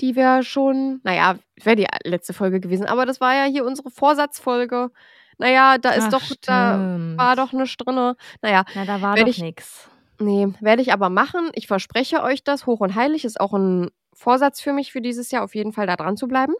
[0.00, 3.90] die wir schon, naja, wäre die letzte Folge gewesen, aber das war ja hier unsere
[3.90, 4.90] Vorsatzfolge.
[5.38, 7.18] Naja, da ist Ach, doch, da stimmt.
[7.18, 8.16] war doch nichts drinne.
[8.42, 9.88] Naja, Na, da war doch ich- nix.
[10.18, 11.50] Nee, werde ich aber machen.
[11.52, 12.64] Ich verspreche euch das.
[12.64, 15.86] Hoch und heilig ist auch ein Vorsatz für mich für dieses Jahr, auf jeden Fall
[15.86, 16.54] da dran zu bleiben.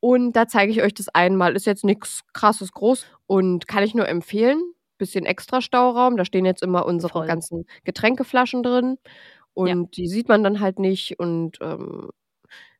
[0.00, 1.56] Und da zeige ich euch das einmal.
[1.56, 4.60] Ist jetzt nichts krasses groß und kann ich nur empfehlen.
[4.98, 6.16] Bisschen extra Stauraum.
[6.16, 7.26] Da stehen jetzt immer unsere Voll.
[7.26, 8.98] ganzen Getränkeflaschen drin.
[9.54, 9.88] Und Ja.
[9.94, 11.18] die sieht man dann halt nicht.
[11.18, 12.10] Und ähm,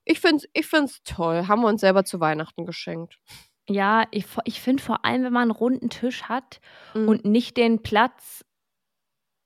[0.04, 1.48] ich finde es ich find's toll.
[1.48, 3.18] Haben wir uns selber zu Weihnachten geschenkt.
[3.70, 6.60] Ja, ich, ich finde vor allem, wenn man einen runden Tisch hat
[6.94, 7.08] Mhm.
[7.08, 8.44] und nicht den Platz,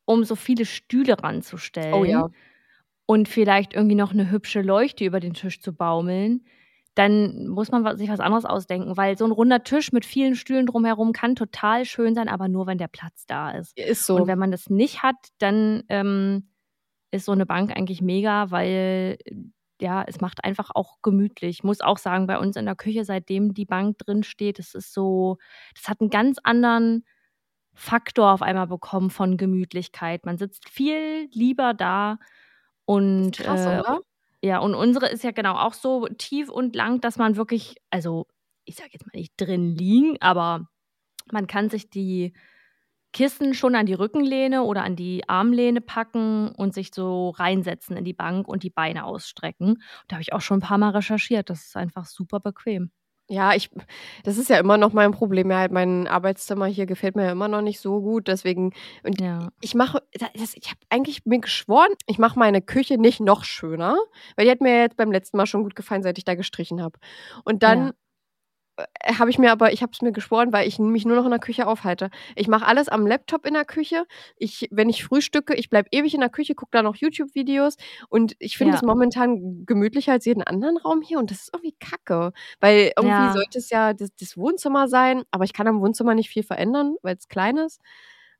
[0.05, 2.29] um so viele Stühle ranzustellen oh ja.
[3.11, 6.45] Und vielleicht irgendwie noch eine hübsche Leuchte über den Tisch zu baumeln,
[6.95, 10.67] dann muss man sich was anderes ausdenken, weil so ein runder Tisch mit vielen Stühlen
[10.67, 13.75] drumherum kann total schön sein, aber nur wenn der Platz da ist.
[13.79, 14.17] Ist so.
[14.17, 16.51] Und wenn man das nicht hat, dann ähm,
[17.11, 19.17] ist so eine Bank eigentlich mega, weil
[19.81, 21.61] ja, es macht einfach auch gemütlich.
[21.61, 24.75] Ich muss auch sagen, bei uns in der Küche, seitdem die Bank drin steht, das
[24.75, 25.39] ist so,
[25.75, 27.07] das hat einen ganz anderen
[27.73, 30.27] Faktor auf einmal bekommen von Gemütlichkeit.
[30.27, 32.19] Man sitzt viel lieber da
[32.89, 34.01] und Krass, äh, oder?
[34.43, 38.27] ja, und unsere ist ja genau auch so tief und lang, dass man wirklich, also
[38.65, 40.69] ich sage jetzt mal nicht drin liegen, aber
[41.31, 42.33] man kann sich die
[43.13, 48.05] Kissen schon an die Rückenlehne oder an die Armlehne packen und sich so reinsetzen in
[48.05, 49.83] die Bank und die Beine ausstrecken.
[50.09, 51.51] Da habe ich auch schon ein paar Mal recherchiert.
[51.51, 52.91] Das ist einfach super bequem.
[53.31, 53.69] Ja, ich,
[54.25, 55.51] das ist ja immer noch mein Problem.
[55.51, 58.27] Ja, halt mein Arbeitszimmer hier gefällt mir ja immer noch nicht so gut.
[58.27, 58.73] Deswegen,
[59.05, 59.51] und Ja.
[59.61, 60.03] ich mache,
[60.35, 63.99] das, ich habe eigentlich mir geschworen, ich mache meine Küche nicht noch schöner,
[64.37, 66.81] weil die hat mir jetzt beim letzten Mal schon gut gefallen, seit ich da gestrichen
[66.83, 66.99] habe.
[67.45, 67.93] Und dann Ja.
[69.01, 71.25] Äh, habe ich mir aber, ich habe es mir geschworen, weil ich mich nur noch
[71.25, 72.11] in der Küche aufhalte.
[72.37, 74.05] Ich mache alles am Laptop in der Küche.
[74.37, 77.77] Ich, wenn ich frühstücke, ich bleibe ewig in der Küche, gucke da noch YouTube-Videos
[78.09, 78.77] und ich finde Ja.
[78.77, 83.29] es momentan gemütlicher als jeden anderen Raum hier und das ist irgendwie kacke, weil irgendwie
[83.29, 83.31] Ja.
[83.31, 86.97] sollte es ja das, das Wohnzimmer sein, aber ich kann am Wohnzimmer nicht viel verändern,
[87.03, 87.81] weil es klein ist.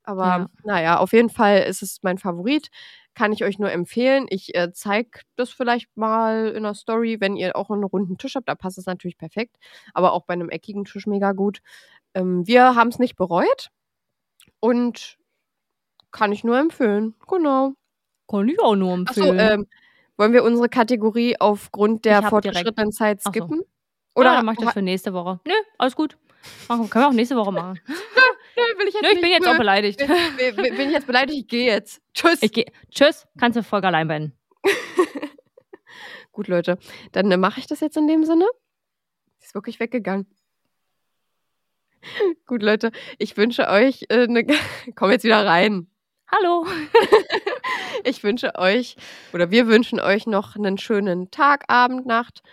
[0.09, 0.47] Aber Ja.
[0.63, 2.69] naja, auf jeden Fall ist es mein Favorit.
[3.13, 4.25] Kann ich euch nur empfehlen.
[4.29, 8.35] Ich äh, zeige das vielleicht mal in einer Story, wenn ihr auch einen runden Tisch
[8.35, 8.47] habt.
[8.49, 9.55] Da passt es natürlich perfekt.
[9.93, 11.59] Aber auch bei einem eckigen Tisch mega gut.
[12.13, 13.69] Ähm, wir haben es nicht bereut.
[14.59, 15.17] Und
[16.11, 17.13] kann ich nur empfehlen.
[17.27, 17.73] Genau.
[18.27, 19.39] Kann ich auch nur Achso, empfehlen.
[19.61, 19.67] ähm,
[20.17, 23.29] wollen wir unsere Kategorie aufgrund der direkt- fortgeschrittenen Zeit Ach so.
[23.31, 23.59] skippen?
[23.59, 23.67] Oder
[24.15, 25.39] Oder dann mach ich das für nächste Woche.
[25.45, 26.17] Nö, alles gut.
[26.67, 27.79] Machen, können wir auch nächste Woche machen.
[28.79, 29.57] Will ich jetzt Nö, ich bin jetzt auch Nö.
[29.57, 29.99] beleidigt.
[29.99, 31.37] Bin, bin, bin ich jetzt beleidigt?
[31.37, 32.01] Ich gehe jetzt.
[32.13, 32.41] Tschüss.
[32.41, 32.65] Ich gehe.
[32.89, 34.33] Tschüss, kannst du Folge allein beenden.
[36.31, 36.77] Gut, Leute.
[37.11, 38.45] Dann äh, mache ich das jetzt in dem Sinne.
[39.39, 40.27] Sie ist wirklich weggegangen.
[42.45, 42.93] Gut, Leute.
[43.17, 44.47] Ich wünsche euch äh, eine.
[44.95, 45.87] Komm jetzt wieder rein.
[46.31, 46.65] Hallo.
[48.05, 48.95] Ich wünsche euch
[49.33, 52.43] oder wir wünschen euch noch einen schönen Tag, Abend, Nacht,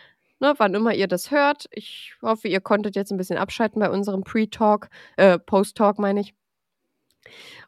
[0.40, 1.66] ne, wann immer ihr das hört.
[1.70, 6.34] Ich hoffe, ihr konntet jetzt ein bisschen abschalten bei unserem Pre-Talk, äh, Post-Talk meine ich.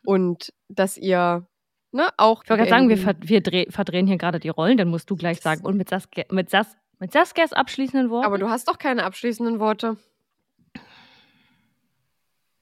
[0.04, 1.46] Und dass ihr
[1.92, 2.44] ne, auch.
[2.44, 5.10] Ich wollte gerade sagen, wir, ver wir dreh- verdrehen hier gerade die Rollen, dann musst
[5.10, 5.64] du gleich sagen.
[5.64, 8.26] Und mit, Saskia, mit, Sas mit Saskias abschließenden Worten?
[8.26, 9.96] Aber du hast doch keine abschließenden Worte.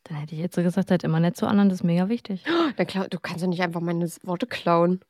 [0.04, 2.44] dann hätte ich jetzt so gesagt, seid immer nett zu anderen, das ist mega wichtig.
[3.10, 5.00] Du kannst doch nicht einfach meine Worte klauen.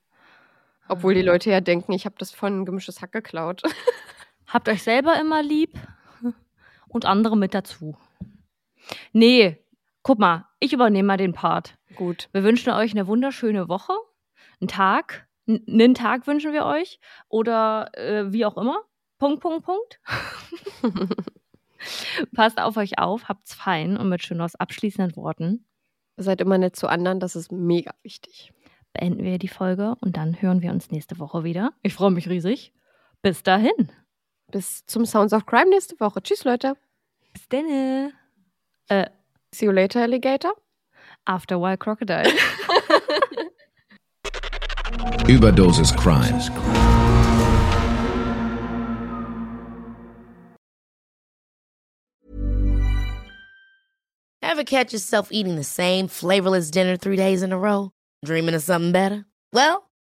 [0.89, 3.63] Obwohl die Leute ja denken, ich habe das von gemischtes Hack geklaut.
[4.47, 5.79] Habt euch selber immer lieb
[6.89, 7.97] und andere mit dazu.
[9.13, 9.63] Nee,
[10.03, 11.77] Guck mal, ich übernehme mal den Part.
[11.97, 12.29] Gut.
[12.31, 13.93] Wir wünschen euch eine wunderschöne Woche,
[14.61, 18.79] einen Tag, n- einen Tag wünschen wir euch oder äh, wie auch immer.
[19.19, 20.01] Punkt, Punkt, Punkt.
[22.35, 25.67] Passt auf euch auf, habt's fein und mit Schönos abschließenden Worten
[26.17, 28.53] Seid immer nett zu anderen, das ist mega wichtig.
[28.95, 31.73] beenden wir die Folge und dann hören wir uns nächste Woche wieder.
[31.83, 32.73] Ich freue mich riesig.
[33.23, 33.91] Bis dahin.
[34.53, 36.23] Bis zum Sounds of Crime nächste Woche.
[36.23, 36.77] Tschüss, Leute.
[37.33, 38.13] Bis denne.
[38.89, 39.07] Äh,
[39.53, 40.53] See you later, Alligator.
[41.25, 42.25] After Wild Crocodile.
[45.27, 46.39] Überdosis Crime.
[54.43, 57.91] Ever catch yourself eating the same flavorless dinner three days in a row?
[58.25, 59.25] Dreaming of something better?
[59.53, 59.86] Well,